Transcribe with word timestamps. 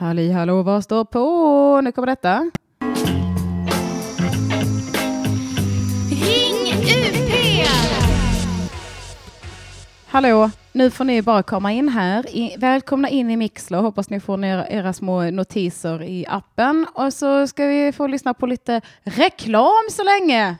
Halli 0.00 0.32
hallå, 0.32 0.62
vad 0.62 0.84
står 0.84 1.04
på? 1.04 1.80
Nu 1.80 1.92
kommer 1.92 2.06
detta. 2.06 2.50
Ring 6.10 6.72
UP! 6.72 7.66
Hallå, 10.06 10.50
nu 10.72 10.90
får 10.90 11.04
ni 11.04 11.22
bara 11.22 11.42
komma 11.42 11.72
in 11.72 11.88
här. 11.88 12.36
I, 12.36 12.56
välkomna 12.58 13.08
in 13.08 13.30
i 13.30 13.36
Mixler. 13.36 13.78
Hoppas 13.78 14.10
ni 14.10 14.20
får 14.20 14.36
ner 14.36 14.66
era 14.70 14.92
små 14.92 15.30
notiser 15.30 16.02
i 16.02 16.26
appen. 16.28 16.86
Och 16.94 17.12
så 17.12 17.46
ska 17.46 17.66
vi 17.66 17.92
få 17.92 18.06
lyssna 18.06 18.34
på 18.34 18.46
lite 18.46 18.80
reklam 19.04 19.88
så 19.90 20.02
länge. 20.04 20.56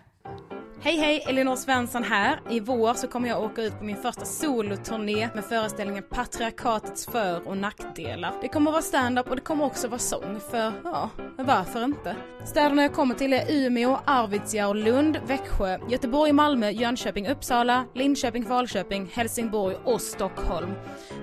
Hej 0.83 0.97
hej, 0.97 1.25
Elinor 1.29 1.57
Svensson 1.57 2.05
här. 2.05 2.41
I 2.51 2.61
vår 2.61 2.95
så 2.95 3.09
kommer 3.09 3.29
jag 3.29 3.43
åka 3.43 3.63
ut 3.63 3.79
på 3.79 3.85
min 3.85 3.97
första 3.97 4.25
soloturné 4.25 5.29
med 5.35 5.45
föreställningen 5.45 6.05
Patriarkatets 6.11 7.07
för 7.07 7.49
och 7.49 7.57
nackdelar. 7.57 8.33
Det 8.43 8.49
kommer 8.49 8.71
vara 8.71 8.83
stand-up 8.83 9.31
och 9.31 9.37
det 9.37 9.43
kommer 9.43 9.65
också 9.65 9.89
vara 9.89 9.99
sång, 9.99 10.41
för 10.51 10.73
ja, 10.85 11.11
varför 11.37 11.85
inte? 11.85 12.17
Städerna 12.45 12.83
jag 12.83 12.93
kommer 12.93 13.15
till 13.15 13.33
är 13.33 13.45
Umeå, 13.49 13.99
Arvidsjaur, 14.05 14.75
Lund, 14.75 15.21
Växjö, 15.27 15.79
Göteborg, 15.89 16.33
Malmö, 16.33 16.71
Jönköping, 16.71 17.29
Uppsala, 17.29 17.85
Linköping, 17.95 18.45
Falköping, 18.45 19.11
Helsingborg 19.13 19.77
och 19.85 20.01
Stockholm. 20.01 20.71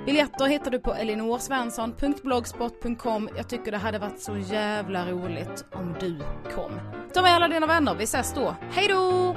Biljetter 0.05 0.45
hittar 0.45 0.71
du 0.71 0.79
på 0.79 0.93
elinorsvensson.blogspot.com. 0.93 3.29
Jag 3.37 3.49
tycker 3.49 3.71
det 3.71 3.77
hade 3.77 3.99
varit 3.99 4.19
så 4.19 4.37
jävla 4.37 5.11
roligt 5.11 5.65
om 5.73 5.95
du 5.99 6.19
kom. 6.55 6.71
Ta 7.13 7.21
med 7.21 7.35
alla 7.35 7.47
dina 7.47 7.67
vänner, 7.67 7.95
vi 7.95 8.03
ses 8.03 8.33
då. 8.33 8.55
Hej 8.71 8.87
då! 8.87 9.35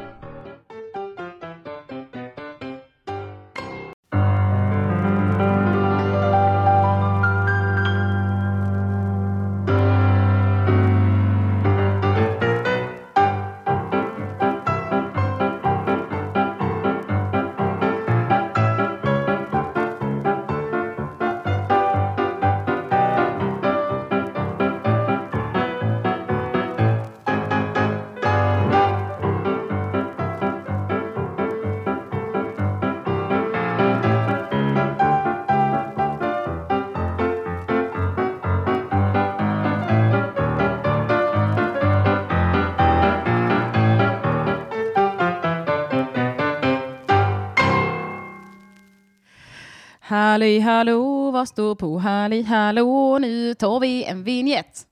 Halli 50.10 50.60
hallå, 50.60 51.30
vad 51.30 51.48
står 51.48 51.74
på? 51.74 51.98
Halli 51.98 52.42
hallå, 52.42 53.18
nu 53.18 53.54
tar 53.54 53.80
vi 53.80 54.04
en 54.04 54.24
vignett. 54.24 54.86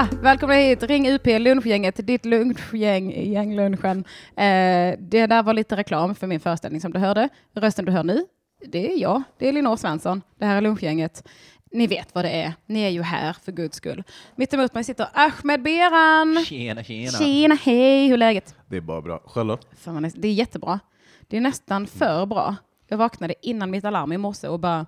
Ja, 0.00 0.08
välkomna 0.22 0.54
hit. 0.54 0.82
Ring 0.82 1.08
UP, 1.08 1.26
lunchgänget, 1.26 2.06
ditt 2.06 2.24
lunchgäng 2.24 3.12
i 3.12 3.32
gänglunchen. 3.32 4.04
Eh, 4.36 4.98
det 4.98 5.26
där 5.26 5.42
var 5.42 5.54
lite 5.54 5.76
reklam 5.76 6.14
för 6.14 6.26
min 6.26 6.40
föreställning 6.40 6.80
som 6.80 6.92
du 6.92 6.98
hörde. 6.98 7.28
Rösten 7.54 7.84
du 7.84 7.92
hör 7.92 8.04
nu, 8.04 8.24
det 8.66 8.92
är 8.92 8.98
jag. 8.98 9.22
Det 9.38 9.44
är 9.44 9.48
Elinor 9.48 9.76
Svensson. 9.76 10.22
Det 10.38 10.44
här 10.44 10.56
är 10.56 10.60
lunchgänget. 10.60 11.28
Ni 11.72 11.86
vet 11.86 12.14
vad 12.14 12.24
det 12.24 12.30
är. 12.30 12.52
Ni 12.66 12.82
är 12.82 12.88
ju 12.88 13.02
här 13.02 13.36
för 13.44 13.52
guds 13.52 13.76
skull. 13.76 14.04
Mitt 14.36 14.54
emot 14.54 14.74
mig 14.74 14.84
sitter 14.84 15.06
Ahmed 15.12 15.62
Beran. 15.62 16.44
Tjena, 16.44 16.84
tjena. 16.84 17.10
Tjena, 17.10 17.54
hej, 17.54 18.06
hur 18.06 18.14
är 18.14 18.18
läget? 18.18 18.54
Det 18.66 18.76
är 18.76 18.80
bara 18.80 19.02
bra. 19.02 19.22
Själv 19.26 19.48
då? 19.48 19.58
Fan. 19.76 20.12
Det 20.14 20.28
är 20.28 20.32
jättebra. 20.32 20.80
Det 21.28 21.36
är 21.36 21.40
nästan 21.40 21.86
för 21.86 22.26
bra. 22.26 22.56
Jag 22.88 22.96
vaknade 22.98 23.34
innan 23.42 23.70
mitt 23.70 23.84
alarm 23.84 24.12
i 24.12 24.18
morse 24.18 24.48
och 24.48 24.60
bara 24.60 24.86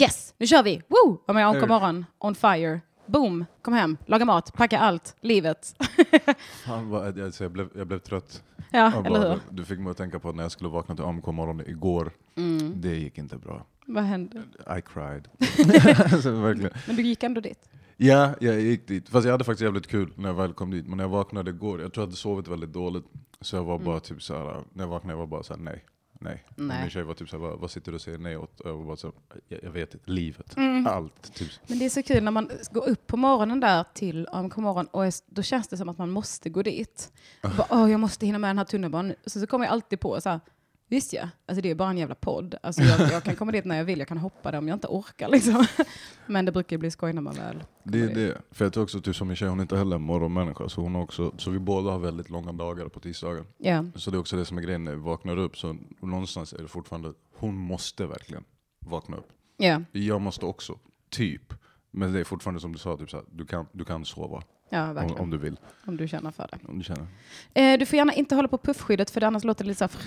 yes, 0.00 0.34
nu 0.38 0.46
kör 0.46 0.62
vi! 0.62 0.82
Woo! 0.88 1.22
Var 1.26 1.34
med 1.34 1.46
Anko 1.46 1.66
morgon, 1.66 2.06
on 2.18 2.34
fire. 2.34 2.80
Boom, 3.06 3.44
kom 3.62 3.74
hem, 3.74 3.96
laga 4.06 4.24
mat, 4.24 4.52
packa 4.54 4.78
allt, 4.78 5.16
livet. 5.20 5.74
Fan, 6.66 6.88
vad, 6.90 7.20
alltså, 7.20 7.44
jag, 7.44 7.50
blev, 7.52 7.68
jag 7.74 7.86
blev 7.86 7.98
trött. 7.98 8.42
ja, 8.56 8.92
Jag 8.94 9.06
eller 9.06 9.18
bara- 9.20 9.30
hur? 9.32 9.40
Du 9.50 9.64
fick 9.64 9.78
mig 9.78 9.90
att 9.90 9.96
tänka 9.96 10.18
på 10.18 10.32
när 10.32 10.42
jag 10.42 10.52
skulle 10.52 10.70
vakna 10.70 10.94
till 10.96 11.04
AMK 11.04 11.26
morgon 11.26 11.60
igår. 11.66 12.10
Mm. 12.36 12.72
Det 12.80 12.94
gick 12.96 13.18
inte 13.18 13.36
bra. 13.36 13.66
Vad 13.86 14.04
hände? 14.04 14.42
I 14.78 14.82
cried. 14.94 15.28
alltså, 16.12 16.30
verkligen. 16.30 16.70
Men 16.86 16.96
du 16.96 17.02
gick 17.02 17.22
ändå 17.22 17.40
dit? 17.40 17.68
Ja, 17.96 18.34
jag 18.40 18.60
gick 18.60 18.88
dit. 18.88 19.08
Fast 19.08 19.24
jag 19.24 19.32
hade 19.32 19.44
faktiskt 19.44 19.62
jävligt 19.62 19.86
kul 19.86 20.12
när 20.16 20.28
jag 20.28 20.34
väl 20.34 20.52
kom 20.52 20.70
dit. 20.70 20.86
Men 20.88 20.96
när 20.96 21.04
jag 21.04 21.08
vaknade 21.08 21.50
igår, 21.50 21.80
jag 21.80 21.92
tror 21.92 22.02
jag 22.02 22.06
hade 22.06 22.16
sovit 22.16 22.48
väldigt 22.48 22.72
dåligt. 22.72 23.04
Så 23.40 23.56
jag 23.56 23.64
var 23.64 23.78
bara 23.78 24.00
typ 24.00 24.22
såhär, 24.22 24.62
när 24.72 24.84
jag 24.84 24.88
vaknade 24.88 25.12
jag 25.12 25.18
var 25.18 25.26
bara 25.26 25.42
såhär 25.42 25.60
nej. 25.60 25.84
Nej. 26.20 26.44
Nej. 26.56 26.80
Min 26.80 26.90
tjej 26.90 27.02
var 27.02 27.14
typ 27.14 27.28
såhär, 27.28 27.42
vad, 27.42 27.58
vad 27.58 27.70
sitter 27.70 27.92
du 27.92 27.94
och 27.96 28.00
säger 28.02 28.18
nej 28.18 28.36
åt? 28.36 28.60
Och 28.60 28.70
jag 28.70 28.76
var 28.76 28.96
såhär, 28.96 29.14
jag, 29.48 29.64
jag 29.64 29.70
vet 29.70 29.94
inte, 29.94 30.10
livet. 30.10 30.56
Mm. 30.56 30.86
Allt. 30.86 31.34
Typ. 31.34 31.50
Men 31.66 31.78
det 31.78 31.84
är 31.84 31.90
så 31.90 32.02
kul 32.02 32.24
när 32.24 32.30
man 32.30 32.50
går 32.70 32.88
upp 32.88 33.06
på 33.06 33.16
morgonen 33.16 33.60
där 33.60 33.84
till 33.94 34.28
AMK 34.32 34.56
morgon 34.56 34.86
och 34.86 35.06
är, 35.06 35.12
då 35.26 35.42
känns 35.42 35.68
det 35.68 35.76
som 35.76 35.88
att 35.88 35.98
man 35.98 36.10
måste 36.10 36.50
gå 36.50 36.62
dit. 36.62 37.12
Och 37.42 37.50
bara, 37.56 37.66
Åh, 37.70 37.90
jag 37.90 38.00
måste 38.00 38.26
hinna 38.26 38.38
med 38.38 38.50
den 38.50 38.58
här 38.58 38.64
tunnelbanan. 38.64 39.08
nu." 39.08 39.16
Så, 39.26 39.40
så 39.40 39.46
kommer 39.46 39.64
jag 39.64 39.72
alltid 39.72 40.00
på 40.00 40.20
så 40.20 40.28
här, 40.28 40.40
visst 40.88 41.12
ja, 41.12 41.28
alltså 41.46 41.62
det 41.62 41.70
är 41.70 41.74
bara 41.74 41.90
en 41.90 41.98
jävla 41.98 42.14
podd. 42.14 42.54
Alltså 42.62 42.82
jag, 42.82 43.00
jag 43.12 43.24
kan 43.24 43.36
komma 43.36 43.52
dit 43.52 43.64
när 43.64 43.76
jag 43.76 43.84
vill, 43.84 43.98
jag 43.98 44.08
kan 44.08 44.18
hoppa 44.18 44.50
där 44.50 44.58
om 44.58 44.68
jag 44.68 44.76
inte 44.76 44.86
orkar 44.86 45.28
liksom. 45.28 45.66
Men 46.26 46.44
det 46.44 46.52
brukar 46.52 46.78
bli 46.78 46.90
skoj 46.90 47.12
när 47.12 47.22
man 47.22 47.34
väl 47.34 47.64
Det 47.82 48.00
är 48.00 48.06
dit. 48.06 48.14
det. 48.14 48.38
För 48.50 48.64
jag 48.64 48.72
tror 48.72 48.82
också 48.84 49.00
typ 49.00 49.16
som 49.16 49.28
min 49.28 49.36
tjej, 49.36 49.48
hon 49.48 49.58
är 49.58 49.62
inte 49.62 49.76
heller 49.76 49.96
en 49.96 50.02
morgonmänniska. 50.02 50.68
Så, 50.68 50.80
hon 50.80 50.96
också, 50.96 51.32
så 51.38 51.50
vi 51.50 51.58
båda 51.58 51.90
har 51.90 51.98
väldigt 51.98 52.30
långa 52.30 52.52
dagar 52.52 52.88
på 52.88 53.00
tisdagar. 53.00 53.44
Ja, 53.58 53.84
Så 53.94 54.10
det 54.10 54.16
är 54.16 54.20
också 54.20 54.36
det 54.36 54.44
som 54.44 54.58
är 54.58 54.62
grejen 54.62 54.84
när 54.84 54.92
vi 54.94 55.00
vaknar 55.02 55.36
upp. 55.36 55.56
Så 55.58 55.76
någonstans 56.00 56.52
är 56.52 56.58
det 56.62 56.68
fortfarande, 56.68 57.12
hon 57.38 57.56
måste 57.56 58.06
verkligen 58.06 58.44
vakna 58.86 59.16
upp. 59.16 59.28
ja, 59.56 59.80
Jag 59.92 60.20
måste 60.20 60.46
också, 60.46 60.78
typ. 61.10 61.54
Men 61.90 62.12
det 62.12 62.20
är 62.20 62.24
fortfarande 62.24 62.60
som 62.60 62.72
du 62.72 62.78
sa, 62.78 62.96
typ 62.96 63.10
så 63.10 63.16
här, 63.16 63.26
du, 63.30 63.46
kan, 63.46 63.66
du 63.72 63.84
kan 63.84 64.04
sova 64.04 64.42
ja 64.68 64.88
om, 64.88 64.94
verkligen. 64.94 65.22
om 65.22 65.30
du 65.30 65.38
vill. 65.38 65.56
Om 65.86 65.96
du 65.96 66.08
känner 66.08 66.30
för 66.30 66.48
det. 66.52 66.58
Om 66.68 66.78
du 66.78 66.84
känner. 66.84 67.06
Eh, 67.54 67.78
du 67.78 67.86
får 67.86 67.96
gärna 67.96 68.12
inte 68.12 68.34
hålla 68.34 68.48
på 68.48 68.58
puffskyddet 68.58 69.10
för 69.10 69.20
det 69.20 69.26
annars 69.26 69.44
låter 69.44 69.64
det 69.64 69.68
lite 69.68 69.88
så 69.88 69.98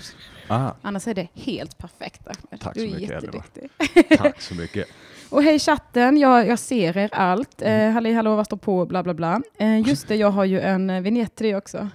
här, 0.48 0.66
Ah, 0.66 0.74
annars 0.82 1.08
är 1.08 1.14
det 1.14 1.28
helt 1.34 1.78
perfekt. 1.78 2.26
Ahmed. 2.26 2.60
Tack 2.60 2.74
du 2.74 2.80
så 2.80 2.86
är 2.86 2.90
mycket, 2.90 3.10
jätteduktig. 3.10 3.68
tack 4.18 4.40
så 4.40 4.54
mycket. 4.54 4.86
Och 5.30 5.42
hej 5.42 5.58
chatten, 5.58 6.16
jag, 6.16 6.48
jag 6.48 6.58
ser 6.58 6.96
er 6.96 7.10
allt. 7.12 7.62
Eh, 7.62 7.90
halli 7.90 8.12
hallå, 8.12 8.36
vad 8.36 8.46
står 8.46 8.56
på, 8.56 8.86
bla 8.86 9.02
bla 9.02 9.14
bla. 9.14 9.40
Eh, 9.58 9.80
just 9.88 10.08
det, 10.08 10.16
jag 10.16 10.30
har 10.30 10.44
ju 10.44 10.60
en 10.60 10.90
eh, 10.90 11.00
vignett 11.00 11.36
till 11.36 11.46
det 11.46 11.56
också. 11.56 11.88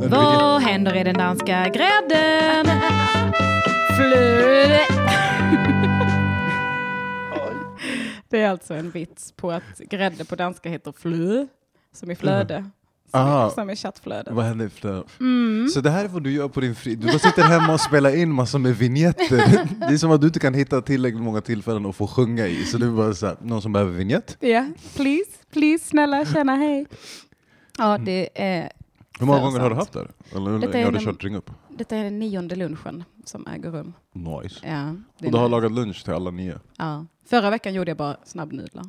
Vad 0.00 0.62
händer 0.62 0.96
i 0.96 1.04
den 1.04 1.14
danska 1.18 1.68
grädden? 1.68 2.66
Flöde! 3.96 4.78
det 8.28 8.40
är 8.40 8.48
alltså 8.50 8.74
en 8.74 8.90
vits 8.90 9.32
på 9.32 9.50
att 9.50 9.78
grädde 9.78 10.24
på 10.24 10.36
danska 10.36 10.68
heter 10.68 10.92
flö, 10.92 11.46
som 11.94 12.10
i 12.10 12.14
flöde. 12.14 12.70
Som, 13.10 13.20
Aha. 13.20 13.48
i, 13.48 13.54
som 13.54 13.70
i 13.70 13.76
chattflöde. 13.76 14.30
Vad 14.32 14.44
händer 14.44 14.66
efter? 14.66 15.04
Mm. 15.20 15.68
Så 15.68 15.80
det 15.80 15.90
här 15.90 16.04
är 16.04 16.08
vad 16.08 16.22
du 16.22 16.32
gör 16.32 16.48
på 16.48 16.60
din 16.60 16.74
fritid? 16.74 16.98
Du 17.00 17.06
bara 17.06 17.18
sitter 17.18 17.42
hemma 17.42 17.72
och 17.72 17.80
spelar 17.80 18.16
in 18.16 18.32
massor 18.32 18.58
med 18.58 18.76
vignetter. 18.76 19.68
Det 19.88 19.94
är 19.94 19.96
som 19.96 20.10
att 20.10 20.20
du 20.20 20.26
inte 20.26 20.40
kan 20.40 20.54
hitta 20.54 20.82
tillräckligt 20.82 21.22
många 21.22 21.40
tillfällen 21.40 21.86
att 21.86 21.96
få 21.96 22.06
sjunga 22.06 22.46
i. 22.46 22.64
Så 22.64 22.78
det 22.78 22.86
är 22.86 22.90
bara 22.90 23.14
så 23.14 23.26
här, 23.26 23.36
någon 23.40 23.62
som 23.62 23.72
behöver 23.72 23.92
vignett? 23.92 24.36
Ja, 24.40 24.66
please, 24.96 25.30
please, 25.52 25.84
snälla, 25.84 26.24
känna 26.24 26.54
hej. 26.56 26.86
Ja, 27.78 27.98
det 27.98 28.28
är, 28.34 28.72
Hur 29.18 29.26
många 29.26 29.40
gånger 29.40 29.60
har 29.60 29.70
du 29.70 29.76
haft 29.76 29.92
det? 29.92 30.08
Eller 30.36 30.58
Detta 30.58 30.78
har 30.78 30.92
du 30.92 30.98
kört 30.98 31.24
ring 31.24 31.34
upp? 31.36 31.50
detta 31.68 31.96
är 31.96 32.04
den 32.04 32.18
nionde 32.18 32.56
lunchen 32.56 33.04
som 33.24 33.46
äger 33.46 33.70
rum. 33.70 33.92
Nice. 34.12 34.60
Ja, 34.68 34.90
Och 35.26 35.32
du 35.32 35.38
har 35.38 35.48
lagat 35.48 35.72
lunch 35.72 36.04
till 36.04 36.12
alla 36.12 36.30
nio? 36.30 36.58
Ja. 36.76 37.06
Förra 37.26 37.50
veckan 37.50 37.74
gjorde 37.74 37.90
jag 37.90 37.96
bara 37.98 38.16
snabbnudlar. 38.24 38.84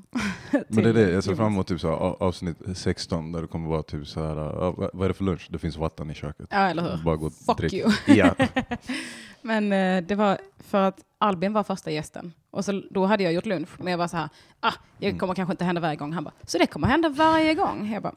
Men 0.68 0.84
det 0.84 0.90
är 0.90 0.94
det, 0.94 1.12
jag 1.12 1.24
ser 1.24 1.36
fram 1.36 1.48
emot 1.54 1.68
typ 1.68 1.80
så 1.82 1.90
avsnitt 2.20 2.58
16 2.76 3.32
där 3.32 3.42
det 3.42 3.48
kommer 3.48 3.70
vara 3.70 3.84
typ 3.84 4.08
så 4.08 4.24
här, 4.28 4.36
ja, 4.36 4.72
vad- 4.94 5.04
är 5.04 5.08
det 5.08 5.14
för 5.14 5.24
lunch? 5.24 5.48
Det 5.50 5.58
finns 5.60 5.78
vatten 5.78 6.10
i 6.12 6.14
köket. 6.14 6.48
Ja, 6.52 6.58
eller 6.58 6.84
hur? 6.98 7.04
Bara 7.04 7.16
gå 7.16 7.30
Fuck 7.30 7.58
drick. 7.58 7.74
you. 7.74 7.92
Ja. 8.08 8.36
Men 9.42 9.72
eh, 9.74 10.04
det 10.04 10.16
var 10.16 10.38
för 10.60 10.82
att 10.82 11.00
Albin 11.18 11.54
var 11.54 11.64
första 11.64 11.92
gästen. 11.92 12.34
Och 12.52 12.66
så, 12.66 12.82
då 12.92 13.06
hade 13.06 13.24
jag 13.24 13.34
gjort 13.34 13.46
lunch. 13.46 13.70
Men 13.78 13.88
jag 13.92 13.98
var 13.98 14.08
så 14.08 14.18
här, 14.18 14.30
ah, 14.60 14.74
det 14.98 15.08
Mm. 15.08 15.20
kommer 15.20 15.34
kanske 15.34 15.54
inte 15.54 15.66
hända 15.66 15.82
varje 15.82 15.96
gång. 15.96 16.14
Han 16.14 16.24
bara, 16.24 16.34
så 16.44 16.58
det 16.58 16.68
kommer 16.68 16.88
hända 16.88 17.10
varje 17.10 17.54
gång? 17.56 17.92
Jag 17.94 18.04
bara, 18.04 18.16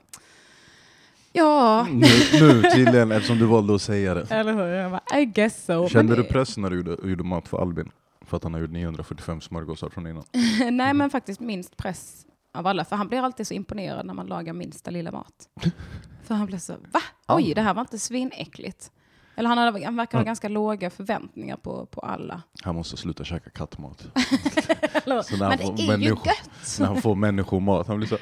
ja, 1.32 1.86
nu, 1.90 2.06
nu 2.40 2.62
tydligen, 2.62 3.12
eftersom 3.12 3.38
du 3.38 3.46
valde 3.46 3.74
att 3.74 3.82
säga 3.82 4.14
det. 4.14 4.30
eller 4.30 4.52
hur? 4.52 4.62
Jag 4.64 4.90
bara, 4.90 5.18
I 5.20 5.24
guess 5.24 5.64
so. 5.64 5.88
Kände 5.88 6.14
Men 6.14 6.22
du 6.22 6.28
press 6.28 6.56
när 6.56 6.70
du 6.70 6.76
gjorde, 6.76 7.08
gjorde 7.08 7.24
mat 7.24 7.48
för 7.48 7.58
Albin? 7.62 7.90
För 8.24 8.36
att 8.36 8.42
han 8.42 8.54
har 8.54 8.60
gjort 8.60 8.70
945 8.70 9.40
smörgåsar 9.40 9.88
från 9.88 10.06
innan. 10.06 10.24
Nej, 10.76 10.94
men 10.94 11.10
faktiskt 11.10 11.40
minst 11.40 11.76
press 11.76 12.26
av 12.54 12.66
alla. 12.66 12.84
För 12.84 12.96
han 12.96 13.08
blir 13.08 13.20
alltid 13.24 13.46
så 13.46 13.54
imponerad 13.54 14.06
när 14.06 14.14
man 14.14 14.26
lagar 14.26 14.52
minsta 14.52 14.90
lilla 14.90 15.12
mat. 15.12 15.48
För 16.24 16.34
han 16.34 16.46
blir 16.46 16.58
så, 16.58 16.72
va? 16.92 17.00
Oj, 17.28 17.54
det 17.54 17.60
här 17.62 17.74
var 17.74 17.80
inte 17.80 17.98
svinäckligt. 17.98 18.90
Eller 19.36 19.48
han, 19.48 19.58
hade, 19.58 19.84
han 19.84 19.96
verkar 19.96 20.18
ha 20.18 20.24
ganska 20.24 20.48
låga 20.48 20.90
förväntningar 20.90 21.56
på, 21.56 21.86
på 21.86 22.00
alla. 22.00 22.42
Han 22.62 22.74
måste 22.74 22.96
sluta 22.96 23.24
käka 23.24 23.50
kattmat. 23.50 24.06
Eller, 25.04 25.22
Så 25.22 25.36
när 25.36 25.46
han 25.46 25.58
men 25.58 25.76
det 25.76 25.82
är 25.82 25.98
ju 25.98 26.08
gött! 26.08 26.78
När 26.80 26.86
han 26.86 27.02
får 27.02 27.14
människomat, 27.14 27.86
han 27.86 27.96
blir 27.96 28.08
så 28.08 28.16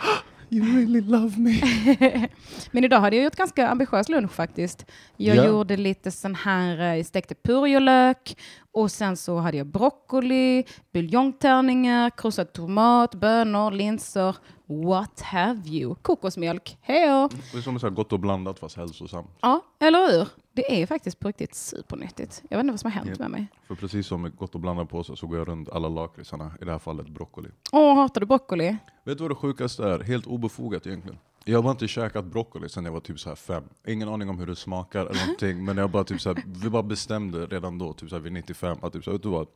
You 0.53 0.65
really 0.77 1.01
love 1.01 1.39
me. 1.39 1.61
Men 2.71 2.85
idag 2.85 3.01
hade 3.01 3.17
jag 3.17 3.25
gjort 3.25 3.37
ganska 3.37 3.69
ambitiös 3.69 4.09
lunch 4.09 4.33
faktiskt. 4.33 4.87
Jag 5.17 5.37
Ja. 5.37 5.45
gjorde 5.47 5.77
lite 5.77 6.11
sån 6.11 6.35
här, 6.35 6.97
eh, 6.99 7.05
stekte 7.05 7.35
purjolök 7.35 8.37
och 8.73 8.91
sen 8.91 9.17
så 9.17 9.39
hade 9.39 9.57
jag 9.57 9.67
broccoli, 9.67 10.65
buljongtärningar, 10.93 12.11
krossad 12.11 12.53
tomat, 12.53 13.15
bönor, 13.15 13.71
linser, 13.71 14.37
what 14.67 15.21
have 15.21 15.61
you. 15.69 15.95
Kokosmjölk, 16.03 16.77
hejo! 16.81 17.29
Det 17.53 17.59
är 17.59 17.63
som 17.63 17.81
så 17.81 17.87
här 17.87 17.95
gott 17.95 18.13
och 18.13 18.21
blandat 18.21 18.59
fast 18.59 18.77
hälsosamt. 18.77 19.31
Ja, 19.41 19.61
eller 19.81 20.13
hur? 20.13 20.29
Det 20.69 20.83
är 20.83 20.87
faktiskt 20.87 21.19
på 21.21 21.29
riktigt 21.29 21.55
supernyttigt. 21.55 22.43
Jag 22.49 22.57
vet 22.59 22.65
inte 22.65 22.73
vad 22.73 22.81
som 22.81 22.91
har 22.93 22.99
hänt 23.05 23.11
Ja. 23.19 23.23
med 23.25 23.31
mig. 23.31 23.47
För 23.69 23.75
precis 23.75 24.07
som 24.07 24.33
gott 24.39 24.55
och 24.55 24.61
blandat 24.61 24.89
påse 24.89 25.17
så 25.17 25.27
går 25.27 25.39
jag 25.39 25.49
runt 25.49 25.69
alla 25.69 25.89
lakritsarna, 25.89 26.53
i 26.61 26.65
det 26.65 26.71
här 26.71 26.79
fallet 26.79 27.09
broccoli. 27.09 27.49
Åh, 27.73 27.95
hatar 27.97 28.21
du 28.21 28.27
broccoli? 28.27 28.77
Vet 29.05 29.19
du 29.19 29.25
vad 29.25 29.31
det 29.31 29.35
sjukaste 29.35 29.85
är? 29.85 29.99
Helt 30.01 30.27
obefogat 30.27 30.87
egentligen. 30.87 31.19
Jag 31.45 31.63
har 31.63 31.71
inte 31.71 31.89
käkat 31.89 32.25
broccoli 32.25 32.69
sedan 32.69 32.85
jag 32.85 32.93
var 32.93 33.01
typ 33.01 33.21
så 33.21 33.29
här 33.29 33.37
fem. 33.37 33.65
Ingen 33.87 34.09
aning 34.09 34.29
om 34.29 34.39
hur 34.39 34.47
det 34.47 34.57
smakar 34.57 35.07
eller 35.07 35.21
någonting, 35.27 35.65
men 35.65 35.77
jag 35.77 35.91
bara 35.91 36.05
typ 36.05 36.21
så 36.21 36.35
här, 36.35 36.43
vi 36.47 36.71
bara 36.71 36.83
bestämde 36.83 37.47
redan 37.47 37.79
då, 37.79 37.93
typ 37.93 38.09
så 38.11 38.15
här 38.17 38.23
vid 38.23 38.33
95, 38.33 38.79
att 38.83 38.93
typ 38.93 39.05
så 39.05 39.11
här, 39.11 39.13
vet 39.19 39.23
du 39.23 39.29
vad? 39.29 39.47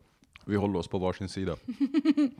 Vi 0.46 0.56
håller 0.56 0.78
oss 0.78 0.88
på 0.88 0.98
varsin 0.98 1.28
sida. 1.28 1.56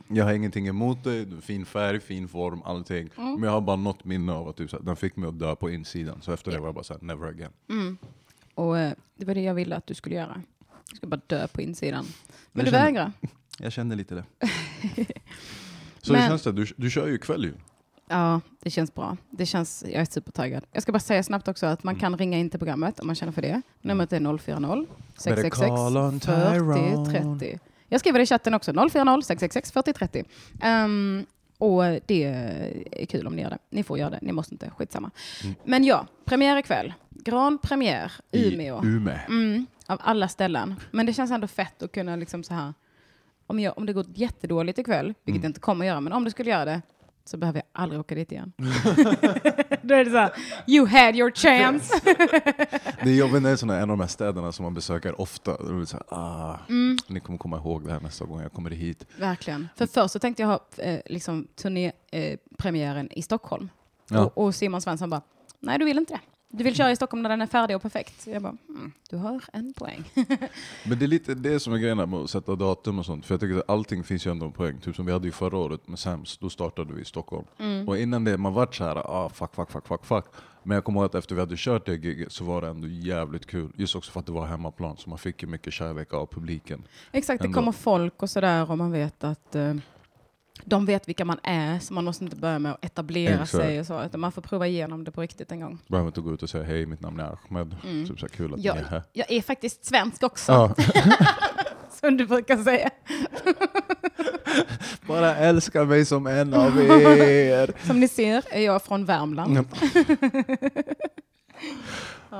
Jag 0.07 0.25
har 0.25 0.33
ingenting 0.33 0.67
emot 0.67 1.03
det, 1.03 1.41
fin 1.41 1.65
färg, 1.65 1.99
fin 1.99 2.27
form, 2.27 2.61
allting. 2.65 3.09
Men 3.15 3.43
jag 3.43 3.51
har 3.51 3.61
bara 3.61 3.75
något 3.75 4.05
minne 4.05 4.33
av 4.33 4.47
att 4.47 4.55
typ 4.55 4.69
så 4.69 4.77
här, 4.77 4.83
den 4.83 4.95
fick 4.95 5.15
mig 5.15 5.27
att 5.29 5.39
dö 5.39 5.55
på 5.55 5.69
insidan. 5.69 6.21
Så 6.21 6.31
efter 6.31 6.51
det 6.51 6.59
var 6.59 6.67
jag 6.67 6.75
bara 6.75 6.83
såhär, 6.83 7.01
never 7.01 7.27
again. 7.27 7.51
Och 8.55 8.77
eh, 8.79 8.93
det 9.15 9.25
var 9.25 9.35
det 9.35 9.41
jag 9.41 9.53
ville 9.53 9.75
att 9.75 9.87
du 9.87 9.93
skulle 9.93 10.15
göra. 10.15 10.41
Du 10.89 10.95
ska 10.95 11.07
bara 11.07 11.21
dö 11.27 11.47
på 11.47 11.61
insidan. 11.61 12.05
Men 12.51 12.65
Jag 12.65 12.65
du 12.65 12.71
känner- 12.71 12.85
vägrar. 12.85 13.11
Jag 13.59 13.71
kände 13.71 13.95
lite 13.95 14.15
det. 14.15 14.23
så 16.01 16.11
Men- 16.13 16.21
hur 16.21 16.29
känns 16.29 16.43
det? 16.43 16.51
Du, 16.51 16.65
du 16.77 16.89
kör 16.89 17.07
ju 17.07 17.13
ikväll 17.15 17.43
ju. 17.43 17.53
Ja, 18.07 18.41
det 18.61 18.69
känns 18.69 18.93
bra. 18.93 19.17
Det 19.29 19.45
känns, 19.45 19.83
jag 19.87 20.01
är 20.01 20.05
supertaggad. 20.05 20.65
Jag 20.71 20.83
ska 20.83 20.91
bara 20.91 20.99
säga 20.99 21.23
snabbt 21.23 21.47
också 21.47 21.65
att 21.65 21.83
man 21.83 21.95
kan 21.95 22.17
ringa 22.17 22.37
in 22.37 22.49
till 22.49 22.59
programmet 22.59 22.99
om 22.99 23.07
man 23.07 23.15
känner 23.15 23.31
för 23.31 23.41
det. 23.41 23.61
Numret 23.81 24.13
är 24.13 24.37
040 24.37 24.87
666 25.17 25.67
call 25.67 25.97
on 25.97 26.19
40 26.19 26.51
Tyrone. 26.51 27.37
30. 27.39 27.59
Jag 27.87 27.99
skriver 27.99 28.19
det 28.19 28.23
i 28.23 28.25
chatten 28.25 28.53
också, 28.53 28.73
040 28.73 28.89
666 29.21 29.71
40 29.71 29.93
30. 29.93 30.23
Um, 30.63 31.25
och 31.57 31.83
det 32.05 32.23
är 32.23 33.05
kul 33.05 33.27
om 33.27 33.35
ni 33.35 33.41
gör 33.41 33.49
det. 33.49 33.57
Ni 33.69 33.83
får 33.83 33.97
göra 33.97 34.09
det, 34.09 34.19
ni 34.21 34.31
måste 34.31 34.53
inte, 34.55 34.69
skitsamma. 34.69 35.11
Mm. 35.43 35.55
Men 35.63 35.83
ja, 35.83 36.07
premiär 36.25 36.57
ikväll. 36.57 36.93
Gran 37.09 37.57
premiär, 37.57 38.11
I 38.31 38.53
Umeå. 38.53 38.81
Umeå. 38.83 39.17
Mm, 39.27 39.65
av 39.87 39.99
alla 40.03 40.27
ställen. 40.27 40.75
Men 40.91 41.05
det 41.05 41.13
känns 41.13 41.31
ändå 41.31 41.47
fett 41.47 41.83
att 41.83 41.91
kunna 41.91 42.15
liksom 42.15 42.43
så 42.43 42.53
här. 42.53 42.73
Om, 43.47 43.59
jag, 43.59 43.77
om 43.77 43.85
det 43.85 43.93
går 43.93 44.05
jättedåligt 44.13 44.79
ikväll, 44.79 45.05
vilket 45.05 45.27
Mm. 45.29 45.41
det 45.41 45.47
inte 45.47 45.59
kommer 45.59 45.85
göra, 45.85 46.01
men 46.01 46.13
om 46.13 46.23
det 46.23 46.31
skulle 46.31 46.49
göra 46.49 46.65
det 46.65 46.81
så 47.25 47.37
behöver 47.37 47.59
jag 47.59 47.81
aldrig 47.81 47.99
åka 47.99 48.15
dit 48.15 48.31
igen. 48.31 48.53
Då 49.81 49.95
är 49.95 50.05
det 50.05 50.11
så 50.11 50.17
här, 50.17 50.31
you 50.67 50.87
had 50.87 51.15
your 51.15 51.31
chance. 51.31 51.99
Det 53.03 53.09
är 53.09 53.15
jobbigt 53.15 53.41
när 53.41 53.49
det 53.49 53.49
är 53.49 53.55
såna, 53.55 53.75
en 53.75 53.81
av 53.81 53.87
de 53.87 53.99
här 53.99 54.07
städerna 54.07 54.51
som 54.51 54.63
man 54.63 54.73
besöker 54.73 55.21
ofta. 55.21 55.57
Då 55.57 55.75
är 55.75 55.79
det 55.79 55.85
så 55.85 55.97
här, 55.97 56.05
ah, 56.19 56.59
Mm. 56.69 56.97
Ni 57.07 57.19
kommer 57.19 57.39
komma 57.39 57.57
ihåg 57.57 57.85
det 57.85 57.91
här 57.91 57.99
nästa 57.99 58.25
gång 58.25 58.41
jag 58.41 58.53
kommer 58.53 58.69
hit. 58.69 59.05
Verkligen. 59.19 59.69
För 59.75 59.85
först 59.87 60.13
så 60.13 60.19
tänkte 60.19 60.43
jag 60.43 60.47
ha 60.49 60.59
eh, 60.77 60.99
liksom 61.05 61.47
turnépremiären 61.55 63.07
eh, 63.11 63.17
i 63.17 63.21
Stockholm. 63.21 63.69
Ja. 64.09 64.25
Och, 64.25 64.45
och 64.45 64.55
Simon 64.55 64.81
Svensson 64.81 65.09
bara, 65.09 65.21
nej 65.59 65.79
du 65.79 65.85
vill 65.85 65.97
inte 65.97 66.13
det. 66.13 66.19
Du 66.57 66.63
vill 66.63 66.75
köra 66.75 66.91
i 66.91 66.95
Stockholm 66.95 67.23
när 67.23 67.29
den 67.29 67.41
är 67.41 67.47
färdig 67.47 67.75
och 67.75 67.81
perfekt. 67.81 68.21
Så 68.21 68.29
jag 68.29 68.41
bara, 68.41 68.57
mm, 68.69 68.91
du 69.09 69.17
har 69.17 69.43
en 69.53 69.73
poäng. 69.73 70.03
Men 70.83 70.99
det 70.99 71.05
är 71.05 71.07
lite 71.07 71.35
det 71.35 71.59
som 71.59 71.73
är 71.73 71.77
grejen 71.77 71.99
här 71.99 72.05
med 72.05 72.19
att 72.19 72.29
sätta 72.29 72.55
datum 72.55 72.99
och 72.99 73.05
sånt. 73.05 73.25
För 73.25 73.33
jag 73.33 73.41
tycker 73.41 73.57
att 73.57 73.69
allting 73.69 74.03
finns 74.03 74.27
ju 74.27 74.31
ändå 74.31 74.45
en 74.45 74.51
poäng. 74.51 74.77
Typ 74.79 74.95
som 74.95 75.05
vi 75.05 75.11
hade 75.11 75.25
ju 75.27 75.31
förra 75.31 75.57
året 75.57 75.87
med 75.87 75.99
Sams, 75.99 76.37
då 76.37 76.49
startade 76.49 76.93
vi 76.93 77.01
i 77.01 77.05
Stockholm. 77.05 77.45
Mm. 77.59 77.87
Och 77.87 77.97
innan 77.97 78.23
det, 78.23 78.37
man 78.37 78.53
vart 78.53 78.75
såhär, 78.75 78.95
ah 78.95 79.29
fuck, 79.29 79.55
fuck, 79.55 79.71
fuck, 79.71 79.87
fuck, 79.87 80.05
fuck. 80.05 80.25
Men 80.63 80.75
jag 80.75 80.83
kommer 80.83 80.99
ihåg 80.99 81.05
att 81.05 81.15
efter 81.15 81.35
vi 81.35 81.41
hade 81.41 81.55
kört 81.57 81.85
det 81.85 81.95
giget 81.95 82.31
så 82.31 82.43
var 82.43 82.61
det 82.61 82.67
ändå 82.67 82.87
jävligt 82.87 83.45
kul. 83.45 83.71
Just 83.75 83.95
också 83.95 84.11
för 84.11 84.19
att 84.19 84.25
det 84.25 84.31
var 84.31 84.45
hemmaplan, 84.45 84.97
så 84.97 85.09
man 85.09 85.19
fick 85.19 85.41
ju 85.43 85.47
mycket 85.47 85.73
kärlek 85.73 86.13
av 86.13 86.25
publiken. 86.25 86.83
Exakt, 87.11 87.41
det 87.41 87.45
Ändå. 87.45 87.55
kommer 87.55 87.71
folk 87.71 88.23
och 88.23 88.29
sådär 88.29 88.71
och 88.71 88.77
man 88.77 88.91
vet 88.91 89.23
att 89.23 89.55
eh, 89.55 89.73
de 90.65 90.85
vet 90.85 91.07
vilka 91.07 91.25
man 91.25 91.39
är, 91.43 91.79
så 91.79 91.93
man 91.93 92.03
måste 92.05 92.23
inte 92.23 92.35
börja 92.35 92.59
med 92.59 92.71
att 92.71 92.85
etablera 92.85 93.33
Exakt. 93.33 93.51
sig 93.51 93.79
och 93.79 93.85
så, 93.85 94.03
utan 94.03 94.19
man 94.19 94.31
får 94.31 94.41
prova 94.41 94.67
igenom 94.67 95.03
det 95.03 95.11
på 95.11 95.21
riktigt 95.21 95.51
en 95.51 95.59
gång. 95.59 95.77
Behöver 95.87 96.07
inte 96.07 96.21
gå 96.21 96.33
ut 96.33 96.43
och 96.43 96.49
säga 96.49 96.63
hej, 96.63 96.85
mitt 96.85 97.01
namn 97.01 97.19
är 97.19 97.37
Ahmed. 97.49 97.75
Mm. 97.83 98.07
Typ 98.07 98.19
så 98.19 98.27
kul 98.27 98.53
att 98.53 98.63
Ja. 98.63 98.73
ni 98.73 98.79
är 98.79 98.83
här. 98.83 99.03
Jag 99.13 99.31
är 99.31 99.41
faktiskt 99.41 99.85
svensk 99.85 100.23
också, 100.23 100.51
Ja. 100.51 100.75
som 101.99 102.17
du 102.17 102.27
brukar 102.27 102.57
säga. 102.57 102.89
Bara 105.07 105.35
älska 105.35 105.83
mig 105.85 106.05
som 106.05 106.27
en 106.27 106.53
av 106.53 106.81
er. 106.81 107.73
Som 107.87 107.99
ni 107.99 108.07
ser 108.07 108.43
är 108.51 108.61
jag 108.61 108.83
från 108.83 109.05
Värmland. 109.05 109.53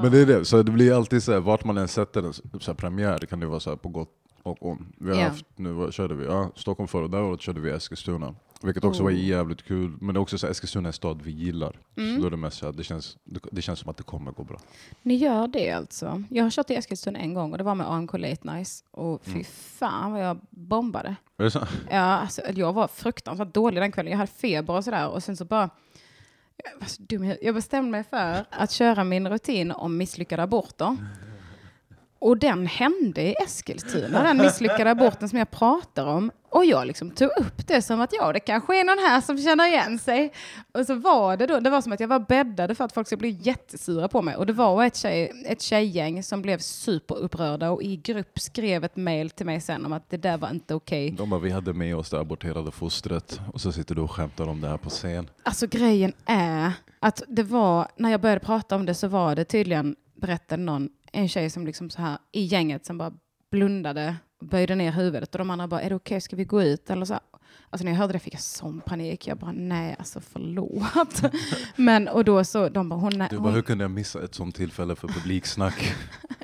Men 0.02 0.12
det 0.12 0.20
är 0.20 0.26
det, 0.26 0.46
så 0.46 0.64
det 0.64 0.72
blir 0.72 0.94
alltid 0.96 1.24
så 1.24 1.32
här, 1.34 1.40
vart 1.40 1.64
man 1.64 1.78
än 1.78 1.88
sätter 1.88 2.24
en 2.24 2.34
så 2.34 2.44
här, 2.68 2.74
premiär 2.74 3.18
kan 3.20 3.40
det 3.40 3.46
vara 3.46 3.60
så 3.60 3.70
här 3.70 3.78
på 3.78 3.90
gott 3.90 4.10
och 4.46 4.66
ont. 4.66 4.82
Vi 4.98 5.10
har 5.12 5.18
Ja. 5.22 5.28
haft, 5.28 5.46
nu 5.56 5.72
var- 5.72 5.92
körde 5.92 6.16
vi, 6.16 6.26
ja, 6.26 6.52
Stockholm 6.56 6.88
förra, 6.88 7.08
det 7.08 7.18
här 7.18 7.24
året 7.24 7.42
körde 7.42 7.60
vi 7.62 7.70
Eskilstuna. 7.72 8.36
Vilket 8.64 8.84
också 8.84 9.04
var 9.04 9.12
Oh. 9.12 9.20
jävligt 9.26 9.64
kul, 9.64 9.98
men 10.02 10.14
det 10.16 10.18
är 10.18 10.22
också 10.22 10.38
så 10.38 10.46
här, 10.48 10.52
Eskilstuna 10.52 10.88
är 10.88 10.90
en 10.90 10.94
stad 10.94 11.22
vi 11.22 11.32
gillar. 11.32 11.80
Mm. 11.98 12.16
Så 12.16 12.22
då 12.22 12.28
är 12.28 12.32
det 12.32 12.38
mest 12.38 12.58
så 12.58 12.66
här, 12.66 12.74
det 12.74 12.84
känns, 12.84 13.18
det, 13.24 13.40
det 13.52 13.62
känns 13.62 13.80
som 13.80 13.90
att 13.90 13.98
det 13.98 14.04
kommer 14.04 14.32
gå 14.32 14.44
bra. 14.44 14.58
Ni 15.02 15.16
gör 15.16 15.48
det 15.48 15.72
alltså. 15.72 16.24
Jag 16.30 16.44
har 16.44 16.50
kört 16.52 16.70
i 16.70 16.76
Eskilstuna 16.76 17.20
en 17.20 17.34
gång 17.34 17.52
och 17.52 17.58
det 17.58 17.64
var 17.64 17.76
med 17.76 17.92
AMK 17.92 18.14
Late 18.18 18.54
Nice. 18.56 18.84
Och 18.92 19.22
fy 19.26 19.32
Mm. 19.32 19.44
fan 19.50 20.12
vad 20.12 20.24
jag 20.26 20.38
bombade. 20.50 21.16
Är 21.38 21.44
det 21.44 21.52
så? 21.52 21.68
Ja, 21.90 21.98
alltså, 22.00 22.42
jag 22.56 22.74
var 22.74 22.88
fruktansvärt 22.88 23.54
dålig 23.54 23.82
den 23.82 23.92
kvällen. 23.92 24.12
Jag 24.12 24.18
hade 24.18 24.32
feber 24.32 24.74
och 24.74 24.84
sådär. 24.84 25.08
Och 25.10 25.24
sen 25.24 25.38
så 25.38 25.46
bara... 25.46 25.70
Jag 26.64 26.80
var 26.80 26.88
så 26.88 27.02
dum. 27.02 27.34
Jag 27.42 27.56
bestämde 27.56 27.92
mig 27.92 28.04
för 28.04 28.46
att 28.50 28.72
köra 28.72 29.04
min 29.04 29.30
rutin 29.30 29.72
om 29.72 29.98
misslyckade 29.98 30.44
aborter. 30.44 30.98
Och 32.20 32.38
den 32.38 32.68
hände 32.68 33.22
i 33.22 33.36
Eskilstuna, 33.44 34.24
den 34.24 34.38
misslyckade 34.38 34.92
aborten 34.92 35.30
som 35.30 35.40
jag 35.40 35.52
pratar 35.52 36.06
om. 36.06 36.32
Och 36.50 36.66
jag 36.66 36.88
liksom 36.88 37.12
tog 37.12 37.30
upp 37.40 37.68
det 37.68 37.82
som 37.82 38.02
att 38.02 38.14
ja, 38.14 38.34
det 38.34 38.40
kanske 38.40 38.80
är 38.80 38.84
någon 38.84 38.98
här 38.98 39.22
som 39.22 39.38
känner 39.38 39.68
igen 39.68 40.00
sig. 40.00 40.34
Och 40.72 40.86
så 40.86 40.96
var 40.96 41.38
det 41.38 41.46
då, 41.46 41.60
det 41.60 41.70
var 41.70 41.82
som 41.82 41.92
att 41.92 42.00
jag 42.00 42.08
var 42.08 42.20
bäddade 42.20 42.76
för 42.76 42.84
att 42.84 42.94
folk 42.94 43.08
skulle 43.08 43.20
bli 43.20 43.38
jättesura 43.42 44.08
på 44.08 44.22
mig. 44.22 44.36
Och 44.36 44.46
det 44.46 44.54
var 44.54 44.86
ett, 44.86 44.96
tjej, 44.96 45.44
ett 45.46 45.62
tjejgäng 45.62 46.24
som 46.24 46.42
blev 46.42 46.58
superupprörda 46.58 47.72
och 47.72 47.84
i 47.84 47.96
grupp 47.96 48.40
skrev 48.40 48.84
ett 48.84 48.96
mail 48.96 49.30
till 49.30 49.46
mig 49.46 49.62
sen 49.62 49.86
om 49.86 49.94
att 49.94 50.10
det 50.10 50.18
där 50.18 50.38
var 50.38 50.50
inte 50.50 50.76
okej. 50.76 51.12
De 51.12 51.30
bara, 51.30 51.40
vi 51.40 51.52
hade 51.52 51.74
med 51.74 51.96
oss 51.96 52.10
det 52.10 52.20
aborterade 52.20 52.72
fostret 52.72 53.40
och 53.54 53.62
så 53.62 53.72
sitter 53.72 53.96
du 53.96 54.02
och 54.02 54.12
skämtar 54.12 54.48
om 54.48 54.62
det 54.62 54.68
här 54.68 54.78
på 54.78 54.90
scen. 54.90 55.30
Alltså 55.44 55.68
grejen 55.68 56.14
är 56.26 56.72
att 57.00 57.24
det 57.28 57.44
var, 57.44 57.88
när 57.96 58.12
jag 58.12 58.22
började 58.22 58.46
prata 58.46 58.76
om 58.76 58.86
det 58.86 58.94
så 58.94 59.08
var 59.08 59.36
det 59.36 59.46
tydligen, 59.46 59.96
berättade 60.16 60.64
någon, 60.64 60.90
en 61.16 61.28
tjej 61.28 61.50
som 61.50 61.66
liksom 61.66 61.90
så 61.90 62.02
här 62.02 62.18
i 62.32 62.42
gänget 62.44 62.86
som 62.86 62.98
bara 62.98 63.14
blundade, 63.52 64.16
böjde 64.42 64.76
ner 64.76 64.92
huvudet 64.92 65.36
och 65.36 65.40
de 65.40 65.50
andra 65.50 65.68
bara, 65.68 65.82
är 65.82 65.90
det 65.90 65.96
okej, 65.96 66.22
ska 66.22 66.36
vi 66.36 66.46
gå 66.46 66.64
ut? 66.64 66.90
Eller 66.90 67.06
så 67.06 67.14
här. 67.14 67.22
Alltså 67.70 67.86
när 67.86 67.92
jag 67.92 68.00
hörde 68.00 68.14
det 68.14 68.20
fick 68.20 68.34
jag 68.34 68.42
sån 68.42 68.82
panik. 68.82 69.28
Jag 69.28 69.38
bara, 69.38 69.52
nej 69.52 69.96
alltså 70.00 70.22
förlåt. 70.22 71.22
Men 71.76 72.08
och 72.08 72.26
då 72.26 72.44
så, 72.44 72.70
de 72.70 72.90
bara, 72.90 73.00
hon, 73.00 73.12
Du 73.12 73.18
bara, 73.18 73.40
hon 73.40 73.54
hur 73.54 73.62
kunde 73.62 73.84
jag 73.84 73.92
missa 73.92 74.24
ett 74.24 74.36
sånt 74.36 74.56
tillfälle 74.56 74.96
för 74.96 75.08
publiksnack? 75.08 75.94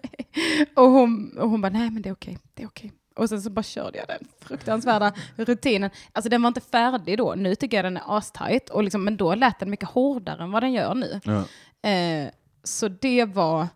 och 0.75 0.90
hon, 0.90 1.38
och 1.38 1.50
hon 1.50 1.62
bara, 1.62 1.72
nej 1.72 1.90
men 1.90 2.01
det 2.01 2.10
är 2.10 2.13
okej, 2.13 2.38
det 2.54 2.63
är 2.63 2.68
okej. 2.68 2.92
Och 3.16 3.30
sen 3.30 3.42
så 3.42 3.50
bara 3.50 3.63
körde 3.63 3.98
jag 3.98 4.08
den 4.08 4.28
fruktansvärda 4.40 5.13
rutinen. 5.36 5.90
Alltså 6.12 6.30
den 6.30 6.42
var 6.42 6.48
inte 6.48 6.62
färdig 6.62 7.18
då. 7.18 7.36
Nu 7.36 7.56
tycker 7.56 7.78
jag 7.78 7.86
den 7.86 7.98
är 7.98 8.18
astajt. 8.18 8.70
Och 8.70 8.84
liksom, 8.84 9.04
men 9.04 9.18
då 9.18 9.36
lät 9.36 9.60
den 9.60 9.70
mycket 9.70 9.90
hårdare 9.90 10.44
än 10.44 10.51
vad 10.51 10.63
den 10.63 10.74
gör 10.74 10.96
nu. 10.96 11.20
Ja. 11.24 11.44
Eh, 11.90 12.30
så 12.63 12.88
det 12.88 13.25
var, 13.25 13.68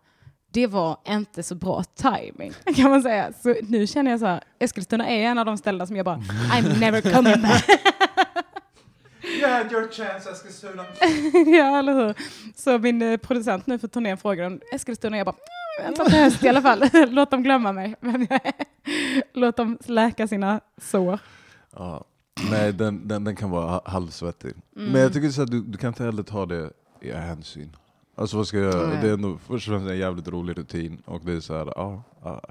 det 0.55 0.67
var 0.67 0.97
inte 1.07 1.43
så 1.43 1.55
bra 1.55 1.83
timing 1.83 2.51
kan 2.75 2.89
man 2.89 3.01
säga. 3.01 3.33
Så 3.43 3.55
nu 3.61 3.87
känner 3.87 4.11
jag 4.11 4.19
så 4.19 4.25
här, 4.25 4.41
Eskilstuna 4.59 5.07
är 5.09 5.19
en 5.23 5.37
av 5.37 5.45
de 5.45 5.57
ställena 5.57 5.85
som 5.87 5.95
jag 5.95 6.05
bara, 6.05 6.17
I'm 6.51 6.79
never 6.79 7.01
coming 7.01 7.41
back. 7.41 7.65
You 9.41 9.49
had 9.51 9.71
your 9.71 9.87
chance 9.91 10.29
Eskilstuna. 10.31 10.85
ja, 11.57 11.79
eller 11.79 11.93
hur? 11.93 12.13
Så 12.55 12.77
min 12.79 13.01
eh, 13.01 13.17
producent 13.17 13.67
nu 13.67 13.79
för 13.79 13.87
turnén 13.87 14.17
frågar 14.17 14.45
om 14.45 14.59
Eskilstuna 14.71 15.15
och 15.15 15.19
jag 15.19 15.25
bara, 15.25 15.35
"Mm, 15.79 15.85
vänta 15.85 16.05
till 16.05 16.19
höst 16.19 16.43
i 16.43 16.49
alla 16.49 16.61
fall. 16.61 16.83
Låt 17.09 17.31
dem 17.31 17.43
glömma 17.43 17.71
mig. 17.73 17.95
är. 18.01 18.51
Låt 19.33 19.57
dem 19.57 19.77
läka 19.85 20.27
sina 20.27 20.59
sår. 20.81 21.19
Ja. 21.75 22.03
Nej, 22.51 22.73
den, 22.73 23.07
den, 23.07 23.23
den 23.23 23.35
kan 23.35 23.49
vara 23.49 23.69
ha- 23.69 23.81
halvsvettig. 23.85 24.53
Mm. 24.75 24.91
Men 24.91 25.01
jag 25.01 25.13
tycker 25.13 25.29
så 25.29 25.41
att 25.41 25.51
du, 25.51 25.61
du 25.61 25.77
kan 25.77 25.87
inte 25.87 26.03
heller 26.03 26.23
ta 26.23 26.45
det 26.45 26.69
i 27.01 27.11
hänsyn. 27.11 27.75
Alltså 28.15 28.37
vad 28.37 28.47
ska 28.47 28.57
jag 28.57 28.73
göra? 28.73 28.87
Nej. 28.87 28.97
Det 29.01 29.09
är 29.09 29.13
ändå 29.13 29.37
först 29.47 29.67
och 29.67 29.73
främst 29.73 29.89
en 29.91 29.97
jävligt 29.97 30.27
rolig 30.27 30.57
rutin 30.57 31.01
och 31.05 31.21
det 31.25 31.33
är 31.33 31.39
så 31.39 31.57
här, 31.57 31.65
ja, 31.75 32.03
ja. 32.23 32.41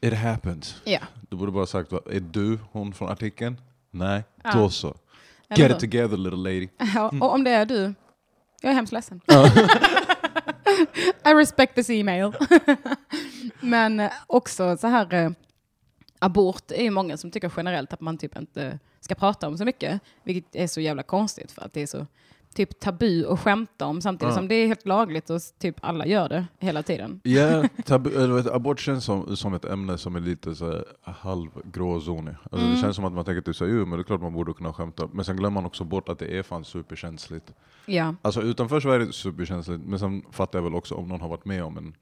It 0.00 0.14
happens. 0.14 0.76
Ja. 0.84 0.98
Du 1.30 1.36
borde 1.36 1.52
bara 1.52 1.66
sagt, 1.66 1.92
är 1.92 2.20
du 2.20 2.58
hon 2.72 2.92
från 2.92 3.08
artikeln? 3.10 3.60
Nej, 3.90 4.24
Ja. 4.44 4.50
då 4.54 4.70
så. 4.70 4.94
Eller 5.48 5.58
Get 5.62 5.70
hur? 5.70 5.74
it 5.76 5.80
together 5.80 6.16
little 6.16 6.38
lady. 6.38 6.68
Ja, 6.94 7.08
Mm. 7.08 7.22
och 7.22 7.32
om 7.34 7.44
det 7.44 7.50
är 7.50 7.66
du, 7.66 7.94
jag 8.62 8.70
är 8.70 8.74
hemskt 8.74 8.92
ledsen. 8.92 9.20
I 11.24 11.34
respect 11.34 11.74
this 11.74 11.90
email. 11.90 12.32
Men 13.60 14.00
eh, 14.00 14.10
också 14.26 14.76
så 14.76 14.86
här, 14.86 15.14
eh, 15.14 15.30
abort 16.18 16.70
är 16.70 16.82
ju 16.82 16.90
många 16.90 17.16
som 17.16 17.30
tycker 17.30 17.52
generellt 17.56 17.92
att 17.92 18.00
man 18.00 18.18
typ 18.18 18.36
inte 18.38 18.78
ska 19.00 19.14
prata 19.14 19.48
om 19.48 19.58
så 19.58 19.64
mycket, 19.64 20.00
vilket 20.22 20.56
är 20.56 20.66
så 20.66 20.80
jävla 20.80 21.02
konstigt 21.02 21.52
för 21.52 21.62
att 21.62 21.72
det 21.72 21.82
är 21.82 21.86
så 21.86 22.06
typ 22.54 22.80
tabu 22.80 23.26
att 23.26 23.40
skämta 23.40 23.86
om 23.86 24.00
samtidigt 24.00 24.32
Ja. 24.32 24.36
som 24.36 24.48
det 24.48 24.54
är 24.54 24.66
helt 24.66 24.86
lagligt 24.86 25.30
och 25.30 25.40
typ 25.58 25.76
alla 25.80 26.06
gör 26.06 26.28
det 26.28 26.46
hela 26.58 26.82
tiden. 26.82 27.20
Ja, 27.24 27.64
tabu, 27.84 28.10
eller 28.10 28.34
vet, 28.34 28.46
abort 28.46 28.80
känns 28.80 29.04
som, 29.04 29.36
som 29.36 29.54
ett 29.54 29.64
ämne 29.64 29.98
som 29.98 30.16
är 30.16 30.20
lite 30.20 30.54
så 30.54 30.66
här, 30.66 30.84
halv 31.02 31.48
gråzonig. 31.64 32.34
Alltså 32.42 32.62
Mm. 32.66 32.74
Det 32.74 32.80
känns 32.80 32.96
som 32.96 33.04
att 33.04 33.12
man 33.12 33.24
tänker 33.24 33.42
men 33.84 33.90
det 33.98 34.02
är 34.02 34.02
klart 34.02 34.20
man 34.20 34.32
borde 34.32 34.52
kunna 34.52 34.72
skämta. 34.72 35.08
Men 35.12 35.24
sen 35.24 35.36
glömmer 35.36 35.54
man 35.54 35.66
också 35.66 35.84
bort 35.84 36.08
att 36.08 36.18
det 36.18 36.38
är 36.38 36.42
fan 36.42 36.64
superkänsligt. 36.64 37.52
Ja, 37.86 38.14
Alltså 38.22 38.42
utanför 38.42 38.80
så 38.80 38.90
är 38.90 38.98
det 38.98 39.12
superkänsligt, 39.12 39.82
men 39.86 39.98
sen 39.98 40.22
fattar 40.30 40.58
jag 40.58 40.64
väl 40.64 40.74
också 40.74 40.94
om 40.94 41.08
någon 41.08 41.20
har 41.20 41.28
varit 41.28 41.44
med 41.44 41.64
om 41.64 41.78
en 41.78 41.94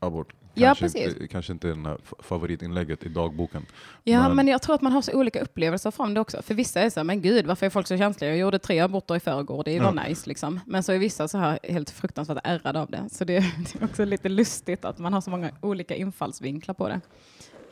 abort. 0.00 0.32
Ja, 0.54 0.66
Kanske 0.66 0.84
precis. 0.84 1.14
Inte, 1.14 1.28
kanske 1.28 1.52
inte 1.52 1.96
f- 2.02 2.12
favoritinlägget 2.18 3.04
i 3.04 3.08
dagboken. 3.08 3.66
ja 4.04 4.22
Men- 4.22 4.36
men 4.36 4.48
jag 4.48 4.62
tror 4.62 4.74
att 4.74 4.82
man 4.82 4.92
har 4.92 5.02
så 5.02 5.12
olika 5.12 5.40
upplevelser 5.40 5.90
från 5.90 6.14
det 6.14 6.20
också. 6.20 6.42
För 6.42 6.54
vissa 6.54 6.80
är 6.80 6.90
så 6.90 7.00
här, 7.00 7.04
men 7.04 7.22
gud 7.22 7.46
varför 7.46 7.66
är 7.66 7.70
folk 7.70 7.86
så 7.86 7.96
känsliga? 7.96 8.30
Jag 8.30 8.38
gjorde 8.38 8.58
tre 8.58 8.80
aborter 8.80 9.16
i 9.16 9.20
förrgår, 9.20 9.64
det 9.64 9.80
var 9.80 9.94
Ja. 9.96 10.02
nice 10.08 10.28
liksom. 10.28 10.60
Men 10.66 10.82
så 10.82 10.92
är 10.92 10.98
vissa 10.98 11.28
så 11.28 11.38
här 11.38 11.58
helt 11.62 11.90
fruktansvärt 11.90 12.38
ärrade 12.44 12.80
av 12.80 12.90
det. 12.90 13.08
Så 13.12 13.24
det, 13.24 13.34
det 13.72 13.80
är 13.80 13.84
också 13.84 14.04
lite 14.04 14.28
lustigt 14.28 14.84
att 14.84 14.98
man 14.98 15.12
har 15.12 15.20
så 15.20 15.30
många 15.30 15.50
olika 15.60 15.94
infallsvinklar 15.94 16.74
på 16.74 16.88
det. 16.88 17.00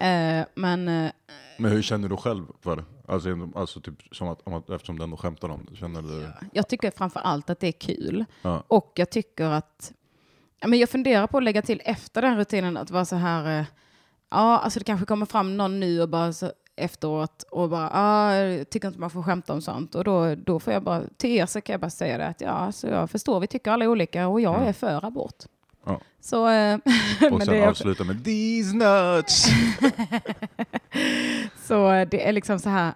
Eh, 0.06 0.46
men 0.54 0.88
eh, 0.88 1.10
Men 1.58 1.70
hur 1.72 1.82
känner 1.82 2.08
du 2.08 2.16
själv 2.16 2.44
för 2.60 2.76
det? 2.76 2.84
Alltså, 3.08 3.48
alltså 3.54 3.80
typ 3.80 3.94
som 4.12 4.28
att, 4.28 4.48
att, 4.48 4.70
eftersom 4.70 4.98
du 4.98 5.04
ändå 5.04 5.16
skämtar 5.16 5.48
om 5.48 5.66
det, 5.70 5.76
känner 5.76 6.02
du? 6.02 6.28
jag 6.52 6.68
tycker 6.68 6.90
framför 6.90 7.20
allt 7.20 7.50
att 7.50 7.60
det 7.60 7.68
är 7.68 7.72
kul. 7.72 8.24
Ja. 8.42 8.62
Och 8.68 8.92
jag 8.94 9.10
tycker 9.10 9.44
att, 9.44 9.92
ja, 9.92 9.97
men 10.66 10.78
jag 10.78 10.88
funderar 10.88 11.26
på 11.26 11.38
att 11.38 11.44
lägga 11.44 11.62
till 11.62 11.82
efter 11.84 12.22
den 12.22 12.36
rutinen 12.36 12.76
att 12.76 12.90
vara 12.90 13.04
så 13.04 13.16
här, 13.16 13.58
eh, 13.60 13.64
ja 14.30 14.58
alltså 14.58 14.78
det 14.78 14.84
kanske 14.84 15.06
kommer 15.06 15.26
fram 15.26 15.56
någon 15.56 15.80
ny 15.80 16.00
och 16.00 16.08
bara 16.08 16.32
så 16.32 16.52
efteråt 16.76 17.42
och 17.50 17.68
bara, 17.70 17.90
ah, 17.92 18.34
jag 18.34 18.70
tycker 18.70 18.88
inte 18.88 19.00
man 19.00 19.10
får 19.10 19.22
skämta 19.22 19.52
om 19.52 19.62
sånt. 19.62 19.94
Och 19.94 20.04
då, 20.04 20.34
då 20.34 20.60
får 20.60 20.72
jag 20.72 20.82
bara, 20.82 21.02
till 21.16 21.30
er 21.30 21.46
så 21.46 21.60
kan 21.60 21.72
jag 21.72 21.80
bara 21.80 21.90
säga 21.90 22.18
det 22.18 22.26
att 22.26 22.40
ja, 22.40 22.50
alltså 22.50 22.88
jag 22.88 23.10
förstår, 23.10 23.40
vi 23.40 23.46
tycker 23.46 23.70
alla 23.70 23.88
olika 23.88 24.28
och 24.28 24.40
jag 24.40 24.54
Mm. 24.54 24.68
är 24.68 24.72
för 24.72 25.04
abort. 25.04 25.44
Ja. 25.86 26.00
Så, 26.20 26.48
eh, 26.48 26.74
Och 27.32 27.42
sen 27.42 27.54
det 27.54 27.68
avsluta 27.68 28.04
med 28.04 28.24
these 28.24 28.76
nuts! 28.76 29.46
så 31.66 31.92
eh, 31.92 32.08
det 32.08 32.28
är 32.28 32.32
liksom 32.32 32.58
så 32.58 32.68
här, 32.68 32.92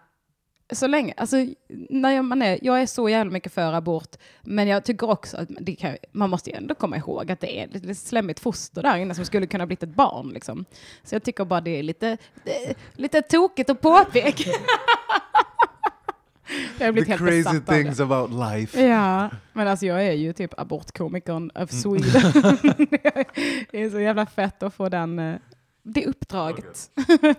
så 0.72 0.86
länge, 0.86 1.14
alltså 1.16 1.36
när 1.68 2.10
jag, 2.10 2.24
man 2.24 2.42
är, 2.42 2.58
jag 2.62 2.82
är 2.82 2.86
så 2.86 3.08
jävla 3.08 3.32
mycket 3.32 3.52
för 3.52 3.72
abort, 3.72 4.16
men 4.42 4.68
jag 4.68 4.84
tycker 4.84 5.10
också 5.10 5.36
att 5.36 5.48
det 5.60 5.74
kan, 5.74 5.96
man 6.12 6.30
måste 6.30 6.50
ju 6.50 6.56
ändå 6.56 6.74
komma 6.74 6.96
ihåg 6.96 7.30
att 7.30 7.40
det 7.40 7.60
är 7.60 7.64
ett 7.64 7.74
lite 7.74 7.94
slemmigt 7.94 8.40
foster 8.40 8.82
där 8.82 8.96
inne 8.96 9.14
som 9.14 9.24
skulle 9.24 9.46
kunna 9.46 9.66
blivit 9.66 9.82
ett 9.82 9.94
barn. 9.94 10.28
Liksom. 10.28 10.64
Så 11.04 11.14
jag 11.14 11.22
tycker 11.22 11.44
bara 11.44 11.60
det 11.60 11.78
är 11.78 11.82
lite, 11.82 12.18
det 12.44 12.74
lite 12.92 13.22
tokigt 13.22 13.70
att 13.70 13.80
påpeka. 13.80 14.50
jag 16.78 16.86
har 16.86 16.92
blivit 16.92 17.18
The 17.18 17.24
helt 17.24 17.44
crazy 17.44 17.60
things 17.60 18.00
about 18.00 18.30
life. 18.30 18.82
Ja, 18.82 19.30
men 19.52 19.68
alltså 19.68 19.86
jag 19.86 20.06
är 20.06 20.12
ju 20.12 20.32
typ 20.32 20.60
abortkomikern 20.60 21.50
of 21.54 21.70
Sweden. 21.70 22.32
det 23.70 23.82
är 23.82 23.90
så 23.90 24.00
jävla 24.00 24.26
fett 24.26 24.62
att 24.62 24.74
få 24.74 24.88
den, 24.88 25.18
eh, 25.18 25.36
det 25.82 26.06
uppdraget. 26.06 26.90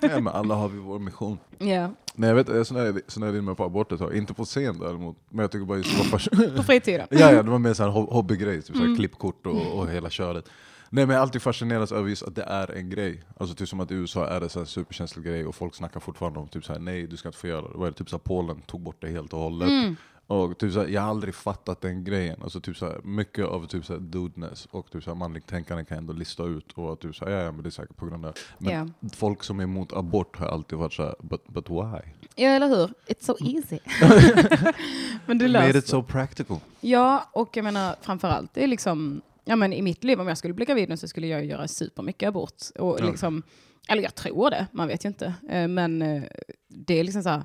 Ja, 0.01 0.19
men 0.19 0.27
alla 0.27 0.55
har 0.55 0.69
vi 0.69 0.79
vår 0.79 0.99
mission. 0.99 1.37
Ja, 1.57 1.89
Nej 2.15 2.29
jag 2.29 2.35
vet, 2.35 2.47
jag 2.47 2.57
är 2.57 2.63
sån 2.63 2.99
sån 3.07 3.23
där 3.23 3.37
inne 3.37 3.55
på 3.55 3.63
abort 3.63 3.91
ett 3.91 3.99
tag. 3.99 4.15
Inte 4.15 4.33
på 4.33 4.45
scen 4.45 4.79
däremot, 4.79 5.17
men 5.29 5.39
jag 5.43 5.51
tycker 5.51 5.65
bara 5.65 5.77
just 5.77 5.91
det 5.91 5.97
var 6.11 6.17
fasc- 6.19 6.57
på 6.57 6.63
fritiden. 6.63 7.07
Ja, 7.11 7.31
ja, 7.31 7.43
det 7.43 7.49
var 7.51 7.59
mer 7.59 7.73
hob- 7.73 8.11
hobbygrej, 8.13 8.61
typ 8.61 8.75
Mm. 8.75 8.85
så 8.85 8.89
här 8.89 8.95
klippkort 8.97 9.45
och, 9.47 9.79
och 9.79 9.87
hela 9.89 10.09
köret. 10.09 10.45
Nej 10.89 11.05
men 11.05 11.13
jag 11.13 11.19
har 11.19 11.23
alltid 11.23 11.41
fascinerats 11.41 11.91
över 11.91 12.09
just 12.09 12.23
att 12.23 12.35
det 12.35 12.43
är 12.43 12.71
en 12.71 12.89
grej. 12.89 13.23
Alltså 13.37 13.55
typ 13.55 13.69
som 13.69 13.79
att 13.79 13.91
i 13.91 13.93
USA 13.95 14.27
är 14.27 14.39
det 14.39 14.55
här 14.55 14.65
superkänslig 14.65 15.25
grej 15.25 15.45
och 15.45 15.55
folk 15.55 15.75
snackar 15.75 15.99
fortfarande 15.99 16.39
om 16.39 16.47
typ 16.47 16.65
så 16.65 16.73
här, 16.73 16.79
nej 16.79 17.07
du 17.07 17.17
ska 17.17 17.29
inte 17.29 17.37
få 17.37 17.47
göra 17.47 17.61
det. 17.61 17.67
Vad 17.77 17.87
är 17.87 17.91
det? 17.91 17.97
Typ 17.97 18.09
så 18.09 18.15
här, 18.15 18.21
Polen 18.21 18.61
tog 18.61 18.81
bort 18.81 18.97
det 18.99 19.09
helt 19.09 19.33
och 19.33 19.39
hållet. 19.39 19.69
Mm. 19.69 19.95
Och 20.33 20.57
typ 20.57 20.73
så 20.73 20.79
här, 20.79 20.87
jag 20.87 21.01
har 21.01 21.09
aldrig 21.09 21.35
fattat 21.35 21.81
den 21.81 22.03
grejen. 22.03 22.39
Alltså 22.43 22.59
typ 22.61 22.77
så 22.77 22.85
här, 22.85 22.99
mycket 23.03 23.45
av 23.45 23.67
typ 23.67 23.85
så 23.85 23.93
här, 23.93 23.99
dudeness 23.99 24.65
och 24.71 24.91
typ 24.91 25.07
manligt 25.15 25.47
tänkande 25.47 25.85
kan 25.85 25.95
jag 25.95 26.01
ändå 26.01 26.13
lista 26.13 26.43
ut. 26.43 26.71
Och 26.71 26.99
typ 26.99 27.15
så 27.15 27.25
här, 27.25 27.31
ja, 27.31 27.41
ja 27.43 27.51
men 27.51 27.63
det 27.63 27.69
är 27.69 27.71
säkert 27.71 27.95
på 27.95 28.05
grund 28.05 28.25
av 28.25 28.33
Men 28.57 28.93
Ja. 29.01 29.09
folk 29.15 29.43
som 29.43 29.59
är 29.59 29.63
emot 29.63 29.93
abort 29.93 30.37
har 30.37 30.47
alltid 30.47 30.77
varit 30.77 30.93
så 30.93 31.03
här, 31.03 31.15
but, 31.21 31.47
but 31.47 31.69
why? 31.69 31.99
Ja, 32.35 32.49
eller 32.49 32.67
hur? 32.67 32.87
It's 33.07 33.23
so 33.25 33.35
easy. 33.39 33.79
Men 35.25 35.37
det 35.37 35.47
Made 35.47 35.67
löser 35.67 35.79
it 35.79 35.87
so 35.87 36.03
practical. 36.03 36.57
Ja, 36.81 37.29
och 37.33 37.57
jag 37.57 37.63
menar 37.63 37.95
framför 38.01 38.27
allt, 38.27 38.53
det 38.53 38.63
är 38.63 38.67
liksom, 38.67 39.21
ja 39.45 39.55
men 39.55 39.73
i 39.73 39.81
mitt 39.81 40.03
liv 40.03 40.21
om 40.21 40.27
jag 40.27 40.37
skulle 40.37 40.53
bli 40.53 40.65
gravid 40.65 40.89
nu 40.89 40.97
så 40.97 41.07
skulle 41.07 41.27
jag 41.27 41.45
göra 41.45 41.67
supermycket 41.67 42.27
abort. 42.27 42.53
Och 42.79 42.97
Ja. 42.99 43.05
liksom, 43.05 43.43
eller 43.87 44.03
jag 44.03 44.15
tror 44.15 44.49
det, 44.49 44.67
man 44.71 44.87
vet 44.87 45.05
ju 45.05 45.07
inte. 45.07 45.33
Eh, 45.49 45.67
Men 45.67 46.01
eh, 46.01 46.23
det 46.67 46.99
är 46.99 47.03
liksom 47.03 47.23
så 47.23 47.29
här, 47.29 47.43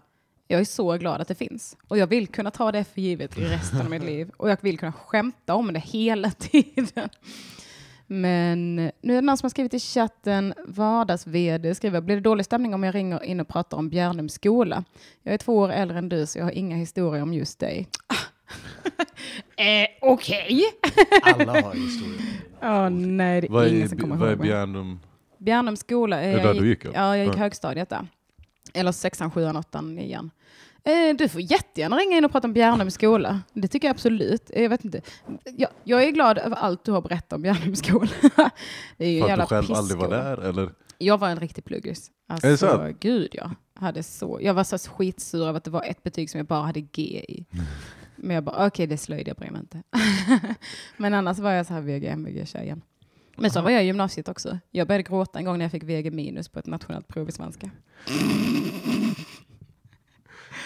jag 0.48 0.60
är 0.60 0.64
så 0.64 0.96
glad 0.96 1.20
att 1.20 1.28
det 1.28 1.34
finns. 1.34 1.76
Och 1.88 1.98
jag 1.98 2.06
vill 2.06 2.26
kunna 2.28 2.50
ta 2.50 2.72
det 2.72 2.84
för 2.84 3.00
givet 3.00 3.38
i 3.38 3.44
resten 3.44 3.80
av 3.80 3.90
mitt 3.90 4.02
liv. 4.12 4.30
Och 4.36 4.50
jag 4.50 4.58
vill 4.60 4.78
kunna 4.78 4.92
skämta 4.92 5.54
om 5.54 5.72
det 5.72 5.78
hela 5.80 6.30
tiden. 6.38 7.08
Men 8.06 8.76
nu 8.76 8.90
är 9.02 9.14
det 9.14 9.20
någon 9.20 9.36
som 9.36 9.44
har 9.44 9.50
skrivit 9.50 9.74
i 9.74 9.78
chatten, 9.78 10.54
vardags-vd 10.66 11.74
skriver, 11.74 12.00
blir 12.00 12.16
det 12.16 12.22
dålig 12.22 12.44
stämning 12.46 12.74
om 12.74 12.84
jag 12.84 12.94
ringer 12.94 13.24
in 13.24 13.40
och 13.40 13.48
pratar 13.48 13.76
om 13.76 13.88
Bjärnums 13.88 14.32
skola? 14.34 14.84
Jag 15.22 15.34
är 15.34 15.38
två 15.38 15.56
år 15.56 15.68
äldre 15.72 15.98
än 15.98 16.08
du 16.08 16.26
så 16.26 16.38
jag 16.38 16.44
har 16.44 16.50
inga 16.52 16.76
historier 16.76 17.22
om 17.22 17.34
just 17.34 17.58
dig. 17.58 17.88
eh, 19.56 19.86
Okej. 20.02 20.62
Alla 21.22 21.52
har 21.62 21.74
historier. 21.74 22.22
Åh 22.62 22.90
nej, 22.90 23.40
det 23.40 23.46
är 23.46 23.50
Vad 23.52 23.64
är, 23.64 23.68
ingen 23.74 23.88
som 23.88 23.98
kommer 23.98 24.16
vad 24.16 24.28
är 24.28 24.32
ihåg. 24.32 24.42
Bjärnum? 24.42 25.00
Bjärnums 25.38 25.80
skola. 25.80 26.22
eh, 26.22 26.28
Är 26.34 26.38
jag 26.38 26.54
där 26.56 26.60
du 26.62 26.68
gick? 26.68 26.84
Ja, 26.84 27.16
jag 27.16 27.26
gick 27.26 27.36
högstadiet 27.36 27.88
där. 27.88 28.06
Eller 28.74 28.92
sexan, 28.92 29.30
sjuan, 29.30 29.56
åttan, 29.56 29.94
nian. 29.94 30.30
Eh, 30.84 31.16
du 31.18 31.28
får 31.28 31.40
jättegärna 31.40 31.96
ringa 31.96 32.16
in 32.16 32.24
och 32.24 32.32
prata 32.32 32.46
om 32.46 32.52
Bjärnums 32.52 32.94
skola. 32.94 33.40
Det 33.52 33.68
tycker 33.68 33.88
jag 33.88 33.94
absolut. 33.94 34.50
Jag, 34.54 34.68
vet 34.68 34.84
inte. 34.84 35.00
Jag, 35.56 35.70
jag 35.84 36.04
är 36.04 36.10
glad 36.10 36.38
över 36.38 36.56
allt 36.56 36.84
du 36.84 36.92
har 36.92 37.02
berättat 37.02 37.32
om 37.32 37.42
Bjärnums 37.42 37.78
skola. 37.78 38.10
det 38.96 39.04
är 39.06 39.10
ju 39.10 39.20
För 39.20 39.30
att 39.30 39.38
du 39.38 39.46
själv 39.46 39.72
aldrig 39.72 40.00
var 40.00 40.08
där 40.08 40.38
eller? 40.38 40.70
Jag 40.98 41.18
var 41.18 41.28
en 41.28 41.40
riktig 41.40 41.64
pluggis. 41.64 42.10
Alltså, 42.28 42.46
Är 42.46 42.50
det 42.50 42.58
sant? 42.58 42.96
gud 43.00 43.28
ja. 43.32 43.50
Hade 43.74 44.02
så, 44.02 44.38
jag 44.42 44.54
var 44.54 44.64
så 44.64 44.78
skitsur 44.78 45.46
över 45.46 45.56
att 45.56 45.64
det 45.64 45.70
var 45.70 45.82
ett 45.82 46.02
betyg 46.02 46.30
som 46.30 46.38
jag 46.38 46.46
bara 46.46 46.62
hade 46.62 46.80
G 46.80 47.24
i. 47.28 47.46
Men 48.16 48.34
jag 48.34 48.44
bara, 48.44 48.66
okej 48.66 48.86
det 48.86 48.94
är 48.94 48.96
slöjd, 48.96 49.28
jag 49.28 49.36
bryr 49.36 49.50
mig 49.50 49.60
inte. 49.60 49.82
Men 50.96 51.14
annars 51.14 51.38
var 51.38 51.52
jag 51.52 51.66
så 51.66 51.72
här 51.72 51.80
VG, 51.80 52.08
MVG-tjejen. 52.08 52.82
Men 53.36 53.50
så 53.50 53.60
var 53.60 53.70
jag 53.70 53.82
i 53.82 53.86
gymnasiet 53.86 54.28
också. 54.28 54.58
Jag 54.70 54.86
började 54.86 55.02
gråta 55.02 55.38
en 55.38 55.44
gång 55.44 55.58
när 55.58 55.64
jag 55.64 55.72
fick 55.72 55.82
VG 55.82 56.10
minus 56.10 56.48
på 56.48 56.58
ett 56.58 56.66
nationellt 56.66 57.08
prov 57.08 57.28
i 57.28 57.32
svenska. 57.32 57.70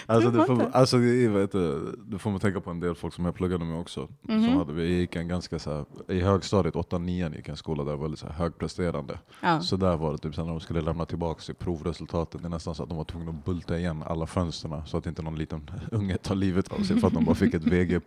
Alltså, 0.07 0.31
Det 0.31 0.39
det 0.39 0.47
får, 0.47 0.71
alltså 0.73 0.99
det, 0.99 1.29
vet 1.29 1.53
du, 1.53 1.97
det 2.07 2.19
får 2.19 2.31
man 2.31 2.41
tänka 2.41 2.61
på 2.61 2.71
en 2.71 2.81
del 2.81 2.95
folk 2.95 3.15
som 3.15 3.25
jag 3.25 3.35
pluggade 3.35 3.65
med 3.65 3.81
också. 3.81 4.09
Mhm. 4.23 4.45
Som 4.45 4.57
hade, 4.57 4.73
vi 4.73 4.99
gick 4.99 5.17
en 5.17 5.29
ganska 5.29 5.59
så 5.59 5.71
här, 5.75 5.85
I 6.09 6.21
högstadiet, 6.21 6.75
8-9 6.75 7.37
gick 7.37 7.49
en 7.49 7.57
skola 7.57 7.85
där 7.85 7.91
jag 7.91 7.97
var 7.97 8.05
väldigt 8.05 8.21
så 8.21 8.27
här 8.27 8.35
högpresterande. 8.35 9.19
Ja. 9.41 9.61
Så 9.61 9.77
där 9.77 9.97
var 9.97 10.13
det 10.13 10.19
typ 10.19 10.35
sen 10.35 10.45
när 10.47 10.53
de 10.53 10.61
skulle 10.61 10.81
lämna 10.81 11.05
tillbaka 11.07 11.41
till 11.41 11.55
provresultatet. 11.55 12.43
Det 12.43 12.49
är 12.49 12.51
nästan 12.51 12.75
så 12.75 12.83
att 12.83 12.89
de 12.89 12.99
var 12.99 13.05
tvungna 13.05 13.31
att 13.31 13.45
bulta 13.45 13.79
igen 13.79 14.03
alla 14.07 14.27
fönsterna 14.27 14.87
så 14.87 14.97
att 14.97 15.07
inte 15.07 15.23
någon 15.23 15.37
liten 15.39 15.71
unge 15.91 16.17
tar 16.17 16.35
livet 16.35 16.73
av 16.73 16.83
sig 16.83 17.01
för 17.01 17.07
att 17.09 17.15
de 17.15 17.25
bara 17.25 17.35
fick 17.35 17.55
ett 17.55 17.65
VG+. 17.67 18.01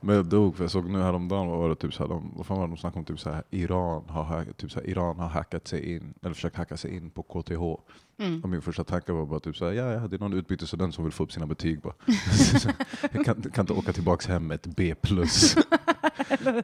Men 0.00 0.16
jag 0.16 0.26
dog 0.26 0.56
för 0.56 0.64
jag 0.64 0.70
såg 0.70 0.90
nu 0.90 0.98
häromdagen, 0.98 1.48
vad 1.48 1.58
var 1.58 1.68
det 1.68 1.74
typ 1.74 1.94
så 1.94 2.02
här, 2.02 2.08
de, 2.08 2.32
vad 2.36 2.46
fan 2.46 2.58
var 2.58 2.66
det 2.66 2.72
de 2.72 2.76
snackade 2.76 2.98
om? 2.98 3.04
Typ 3.04 3.20
så 3.20 3.30
här, 3.30 3.42
Iran, 3.50 4.04
har, 4.08 4.44
typ 4.56 4.70
så 4.72 4.80
här, 4.80 4.86
Iran 4.86 5.18
har 5.18 5.28
hackat 5.28 5.68
sig 5.68 5.94
in, 5.94 6.14
eller 6.22 6.34
försökt 6.34 6.56
hacka 6.56 6.76
sig 6.76 6.96
in 6.96 7.10
på 7.10 7.22
KTH. 7.22 7.92
Mm. 8.18 8.42
Och 8.42 8.48
min 8.48 8.62
första 8.62 8.84
tanke 8.84 9.12
var 9.12 9.26
bara 9.26 9.40
typ 9.40 9.56
så 9.56 9.64
här, 9.64 9.72
ja, 9.72 9.92
ja, 9.92 10.08
det 10.08 10.16
är 10.16 10.20
någon 10.20 10.32
utbytesstudent 10.32 10.94
som 10.94 11.04
vill 11.04 11.12
få 11.12 11.24
upp 11.24 11.32
sina 11.32 11.46
betyg 11.46 11.80
bara. 11.80 11.94
jag 13.12 13.24
kan, 13.24 13.42
kan 13.42 13.62
inte 13.62 13.72
åka 13.72 13.92
tillbaka 13.92 14.32
hem 14.32 14.46
med 14.46 14.54
ett 14.54 14.66
B+. 14.66 14.94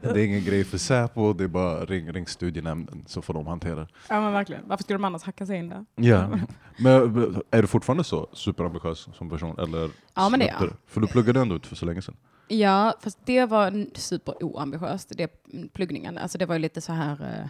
det 0.01 0.05
är 0.05 0.19
ingen 0.19 0.45
grej 0.45 0.65
för 0.65 0.79
Säpo, 0.79 1.33
det 1.33 1.45
är 1.45 1.49
bara 1.49 1.85
ring, 1.85 2.13
ring 2.13 2.27
studienämnden 2.27 3.05
så 3.07 3.23
får 3.23 3.35
de 3.35 3.47
hantera 3.47 3.75
det. 3.75 3.89
ja 4.09 4.21
men 4.21 4.33
verkligen. 4.33 4.63
Varför 4.67 4.85
skulle 4.85 4.99
de 4.99 5.05
annars 5.05 5.23
hacka 5.23 5.47
sig 5.47 5.59
in 5.59 5.69
där? 5.69 5.85
Ja. 5.95 6.29
Men 6.29 6.41
men 6.79 7.43
är 7.51 7.63
du 7.63 7.69
fortfarande 7.69 8.05
så 8.05 8.29
superambitiös 8.33 9.09
som 9.15 9.31
person? 9.31 9.59
Eller 9.59 9.91
Ja, 10.15 10.29
men 10.29 10.41
det 10.41 10.49
är 10.49 10.63
jag. 10.65 10.73
För 10.87 11.01
du 11.01 11.07
pluggade 11.07 11.41
ändå 11.41 11.55
ut 11.55 11.67
för 11.67 11.77
så 11.77 11.87
länge 11.87 12.03
sedan. 12.03 12.17
Ja, 12.53 12.95
fast 13.03 13.19
det 13.25 13.45
var 13.47 13.67
n- 13.67 13.91
super 13.95 14.45
oambitiöst, 14.45 15.13
det 15.17 15.31
pluggningen. 15.73 16.19
Alltså 16.19 16.39
det 16.39 16.47
var 16.47 16.55
ju 16.55 16.59
lite 16.59 16.81
så 16.81 16.93
här 16.93 17.13
eh, 17.43 17.49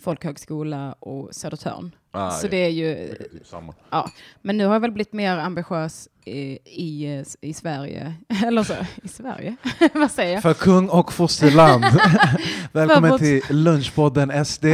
folkhögskola 0.00 0.92
och 0.92 1.34
Södertörn. 1.34 1.94
Ah, 2.10 2.30
så 2.30 2.46
ja. 2.46 2.50
det 2.50 2.56
är 2.56 2.68
ju, 2.68 2.94
Det 2.94 3.40
är 3.40 3.44
samma. 3.44 3.74
ja. 3.90 4.10
Men 4.42 4.56
nu 4.56 4.66
har 4.66 4.72
jag 4.72 4.80
väl 4.80 4.90
blivit 4.92 5.12
mer 5.12 5.36
ambitiös 5.38 6.08
i, 6.24 6.58
i, 6.64 7.24
i 7.40 7.54
Sverige. 7.54 8.14
Eller 8.46 8.62
så, 8.62 8.74
i 9.02 9.08
Sverige? 9.08 9.56
Vad 9.94 10.10
säger 10.10 10.32
jag? 10.34 10.42
För 10.42 10.54
kung 10.54 10.88
och 10.88 11.12
fosterland. 11.12 11.84
Välkommen 12.72 13.10
vårt- 13.10 13.20
till 13.20 13.42
lunchpodden 13.50 14.44
SD. 14.46 14.64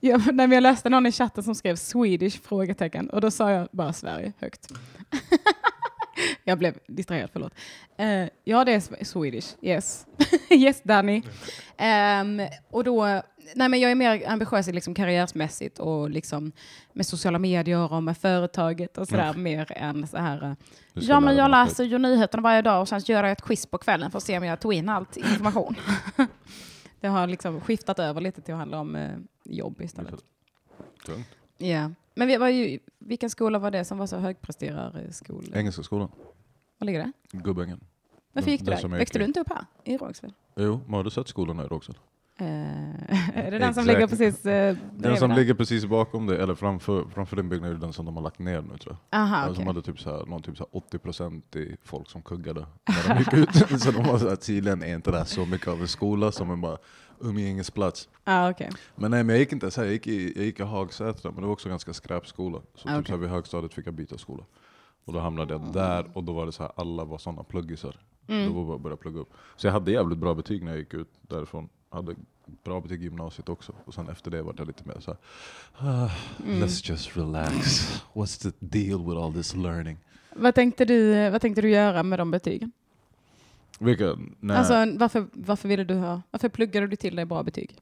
Nej, 0.00 0.18
men 0.32 0.52
jag 0.52 0.62
läste 0.62 0.88
någon 0.90 1.06
i 1.06 1.12
chatten 1.12 1.44
som 1.44 1.54
skrev 1.54 1.76
Swedish? 1.76 2.40
frågetecken 2.42 3.10
och 3.10 3.20
då 3.20 3.30
sa 3.30 3.50
jag 3.50 3.68
bara 3.72 3.92
Sverige 3.92 4.32
högt. 4.38 4.68
jag 6.44 6.58
blev 6.58 6.78
distraherad, 6.86 7.30
förlåt. 7.32 7.54
Eh, 7.96 8.24
ja, 8.44 8.64
det 8.64 8.72
är 8.72 8.80
Sw- 8.80 9.04
Swedish. 9.04 9.54
Yes. 9.62 10.06
yes, 10.50 10.82
Danny. 10.82 11.22
Ehm, 11.76 12.40
och 12.70 12.84
då, 12.84 13.04
nej, 13.54 13.68
men 13.68 13.80
jag 13.80 13.90
är 13.90 13.94
mer 13.94 14.28
ambitiös 14.28 14.66
liksom 14.66 14.94
karriärsmässigt 14.94 15.78
och 15.78 16.10
liksom 16.10 16.52
med 16.92 17.06
sociala 17.06 17.38
medier 17.38 17.92
och 17.92 18.02
med 18.02 18.16
företaget 18.18 18.98
och 18.98 19.08
sådär 19.08 19.34
mer 19.34 19.72
än 19.72 20.06
så 20.06 20.16
här. 20.16 20.42
eh, 20.44 20.52
Ja, 20.94 21.20
men 21.20 21.36
jag 21.36 21.50
läser 21.50 21.84
ju 21.84 21.98
nyheterna 21.98 22.42
varje 22.42 22.62
dag 22.62 22.80
och 22.80 22.88
sen 22.88 23.00
gör 23.04 23.24
jag 23.24 23.32
ett 23.32 23.42
quiz 23.42 23.66
på 23.66 23.78
kvällen 23.78 24.10
för 24.10 24.18
att 24.18 24.24
se 24.24 24.38
om 24.38 24.44
jag 24.44 24.60
tog 24.60 24.74
in 24.74 24.88
allt 24.88 25.16
information. 25.16 25.74
det 27.00 27.08
har 27.08 27.26
liksom 27.26 27.60
skiftat 27.60 27.98
över 27.98 28.20
lite 28.20 28.40
till 28.40 28.54
att 28.54 28.58
handla 28.60 28.80
om 28.80 28.96
eh, 28.96 29.10
jobb 29.44 29.80
istället. 29.80 30.14
Tungt. 31.06 31.26
Ja. 31.58 31.90
Men 32.14 32.28
vi 32.28 32.36
var 32.36 32.48
ju, 32.48 32.78
vilken 32.98 33.30
skola 33.30 33.58
var 33.58 33.70
det 33.70 33.84
som 33.84 33.98
var 33.98 34.06
så 34.06 34.16
högpresterarskola? 34.16 35.56
Engelska 35.58 35.82
skolan, 35.82 36.08
Var 36.78 36.86
ligger 36.86 36.98
det? 37.00 37.12
Gubbängen. 37.38 37.80
Varför 38.32 38.50
gick 38.50 38.60
du 38.60 38.70
där? 38.70 38.76
som 38.76 38.90
Växte 38.90 39.18
du 39.18 39.24
i. 39.24 39.26
inte 39.26 39.40
upp 39.40 39.48
här 39.48 39.64
i 39.84 39.96
Rågsved? 39.96 40.32
Jo, 40.56 40.80
men 40.86 40.94
har 40.94 41.04
du 41.04 41.10
sett 41.10 41.28
skolan 41.28 41.58
här 41.58 41.72
också? 41.72 41.92
Eh, 42.36 42.46
är 43.38 43.50
det 43.50 43.58
den 43.58 43.74
som 43.74 43.84
ligger 43.86 44.06
precis 44.06 44.46
eh, 44.46 44.76
Den 44.96 45.16
som 45.16 45.28
där? 45.30 45.36
ligger 45.36 45.54
precis 45.54 45.84
bakom 45.86 46.26
dig, 46.26 46.38
eller 46.40 46.54
framför, 46.54 47.04
framför 47.14 47.36
den 47.36 47.48
byggnaden, 47.48 47.76
är 47.76 47.80
den 47.80 47.92
som 47.92 48.06
de 48.06 48.16
har 48.16 48.22
lagt 48.22 48.38
ner 48.38 48.60
nu 48.62 48.78
tror 48.78 48.96
jag. 49.10 49.20
Aha, 49.20 49.36
Alltså, 49.36 49.50
okej. 49.52 49.64
De 49.64 49.66
hade 49.66 49.82
typ 49.82 50.00
så 50.00 50.16
här, 50.16 50.26
någon 50.26 50.42
typ 50.42 50.56
så 50.56 50.66
här 50.72 50.80
80% 50.98 51.56
i 51.58 51.76
folk 51.84 52.10
som 52.10 52.22
kuggade 52.22 52.66
när 52.88 53.14
de 53.14 53.18
gick 53.18 53.32
ut. 53.32 53.54
så 53.82 53.90
de 53.90 54.02
var 54.04 54.18
så 54.18 54.28
här, 54.28 54.36
tydligen 54.36 54.82
är 54.82 54.94
inte 54.94 55.10
det 55.10 55.18
här 55.18 55.24
så 55.24 55.46
mycket 55.46 55.68
av 55.68 55.80
en 55.80 55.88
skola 55.88 56.32
som 56.32 56.50
en 56.50 56.60
bara 56.60 56.78
umgängesplats. 57.20 58.08
Ah, 58.24 58.50
okej. 58.50 58.70
Men 58.96 59.10
nej, 59.10 59.24
men 59.24 59.34
jag 59.34 59.40
gick 59.40 59.52
inte 59.52 59.70
så 59.70 59.80
här, 59.80 59.86
jag 59.86 59.92
gick 59.92 60.06
i, 60.06 60.32
jag 60.36 60.44
gick 60.44 60.60
i 60.60 60.62
Hagsätra, 60.62 61.30
men 61.30 61.40
det 61.40 61.46
var 61.46 61.52
också 61.52 61.68
ganska 61.68 61.92
skräpskola. 61.92 62.58
Så 62.74 62.88
Ah, 62.88 62.92
typ 62.92 62.98
okej. 63.00 63.04
så 63.06 63.12
här, 63.12 63.18
vid 63.18 63.30
högstadiet 63.30 63.74
fick 63.74 63.86
jag 63.86 63.94
byta 63.94 64.18
skola. 64.18 64.44
Och 65.04 65.12
då 65.12 65.18
hamnade 65.18 65.54
jag 65.54 65.72
där, 65.72 66.10
och 66.14 66.24
då 66.24 66.32
var 66.32 66.46
det 66.46 66.52
så 66.52 66.62
här, 66.62 66.72
alla 66.76 67.04
var 67.04 67.18
sådana 67.18 67.42
pluggisar. 67.42 67.96
Mm. 68.28 68.46
Då 68.46 68.52
var 68.52 68.60
det 68.60 68.66
bara 68.66 68.76
att 68.76 68.82
börja 68.82 68.96
plugga 68.96 69.20
upp. 69.20 69.30
Så 69.56 69.66
jag 69.66 69.72
hade 69.72 69.90
jävligt 69.92 70.18
bra 70.18 70.34
betyg 70.34 70.62
när 70.64 70.70
jag 70.70 70.78
gick 70.78 70.94
ut 70.94 71.08
därifrån. 71.22 71.68
Jag 71.90 71.96
hade 71.96 72.14
bra 72.64 72.80
betyg 72.80 73.00
i 73.00 73.04
gymnasiet 73.04 73.48
också. 73.48 73.72
Och 73.84 73.94
sen 73.94 74.08
efter 74.08 74.30
det 74.30 74.42
var 74.42 74.54
jag 74.58 74.66
lite 74.66 74.88
mer 74.88 74.96
så 75.00 75.10
här, 75.10 75.18
ah, 76.04 76.10
Mm. 76.44 76.62
let's 76.62 76.90
just 76.90 77.16
relax. 77.16 77.56
What's 78.12 78.42
the 78.42 78.66
deal 78.66 78.98
with 79.06 79.20
all 79.20 79.32
this 79.32 79.54
learning? 79.54 79.98
Vad, 80.36 80.54
tänkte 80.54 80.84
du, 80.84 81.30
vad 81.30 81.40
tänkte 81.40 81.62
du 81.62 81.70
göra 81.70 82.02
med 82.02 82.18
de 82.18 82.30
betygen? 82.30 82.72
Vilka? 83.80 84.16
Nej. 84.40 84.56
Alltså, 84.56 84.98
varför, 84.98 85.26
varför, 85.32 85.68
ville 85.68 85.84
du 85.84 85.94
ha, 85.94 86.22
varför 86.30 86.48
pluggade 86.48 86.86
du 86.86 86.96
till 86.96 87.16
dig 87.16 87.24
bra 87.24 87.42
betyg? 87.42 87.78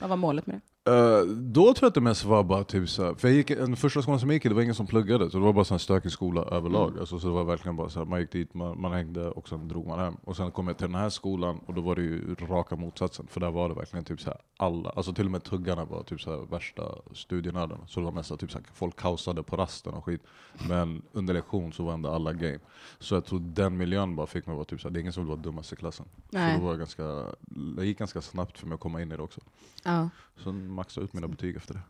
Vad 0.00 0.10
var 0.10 0.16
målet 0.16 0.46
med 0.46 0.56
det? 0.56 0.60
Eh, 0.86 1.26
då 1.26 1.64
tror 1.64 1.78
jag 1.80 1.88
att 1.88 1.94
det 1.94 2.00
mest 2.00 2.24
var 2.24 2.44
bara 2.44 2.64
typ 2.64 2.88
så 2.88 3.04
här, 3.04 3.14
för 3.14 3.28
jag 3.28 3.36
gick, 3.36 3.48
den 3.48 3.76
första 3.76 4.02
skolan 4.02 4.20
som 4.20 4.28
jag 4.28 4.34
gick 4.34 4.44
i, 4.44 4.48
det 4.48 4.54
var 4.54 4.62
ingen 4.62 4.74
som 4.74 4.86
pluggade, 4.86 5.30
så 5.30 5.38
det 5.38 5.44
var 5.44 5.52
bara 5.52 5.74
en 5.74 5.78
stökig 5.78 6.12
skola 6.12 6.42
överlag. 6.42 6.88
Mm. 6.88 7.00
Alltså, 7.00 7.18
så 7.18 7.26
det 7.26 7.32
var 7.32 7.44
verkligen 7.44 7.76
bara 7.76 7.88
så 7.88 7.98
här, 7.98 8.06
man 8.06 8.20
gick 8.20 8.32
dit, 8.32 8.54
man, 8.54 8.80
man 8.80 8.92
hängde 8.92 9.30
och 9.30 9.48
sen 9.48 9.68
drog 9.68 9.86
man 9.86 9.98
hem. 9.98 10.16
Och 10.24 10.36
sen 10.36 10.50
kom 10.50 10.68
jag 10.68 10.78
till 10.78 10.86
den 10.86 10.94
här 10.94 11.08
skolan 11.08 11.60
och 11.66 11.74
då 11.74 11.80
var 11.80 11.96
det 11.96 12.02
ju 12.02 12.34
raka 12.34 12.76
motsatsen, 12.76 13.26
för 13.26 13.40
där 13.40 13.50
var 13.50 13.68
det 13.68 13.74
verkligen 13.74 14.04
typ 14.04 14.20
så 14.20 14.30
här, 14.30 14.38
alla, 14.56 14.90
alltså 14.90 15.12
till 15.12 15.24
och 15.24 15.30
med 15.30 15.42
tuggarna 15.44 15.84
var 15.84 16.02
typ 16.02 16.20
så 16.20 16.30
här, 16.30 16.46
värsta 16.46 16.82
studienördarna. 17.12 17.86
Så 17.86 18.00
det 18.00 18.06
var 18.06 18.12
nästan 18.12 18.38
typ 18.38 18.50
så 18.50 18.58
här, 18.58 18.66
folk 18.74 18.96
kaosade 18.96 19.42
på 19.42 19.56
rasten 19.56 19.94
och 19.94 20.04
skit. 20.04 20.22
Men 20.68 21.02
under 21.12 21.34
lektion 21.34 21.72
så 21.72 21.84
var 21.84 21.92
ändå 21.92 22.10
alla 22.10 22.32
game. 22.32 22.58
Så 22.98 23.14
jag 23.14 23.24
tror 23.24 23.40
den 23.40 23.76
miljön 23.76 24.16
bara 24.16 24.26
fick 24.26 24.46
mig 24.46 24.56
vara 24.56 24.64
typ 24.64 24.80
så 24.80 24.88
här, 24.88 24.92
det 24.92 24.98
är 24.98 25.00
ingen 25.00 25.12
som 25.12 25.22
vill 25.22 25.30
vara 25.30 25.40
dummast 25.40 25.72
i 25.72 25.76
klassen. 25.76 26.06
Nej. 26.30 26.54
Så 26.54 26.60
det, 26.60 26.66
var 26.66 26.76
ganska, 26.76 27.24
det 27.76 27.86
gick 27.86 27.98
ganska 27.98 28.20
snabbt 28.20 28.58
för 28.58 28.66
mig 28.66 28.74
att 28.74 28.80
komma 28.80 29.02
in 29.02 29.12
i 29.12 29.16
det 29.16 29.22
också. 29.22 29.40
Ja. 29.84 30.08
Så 30.36 30.52
maxa 30.74 31.00
ut 31.00 31.12
mina 31.12 31.28
betyg 31.28 31.56
efter 31.56 31.74
det. 31.74 31.80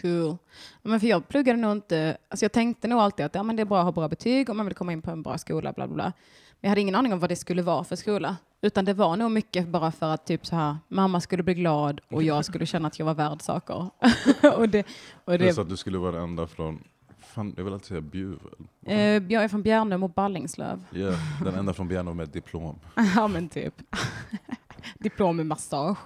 Cool. 0.00 0.36
Men 0.82 1.00
för 1.00 1.06
jag 1.06 1.28
pluggade 1.28 1.58
nog 1.58 1.72
inte, 1.72 2.16
alltså 2.28 2.44
jag 2.44 2.52
tänkte 2.52 2.88
nog 2.88 3.00
alltid 3.00 3.26
att 3.26 3.34
ja, 3.34 3.42
men 3.42 3.56
det 3.56 3.62
är 3.62 3.66
bra 3.66 3.78
att 3.78 3.84
ha 3.84 3.92
bra 3.92 4.08
betyg 4.08 4.50
om 4.50 4.56
man 4.56 4.66
vill 4.66 4.74
komma 4.74 4.92
in 4.92 5.02
på 5.02 5.10
en 5.10 5.22
bra 5.22 5.38
skola, 5.38 5.72
bla 5.72 5.86
bla 5.86 5.94
bla. 5.94 6.04
Men 6.04 6.12
jag 6.60 6.68
hade 6.68 6.80
ingen 6.80 6.94
aning 6.94 7.12
om 7.12 7.18
vad 7.18 7.30
det 7.30 7.36
skulle 7.36 7.62
vara 7.62 7.84
för 7.84 7.96
skola. 7.96 8.36
Utan 8.60 8.84
det 8.84 8.94
var 8.94 9.16
nog 9.16 9.30
mycket 9.30 9.68
bara 9.68 9.92
för 9.92 10.14
att 10.14 10.26
typ 10.26 10.46
så 10.46 10.56
här, 10.56 10.76
mamma 10.88 11.20
skulle 11.20 11.42
bli 11.42 11.54
glad 11.54 12.00
och 12.10 12.22
jag 12.22 12.44
skulle 12.50 12.66
känna 12.66 12.88
att 12.88 12.98
jag 12.98 13.06
var 13.06 13.14
värd 13.14 13.42
saker. 13.42 13.90
och 14.56 14.68
det, 14.68 14.86
och 15.24 15.38
Det 15.38 15.52
så 15.54 15.60
att 15.60 15.68
du 15.68 15.76
skulle 15.76 15.98
vara 15.98 16.12
den 16.12 16.22
enda 16.22 16.46
från, 16.46 16.84
fan, 17.18 17.54
jag 17.56 17.64
vill 17.64 17.72
alltid 17.72 17.86
säga 17.88 18.00
Bjuv. 18.00 18.38
eh, 18.86 18.98
jag 18.98 19.32
är 19.44 19.48
från 19.48 19.62
Bjärnum 19.62 20.02
och 20.02 20.10
Ballingslöv. 20.10 20.84
Ja, 20.90 21.12
den 21.44 21.54
enda 21.54 21.72
från 21.72 21.88
Bjärnum 21.88 22.16
med 22.16 22.28
diplom. 22.28 22.78
ja 23.16 23.28
men 23.28 23.48
typ. 23.48 23.74
Diplom 24.98 25.40
i 25.40 25.44
massage. 25.44 25.98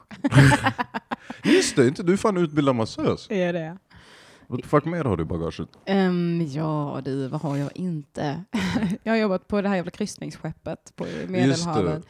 Just 1.44 1.76
det, 1.76 1.88
inte 1.88 2.02
du 2.02 2.12
är 2.12 2.16
fan 2.16 2.36
utbildad 2.36 2.76
massös. 2.76 3.26
Är 3.30 3.52
det? 3.52 3.78
The 4.56 4.62
fuck 4.68 4.84
mer 4.84 5.04
har 5.04 5.16
du 5.16 5.22
i 5.22 5.26
bagaget? 5.26 5.68
Ehm, 5.84 6.46
ja 6.48 7.00
du, 7.04 7.28
vad 7.28 7.40
har 7.40 7.56
jag 7.56 7.70
inte? 7.76 8.44
jag 9.02 9.12
har 9.12 9.18
jobbat 9.18 9.48
på 9.48 9.62
det 9.62 9.68
här 9.68 9.76
jävla 9.76 9.90
kryssningsskeppet 9.90 10.92
på 10.96 11.06
Medelhavet. 11.28 12.04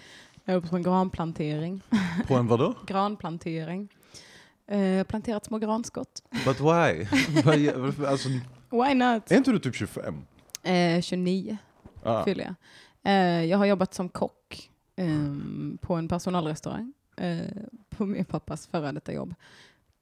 Jag 0.44 0.52
har 0.52 0.54
jobbat 0.54 0.70
på 0.70 0.76
en 0.76 0.82
granplantering. 0.82 1.82
På 2.28 2.34
en 2.34 2.46
vadå? 2.46 2.74
Granplantering. 2.86 3.88
Eh, 4.66 5.04
planterat 5.04 5.44
små 5.44 5.58
granskott. 5.58 6.22
But 6.44 6.60
why? 6.60 7.06
Alltså, 8.06 8.28
Why 8.70 8.94
not? 8.94 9.30
är 9.32 9.36
inte 9.36 9.50
du 9.52 9.58
typ 9.58 9.74
25? 9.74 10.14
Eh, 10.62 11.00
29 11.00 11.58
Ah. 12.02 12.24
fyller 12.24 12.44
jag. 12.44 12.54
Eh, 13.12 13.44
jag 13.44 13.58
har 13.58 13.66
jobbat 13.66 13.94
som 13.94 14.08
kock 14.08 14.70
ehm, 14.96 15.78
på 15.82 15.94
en 15.94 16.08
personalrestaurang 16.08 16.92
eh, 17.20 17.38
på 17.90 18.06
min 18.06 18.24
pappas 18.24 18.66
före 18.66 18.92
detta 18.92 19.12
jobb. 19.12 19.34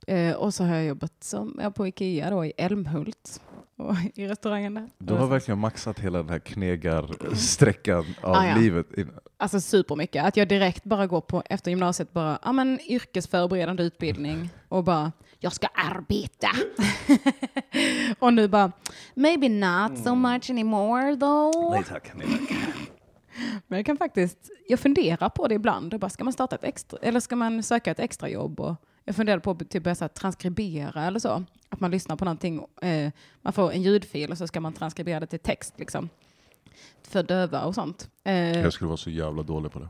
Eh, 0.07 0.33
och 0.35 0.55
så 0.55 0.65
har 0.65 0.75
jag 0.75 0.85
jobbat 0.85 1.13
som, 1.21 1.59
ja, 1.63 1.71
på 1.71 1.87
Ikea 1.87 2.31
då, 2.31 2.45
i 2.45 2.53
Älmhult 2.57 3.41
och 3.77 3.95
i 4.15 4.27
restaurangen 4.29 4.75
där. 4.75 4.91
Du 4.99 5.15
har 5.15 5.27
verkligen 5.27 5.59
maxat 5.59 5.99
hela 6.01 6.19
den 6.19 6.29
här 6.29 6.39
knegarsträckan 6.39 8.05
av 8.23 8.35
Ah, 8.35 8.47
ja. 8.47 8.57
livet. 8.57 8.87
Alltså 9.37 9.61
supermycket. 9.61 10.25
Att 10.25 10.37
jag 10.37 10.49
direkt 10.49 10.85
bara 10.85 11.07
går 11.07 11.21
på, 11.21 11.43
efter 11.47 11.71
gymnasiet, 11.71 12.13
bara, 12.13 12.39
ja 12.43 12.53
men 12.53 12.81
yrkesförberedande 12.89 13.83
utbildning 13.83 14.51
och 14.69 14.85
bara, 14.85 15.13
jag 15.39 15.53
ska 15.53 15.67
arbeta. 15.67 16.49
och 18.19 18.33
nu 18.35 18.49
bara, 18.49 18.73
maybe 19.15 19.49
not 19.49 19.99
so 20.05 20.15
much 20.15 20.51
anymore 20.51 21.17
though. 21.17 21.71
Nej 21.71 21.85
tack, 21.89 22.13
nej 22.15 22.27
tack. 22.49 22.91
Men 23.67 23.79
jag 23.79 23.87
kan 23.87 23.97
faktiskt, 23.97 24.51
jag 24.69 24.81
funderar 24.81 25.29
på 25.29 25.49
det 25.49 25.55
ibland. 25.55 25.99
Bara, 26.01 26.09
ska 26.11 26.25
man 26.25 26.33
starta 26.33 26.57
ett 26.57 26.65
extra, 26.65 26.99
eller 27.03 27.21
ska 27.21 27.37
man 27.37 27.63
söka 27.63 27.91
ett 27.91 28.01
extra 28.01 28.29
jobb? 28.29 28.61
Och 28.61 28.75
jag 29.05 29.17
funderar 29.17 29.39
på 29.39 29.51
att 29.51 29.71
typ 29.71 29.83
börja 29.85 29.95
så 29.95 30.05
här, 30.05 30.09
transkribera 30.09 31.05
eller 31.07 31.19
så. 31.21 31.45
Att 31.69 31.81
man 31.81 31.91
lyssnar 31.91 32.17
på 32.17 32.25
någonting, 32.25 32.67
eh, 32.83 33.11
man 33.43 33.53
får 33.53 33.73
en 33.73 33.83
ljudfil 33.83 34.31
och 34.31 34.39
så 34.39 34.47
ska 34.47 34.61
man 34.61 34.73
transkribera 34.73 35.21
det 35.21 35.27
till 35.27 35.39
text 35.39 35.75
liksom. 35.79 36.09
För 37.09 37.23
döva 37.23 37.65
och 37.65 37.75
sånt. 37.75 38.11
Eh, 38.25 38.35
Jag 38.61 38.73
skulle 38.73 38.89
vara 38.89 38.97
så 38.97 39.11
jävla 39.11 39.43
dålig 39.43 39.73
på 39.73 39.79
det. 39.79 39.89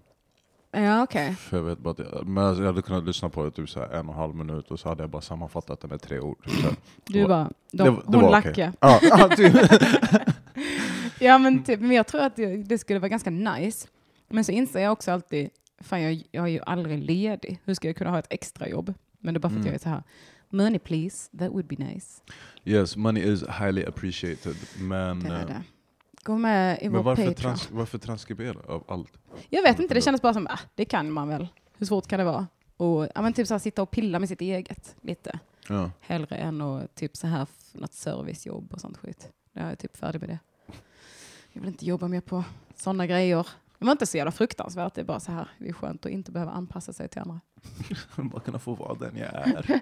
ja, 0.80 1.02
okej. 1.02 1.34
För 1.34 1.56
jag 1.56 1.64
vet 1.64 1.78
bara 1.78 1.90
att 1.90 1.98
jag, 1.98 2.26
men 2.26 2.44
alltså, 2.44 2.62
jag 2.62 2.66
hade 2.72 2.82
kunnat 2.82 3.04
lyssna 3.04 3.28
på 3.28 3.44
det 3.44 3.50
typ 3.50 3.68
så 3.70 3.80
en 3.82 3.88
och 4.08 4.14
en 4.14 4.20
halv 4.20 4.34
minut 4.34 4.70
och 4.70 4.80
så 4.80 4.88
hade 4.88 5.02
jag 5.02 5.10
bara 5.10 5.22
sammanfattat 5.22 5.80
det 5.80 5.88
med 5.88 6.02
tre 6.02 6.20
ord. 6.20 6.44
Typ. 6.44 6.80
Du 7.04 7.12
Det 7.12 7.22
var- 7.22 7.28
bara, 7.28 7.50
de, 7.72 7.84
det 7.84 7.90
var- 7.90 8.02
det 8.06 8.16
hon 8.16 8.24
var 8.24 8.30
Lacke. 8.30 8.72
Ja, 8.80 8.98
ja, 9.02 9.28
typ. 9.36 9.54
Ja 11.20 11.38
men, 11.38 11.64
typ, 11.64 11.80
men 11.80 11.90
jag 11.90 12.06
tror 12.06 12.20
att 12.22 12.36
det, 12.36 12.56
det 12.56 12.78
skulle 12.78 12.98
vara 12.98 13.08
ganska 13.08 13.30
nice. 13.30 13.88
Men 14.28 14.44
så 14.44 14.52
inser 14.52 14.80
jag 14.80 14.92
också 14.92 15.10
alltid, 15.10 15.50
fan 15.80 16.02
jag, 16.02 16.22
jag 16.30 16.44
är 16.44 16.48
ju 16.48 16.60
aldrig 16.66 16.98
ledig. 17.02 17.60
Hur 17.64 17.74
ska 17.74 17.88
jag 17.88 17.96
kunna 17.96 18.10
ha 18.10 18.18
ett 18.18 18.26
extra 18.30 18.68
jobb? 18.68 18.94
Men 19.18 19.34
det 19.34 19.38
är 19.38 19.40
bara 19.40 19.48
för 19.50 19.56
att 19.56 19.60
Mm. 19.60 19.66
jag 19.66 19.74
är 19.74 19.78
så 19.78 19.88
här, 19.88 20.02
money 20.48 20.78
please, 20.78 21.36
that 21.38 21.50
would 21.50 21.66
be 21.66 21.76
nice. 21.76 22.22
Yes, 22.64 22.96
money 22.96 23.32
is 23.32 23.42
highly 23.42 23.84
appreciated. 23.84 24.56
Men, 24.78 25.20
Det 25.20 25.28
är 25.34 25.40
eh, 25.40 25.46
det. 25.46 25.62
Gå 26.22 26.38
med 26.38 26.78
i 26.82 26.84
men 26.84 26.92
vår 26.96 27.02
varför, 27.02 27.22
Patreon. 27.22 27.34
trans, 27.34 27.70
varför 27.70 27.98
transkribera 27.98 28.58
av 28.66 28.84
allt? 28.88 29.12
jag 29.48 29.62
vet 29.62 29.78
inte, 29.80 29.94
det 29.94 30.00
kändes 30.00 30.22
bara 30.22 30.34
som, 30.34 30.46
ah, 30.46 30.58
det 30.74 30.84
kan 30.84 31.12
man 31.12 31.28
väl. 31.28 31.48
Hur 31.78 31.86
svårt 31.86 32.06
kan 32.06 32.18
det 32.18 32.24
vara? 32.24 32.46
Och 32.76 33.08
ja, 33.14 33.22
men 33.22 33.32
typ 33.32 33.46
så 33.46 33.54
här, 33.54 33.58
sitta 33.58 33.82
och 33.82 33.90
pilla 33.90 34.18
med 34.18 34.28
sitt 34.28 34.40
eget 34.40 34.96
lite. 35.00 35.38
Ja. 35.68 35.90
Hellre 36.00 36.36
än 36.36 36.60
att 36.60 36.94
typ 36.94 37.16
så 37.16 37.26
här, 37.26 37.46
något 37.72 37.92
servicejobb 37.92 38.72
och 38.72 38.80
sånt 38.80 38.96
skit. 38.96 39.28
Jag 39.52 39.64
är 39.64 39.76
typ 39.76 39.96
färdig 39.96 40.20
med 40.20 40.28
det. 40.28 40.38
Jag 41.56 41.60
vill 41.60 41.68
inte 41.68 41.86
jobba 41.86 42.08
mer 42.08 42.20
på 42.20 42.44
sådana 42.74 43.06
grejer. 43.06 43.46
Det 43.78 43.84
var 43.84 43.92
inte 43.92 44.06
så 44.06 44.16
jävla 44.16 44.32
fruktansvärt, 44.32 44.94
det 44.94 45.00
är 45.00 45.04
bara 45.04 45.20
så 45.20 45.32
här, 45.32 45.48
det 45.58 45.68
är 45.68 45.72
skönt 45.72 46.06
att 46.06 46.12
inte 46.12 46.32
behöva 46.32 46.52
anpassa 46.52 46.92
sig 46.92 47.08
till 47.08 47.20
andra. 47.20 47.40
Bara 48.16 48.40
kunna 48.40 48.58
få 48.58 48.74
vara 48.74 48.94
den 48.94 49.16
jag 49.16 49.34
är. 49.34 49.80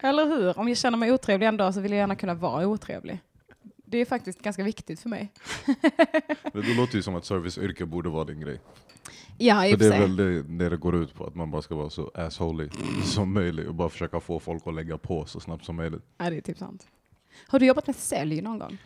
Eller 0.00 0.26
hur? 0.26 0.58
Om 0.58 0.68
jag 0.68 0.76
känner 0.76 0.98
mig 0.98 1.12
otrevlig 1.12 1.46
en 1.46 1.56
dag 1.56 1.74
så 1.74 1.80
vill 1.80 1.92
jag 1.92 1.98
gärna 1.98 2.16
kunna 2.16 2.34
vara 2.34 2.66
otrevlig. 2.66 3.20
Det 3.76 3.98
är 3.98 4.04
faktiskt 4.04 4.42
ganska 4.42 4.64
viktigt 4.64 5.00
för 5.00 5.08
mig. 5.08 5.32
Men 6.52 6.62
det 6.62 6.74
låter 6.76 6.96
ju 6.96 7.02
som 7.02 7.14
att 7.14 7.24
serviceyrke 7.24 7.84
borde 7.84 8.08
vara 8.08 8.24
din 8.24 8.40
grej. 8.40 8.60
Ja, 9.38 9.66
i 9.66 9.70
För 9.70 9.78
det 9.78 9.94
är 9.94 10.00
väl 10.00 10.16
det, 10.16 10.42
det 10.42 10.68
det 10.68 10.76
går 10.76 10.96
ut 10.96 11.14
på, 11.14 11.26
att 11.26 11.34
man 11.34 11.50
bara 11.50 11.62
ska 11.62 11.74
vara 11.74 11.90
så 11.90 12.10
assholy 12.14 12.68
som 13.04 13.32
möjligt 13.32 13.68
och 13.68 13.74
bara 13.74 13.88
försöka 13.88 14.20
få 14.20 14.40
folk 14.40 14.66
att 14.66 14.74
lägga 14.74 14.98
på 14.98 15.24
så 15.26 15.40
snabbt 15.40 15.64
som 15.64 15.76
möjligt. 15.76 16.02
Ja, 16.18 16.30
det 16.30 16.36
är 16.36 16.40
typ 16.40 16.58
sant. 16.58 16.86
Har 17.46 17.58
du 17.58 17.66
jobbat 17.66 17.86
med 17.86 17.96
sälj 17.96 18.42
någon 18.42 18.58
gång? 18.58 18.78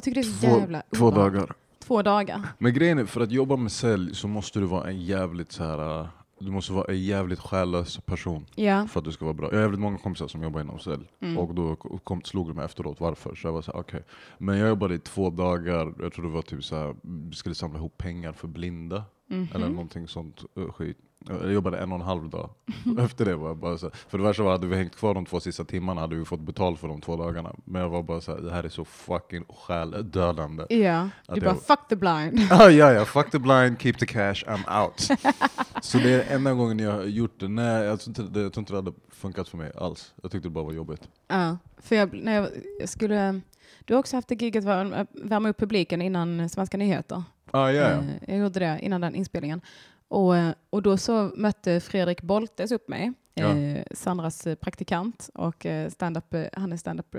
Jag 0.00 0.04
tycker 0.04 0.22
det 0.22 0.26
är 0.28 0.32
så 0.32 0.46
Två, 0.46 0.58
jävla 0.58 0.82
två 0.96 1.10
dagar. 1.10 1.52
Två 1.78 2.02
dagar. 2.02 2.42
Men 2.58 2.74
grejen 2.74 2.98
är, 2.98 3.04
för 3.04 3.20
att 3.20 3.30
jobba 3.32 3.56
med 3.56 3.72
sälj 3.72 4.14
så 4.14 4.28
måste 4.28 4.58
du 4.60 4.66
vara 4.66 4.88
en 4.90 5.00
jävligt 5.00 5.52
så 5.52 5.64
här. 5.64 6.08
du 6.38 6.50
måste 6.50 6.72
vara 6.72 6.84
en 6.92 7.02
jävligt 7.02 7.38
själlös 7.38 7.98
person 7.98 8.46
Ja. 8.54 8.86
för 8.86 8.98
att 9.00 9.04
du 9.04 9.12
ska 9.12 9.24
vara 9.24 9.34
bra. 9.34 9.48
Jag 9.48 9.54
har 9.56 9.62
jävligt 9.62 9.80
många 9.80 9.98
kompisar 9.98 10.28
som 10.28 10.42
jobbar 10.42 10.60
inom 10.60 10.78
sälj 10.78 11.04
Mm. 11.20 11.38
och 11.38 11.54
då 11.54 11.76
kom, 12.04 12.22
slog 12.22 12.48
de 12.48 12.54
mig 12.54 12.64
efteråt 12.64 13.00
varför. 13.00 13.34
Så 13.34 13.46
jag 13.46 13.52
var 13.52 13.62
så 13.62 13.72
här, 13.72 13.80
okej. 13.80 14.02
Men 14.38 14.58
jag 14.58 14.68
jobbade 14.68 14.94
i 14.94 14.98
två 14.98 15.30
dagar, 15.30 15.94
jag 16.00 16.12
tror 16.12 16.24
det 16.24 16.30
var 16.32 16.42
typ 16.42 16.64
så 16.64 16.76
här, 16.76 16.94
vi 17.30 17.36
skulle 17.36 17.54
samla 17.54 17.78
ihop 17.78 17.98
pengar 17.98 18.32
för 18.32 18.48
blinda. 18.48 19.04
Mhm. 19.26 19.48
Eller 19.54 19.68
någonting 19.68 20.08
sånt 20.08 20.44
uh, 20.58 20.72
skit. 20.72 20.98
Jag 21.28 21.52
jobbade 21.52 21.78
en 21.78 21.92
och 21.92 21.98
en 21.98 22.04
halv 22.04 22.28
dag. 22.30 22.50
Efter 22.98 23.24
det 23.24 23.36
var 23.36 23.48
jag 23.48 23.56
bara 23.56 23.78
så 23.78 23.90
för 24.08 24.18
det 24.18 24.24
värsta 24.24 24.42
var 24.42 24.52
hade 24.52 24.66
vi 24.66 24.76
hängt 24.76 24.96
kvar 24.96 25.14
de 25.14 25.26
två 25.26 25.40
sista 25.40 25.64
timmarna 25.64 26.00
hade 26.00 26.16
vi 26.16 26.24
fått 26.24 26.40
betalt 26.40 26.80
för 26.80 26.88
de 26.88 27.00
två 27.00 27.16
dagarna. 27.16 27.54
Men 27.64 27.82
jag 27.82 27.88
var 27.88 28.02
bara 28.02 28.20
så 28.20 28.32
här, 28.34 28.40
det 28.42 28.50
här 28.52 28.64
är 28.64 28.68
så 28.68 28.84
fucking 28.84 29.44
själdödande. 29.48 30.64
Ja, 30.68 31.08
Att 31.26 31.34
du 31.34 31.40
bara 31.40 31.54
fuck 31.54 31.88
the 31.88 31.96
blind. 31.96 32.40
Ah, 32.50 32.68
ja, 32.68 32.92
ja, 32.92 33.04
fuck 33.04 33.30
the 33.30 33.38
blind, 33.38 33.80
keep 33.80 33.92
the 33.92 34.06
cash, 34.06 34.34
I'm 34.46 34.82
out. 34.84 35.08
så 35.82 35.98
det 35.98 36.10
är 36.12 36.36
enda 36.36 36.52
gången 36.52 36.78
jag 36.78 36.92
har 36.92 37.04
gjort 37.04 37.40
det. 37.40 37.48
Nej, 37.48 37.84
jag 37.84 38.00
tror, 38.00 38.08
inte, 38.10 38.22
det, 38.22 38.42
jag 38.42 38.52
tror 38.52 38.62
inte 38.62 38.72
det 38.72 38.76
hade 38.76 38.92
funkat 39.10 39.48
för 39.48 39.56
mig 39.58 39.72
alls. 39.78 40.14
Jag 40.22 40.30
tyckte 40.30 40.48
det 40.48 40.52
bara 40.52 40.64
var 40.64 40.72
jobbigt. 40.72 41.08
Ja, 41.28 41.56
för 41.78 41.96
jag, 41.96 42.14
när 42.14 42.34
jag, 42.34 42.48
jag 42.80 42.88
skulle... 42.88 43.40
Du 43.84 43.94
har 43.94 43.98
också 44.00 44.16
haft 44.16 44.28
det 44.28 44.42
giget 44.42 44.66
att 44.66 45.08
värma 45.12 45.48
upp 45.48 45.58
publiken 45.58 46.02
innan 46.02 46.48
Svenska 46.48 46.76
nyheter. 46.76 47.22
Ah, 47.50 47.70
ja, 47.70 47.82
ja. 47.82 47.88
Eh, 47.90 48.04
Jag 48.26 48.38
gjorde 48.38 48.60
det 48.60 48.78
innan 48.82 49.00
den 49.00 49.14
inspelningen. 49.14 49.60
Och, 50.10 50.36
eh, 50.36 50.52
och 50.70 50.82
då 50.82 50.96
så 50.96 51.30
mötte 51.36 51.80
Fredrik 51.80 52.22
Boltes 52.22 52.72
upp 52.72 52.88
mig, 52.88 53.12
Ja. 53.34 53.56
eh, 53.56 53.82
Sandras 53.94 54.46
eh, 54.46 54.54
praktikant 54.54 55.30
och 55.34 55.66
eh, 55.66 55.90
stand-up, 55.90 56.34
eh, 56.34 56.44
han 56.52 56.72
är 56.72 56.76
stand-up 56.76 57.14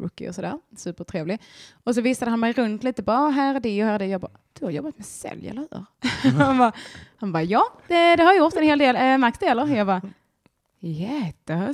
rookie 0.00 0.28
och 0.28 0.34
sådär, 0.34 0.58
supertrevlig. 0.76 1.40
Och 1.84 1.94
så 1.94 2.00
visade 2.00 2.30
han 2.30 2.40
mig 2.40 2.52
runt 2.52 2.82
lite, 2.84 3.02
bara 3.02 3.18
"Ah, 3.18 3.28
här 3.30 3.54
är 3.54 3.60
det 3.60 3.82
och 3.82 3.88
här 3.88 3.94
är 3.94 3.98
det. 3.98 4.06
Jag 4.06 4.20
bara, 4.20 4.30
du 4.58 4.64
har 4.64 4.72
jobbat 4.72 4.96
med 4.98 5.06
sälj 5.06 5.48
eller 5.48 5.60
hur? 5.70 6.30
han, 6.44 6.58
bara, 6.58 6.72
han 7.16 7.32
bara, 7.32 7.42
ja 7.42 7.62
det, 7.88 8.16
det 8.16 8.22
har 8.22 8.32
jag 8.32 8.38
gjort 8.44 8.54
en 8.56 8.62
hel 8.62 8.78
del. 8.78 8.96
Eh, 8.96 9.18
Max 9.18 9.38
det 9.38 9.46
eller? 9.46 9.66
Jag 9.76 9.86
bara. 9.86 10.02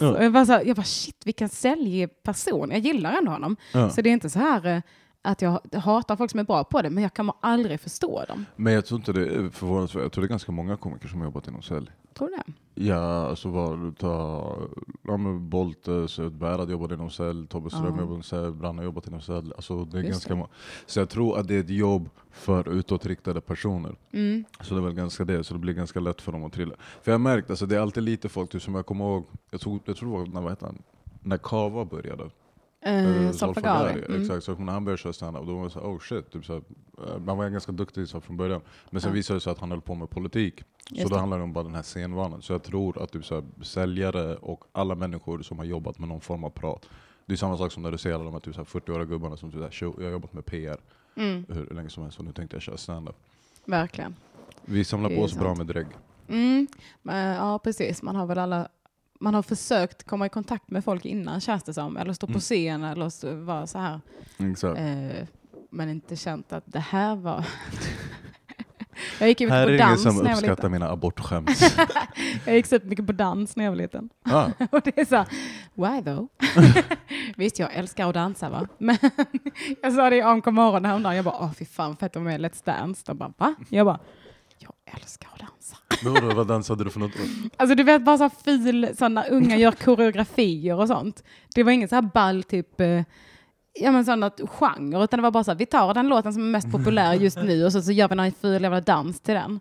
Ja. 0.01 0.17
Och 0.17 0.25
Jag, 0.25 0.33
bara 0.33 0.47
så, 0.47 0.53
här- 0.53 0.65
jag 0.65 0.77
bara 0.77 0.85
shit 0.85 1.27
vilken 1.27 1.49
säljperson, 1.49 2.71
jag 2.71 2.81
gillar 2.81 3.13
ändå 3.19 3.33
honom. 3.33 3.57
Ja. 3.73 3.91
Så 3.91 4.03
det 4.03 4.11
är 4.11 4.13
inte 4.13 4.31
så 4.31 4.39
här 4.39 4.83
att 5.23 5.43
jag 5.43 5.61
hatar 5.75 6.17
folk 6.17 6.31
som 6.31 6.41
är 6.41 6.45
bra 6.45 6.65
på 6.65 6.83
det, 6.83 6.91
men 6.91 7.03
jag 7.03 7.15
kan 7.15 7.31
aldrig 7.41 7.81
förstå 7.81 8.25
dem. 8.29 8.47
Men 8.57 8.73
jag 8.73 8.87
tror 8.87 9.01
inte 9.01 9.13
det 9.13 9.27
är 9.27 9.49
förvånansvärt. 9.49 10.03
Jag 10.03 10.13
tror 10.13 10.23
det 10.23 10.27
är 10.27 10.29
ganska 10.29 10.53
många 10.53 10.77
komiker 10.77 11.09
som 11.09 11.19
har 11.21 11.27
jobbat 11.27 11.49
inom 11.49 11.63
sälj. 11.63 11.91
Tror 12.15 12.29
du 12.29 12.35
det? 12.37 12.53
Ja, 12.75 13.27
alltså 13.29 13.49
vad 13.49 13.99
tar... 13.99 14.59
Ja, 15.03 15.19
Bolte, 15.41 16.09
Södberg 16.09 16.71
jobbade 16.71 16.95
inom 16.95 17.11
sälj, 17.11 17.47
Tobbe 17.47 17.71
Ström 17.71 17.85
jobbade 17.85 18.05
inom 18.05 18.23
sälj, 18.23 18.53
Branne 18.53 18.79
har 18.79 18.85
jobbat 18.85 19.07
inom 19.07 19.21
sälj. 19.21 19.53
Alltså 19.57 19.85
det 19.85 19.99
är 19.99 20.03
Just 20.03 20.11
ganska 20.13 20.35
det. 20.35 20.47
Så 20.87 21.01
jag 21.01 21.09
tror 21.09 21.39
att 21.39 21.49
det 21.49 21.55
är 21.55 21.61
ett 21.61 21.71
jobb 21.71 22.09
för 22.31 22.69
utåtriktade 22.69 23.41
personer. 23.41 23.97
Mm. 24.13 24.45
Så 24.61 24.75
det 24.75 24.81
är 24.81 24.85
väl 24.85 24.95
ganska 24.95 25.25
det, 25.25 25.45
så 25.45 25.55
det 25.55 25.61
blir 25.61 25.75
ganska 25.75 26.01
lätt 26.01 26.21
för 26.21 26.33
dem 26.33 26.45
att 26.45 26.53
trilla. 26.53 26.75
För 27.03 27.13
jag 27.13 27.15
har 27.15 27.23
märkt, 27.23 27.51
alltså 27.51 27.67
det 27.67 27.77
är 27.77 27.81
alltid 27.81 28.03
lite 28.03 28.29
folk, 28.29 28.51
typ, 28.51 28.63
som 28.63 28.75
jag 28.75 28.87
kommer 28.87 29.05
ihåg, 29.05 29.25
jag 29.51 29.61
tror, 29.61 29.81
jag 29.85 29.97
tror 29.97 30.13
det 30.13 30.19
var 30.19 30.27
när, 30.27 30.41
vad 30.41 30.53
heter 30.53 30.67
han? 30.67 30.83
när 31.23 31.39
Kava 31.39 31.85
började. 31.85 32.31
Eh, 32.85 33.27
Eh, 33.27 33.33
Solfagari. 33.33 34.05
Mm. 34.09 34.23
Exakt, 34.23 34.45
så 34.45 34.55
när 34.55 34.73
han 34.73 34.85
började 34.85 35.03
köra 35.03 35.13
standup, 35.13 35.47
då 35.47 35.55
var 35.55 35.63
jag 35.63 35.73
såhär 35.73 35.87
oh 35.87 35.99
shit. 35.99 36.31
Typ 36.33 36.45
så 36.45 36.53
här, 36.53 36.63
eh, 36.99 37.23
han 37.27 37.39
var 37.39 37.49
ganska 37.49 37.73
duktig 37.73 38.09
så 38.09 38.21
från 38.21 38.37
början. 38.37 38.61
Men 38.91 39.01
sen 39.01 39.11
Ja. 39.11 39.15
visade 39.15 39.37
det 39.37 39.41
sig 39.41 39.51
att 39.53 39.59
han 39.59 39.71
höll 39.71 39.81
på 39.81 39.95
med 39.95 40.11
politik. 40.11 40.63
Just 40.91 41.03
så 41.03 41.09
då 41.09 41.15
det. 41.15 41.21
handlar 41.21 41.39
det 41.39 41.45
om 41.45 41.53
bara 41.53 41.65
den 41.65 41.75
här 41.75 41.83
scenvanan. 41.83 42.43
Så 42.43 42.53
jag 42.53 42.63
tror 42.63 43.03
att 43.03 43.13
typ, 43.13 43.25
så 43.25 43.35
här, 43.35 43.45
säljare 43.63 44.37
och 44.37 44.65
alla 44.73 44.95
människor 44.95 45.43
som 45.43 45.59
har 45.59 45.65
jobbat 45.65 45.99
med 45.99 46.09
någon 46.09 46.21
form 46.21 46.45
av 46.45 46.51
prat. 46.51 46.89
Det 47.27 47.33
är 47.33 47.37
samma 47.37 47.59
sak 47.59 47.73
som 47.73 47.83
när 47.83 47.91
du 47.93 47.99
ser 47.99 48.15
alla 48.15 48.25
de 48.25 48.33
här 48.33 48.41
typ, 48.41 48.55
så 48.55 48.61
här 48.61 48.65
40-åriga 48.81 49.05
gubbarna 49.05 49.37
som 49.37 49.51
typ, 49.51 49.59
så 49.59 49.65
här, 49.65 49.71
"Tjo, 49.71 49.95
jag 49.99 50.05
har 50.05 50.13
jobbat 50.13 50.33
med 50.33 50.47
PR 50.47 50.77
Mm, 51.15 51.45
hur 51.49 51.75
länge 51.75 51.89
som 51.91 52.03
helst 52.03 52.19
och 52.19 52.25
nu 52.25 52.33
tänkte 52.33 52.57
jag 52.57 52.63
köra 52.63 52.77
standup. 52.77 53.17
verkligen. 53.65 54.15
Vi 54.65 54.85
samlar 54.85 55.11
Det 55.11 55.17
på 55.17 55.23
oss 55.23 55.35
bra 55.35 55.45
sant. 55.45 55.59
med 55.59 55.67
drägg. 55.67 55.87
Mm. 56.29 56.67
Men, 57.03 57.37
ja, 57.37 57.59
precis. 57.59 58.03
Man 58.03 58.17
har 58.17 58.27
väl 58.27 58.39
alla 58.39 58.69
man 59.23 59.35
har 59.35 59.43
försökt 59.43 60.05
komma 60.07 60.27
i 60.27 60.29
kontakt 60.29 60.71
med 60.71 60.85
folk 60.85 61.05
innan 61.05 61.41
känns 61.41 61.63
det 61.63 61.75
som. 61.75 61.97
Eller 61.97 62.13
stå 62.13 62.27
på 62.27 62.31
Mm. 62.31 62.41
scen 62.41 62.85
eller 62.85 63.35
vara 63.45 63.67
så 63.67 63.79
här. 63.79 64.01
Eh, 64.77 65.27
men 65.71 65.89
inte 65.89 66.17
känt 66.17 66.53
att 66.53 66.65
det 66.67 66.79
här 66.81 67.17
var... 67.17 67.45
jag 69.21 69.29
gick 69.29 69.41
ju 69.41 69.51
Här 69.51 69.67
mycket 69.67 69.81
är 69.81 69.87
på 69.87 69.91
ingen 69.93 69.97
dans 69.97 70.03
som 70.03 70.17
när 70.17 70.31
jag 70.31 70.37
var 70.37 70.43
uppskattar 70.43 70.57
liten. 70.63 70.73
mina 70.73 70.91
abortskämt. 70.91 71.51
Jag 72.47 72.55
gick 72.57 72.67
så 72.67 72.79
mycket 72.83 73.07
på 73.07 73.13
dans 73.13 73.57
när 73.57 73.65
jag 73.65 73.71
var 73.73 73.77
liten. 73.77 74.09
ah, 74.23 74.47
Och 74.71 74.81
det 74.85 74.99
är 75.01 75.05
så 75.05 75.17
här, 75.17 75.27
why 75.75 76.03
though? 76.05 76.27
Visst, 77.37 77.59
jag 77.59 77.75
älskar 77.75 78.09
att 78.09 78.15
dansa 78.15 78.51
va? 78.51 78.67
Men 78.79 78.97
jag 79.83 79.93
sa 79.93 80.11
det 80.11 80.17
i 80.17 80.23
AMK 80.23 80.47
morgon 80.47 80.85
häromdagen, 80.85 81.17
jag 81.17 81.25
bara, 81.25 81.37
åh 81.41 81.53
fy 81.53 81.65
fan 81.65 81.97
fett 81.97 82.17
att 82.17 82.23
vara 82.23 82.25
med 82.25 82.41
i 82.41 82.45
Let's 82.45 82.65
Dance. 82.65 83.03
De 83.07 83.19
bara, 83.19 83.33
va? 83.39 83.55
Jag 83.69 83.87
bara, 83.87 83.99
älskar 85.01 85.29
att 85.33 85.41
dansa. 85.41 85.77
men 86.21 86.37
vad 86.37 86.47
dansade 86.47 86.85
du 86.85 86.91
för 86.91 87.01
något? 87.01 87.13
Alltså 87.57 87.75
du 87.75 87.83
vet 87.83 88.05
bara 88.05 88.19
så 88.19 88.25
här 88.25 88.31
fil, 88.45 88.97
så 88.99 89.09
när 89.09 89.33
unga 89.33 89.57
gör 89.57 89.73
koreografier 89.73 90.75
och 90.75 90.89
sånt. 90.89 91.25
Det 91.55 91.63
var 91.63 91.73
ingen 91.73 91.89
så 91.89 91.95
här 91.95 92.03
ball 92.03 92.43
typ, 92.43 92.81
eh, 92.81 93.03
ja 93.75 93.93
men 93.93 94.05
sån 94.05 94.31
genre, 94.47 95.05
utan 95.05 95.19
det 95.19 95.23
var 95.23 95.31
bara 95.31 95.45
så 95.45 95.51
här, 95.51 95.59
vi 95.59 95.67
tar 95.67 95.95
den 95.95 96.09
låten 96.09 96.33
som 96.33 96.43
är 96.43 96.51
mest 96.51 96.71
populär 96.73 97.15
just 97.15 97.37
nu 97.37 97.65
och 97.65 97.73
så, 97.73 97.83
så 97.83 97.93
gör 97.93 98.09
vi 98.09 98.15
någon 98.15 98.33
ful 98.33 98.63
jävla 98.63 98.81
dans 98.81 99.21
till 99.21 99.35
den. 99.35 99.61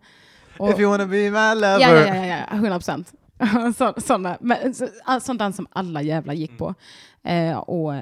Och, 0.58 0.70
If 0.70 0.80
you 0.80 0.92
wanna 0.92 1.06
be 1.06 1.18
my 1.32 1.56
lover. 1.56 1.80
Ja, 1.80 1.90
ja, 1.90 2.16
ja, 2.16 2.26
ja, 2.26 2.38
ja, 2.52 2.56
100 2.56 2.76
procent. 2.76 3.14
så, 3.78 3.94
såna, 3.98 4.38
men, 4.42 4.74
så, 4.74 4.88
all, 5.04 5.22
sån 5.22 5.38
dans 5.38 5.56
som 5.56 5.68
alla 5.72 6.02
jävla 6.02 6.34
gick 6.34 6.58
på. 6.58 6.74
Eh, 7.24 7.58
och 7.58 7.94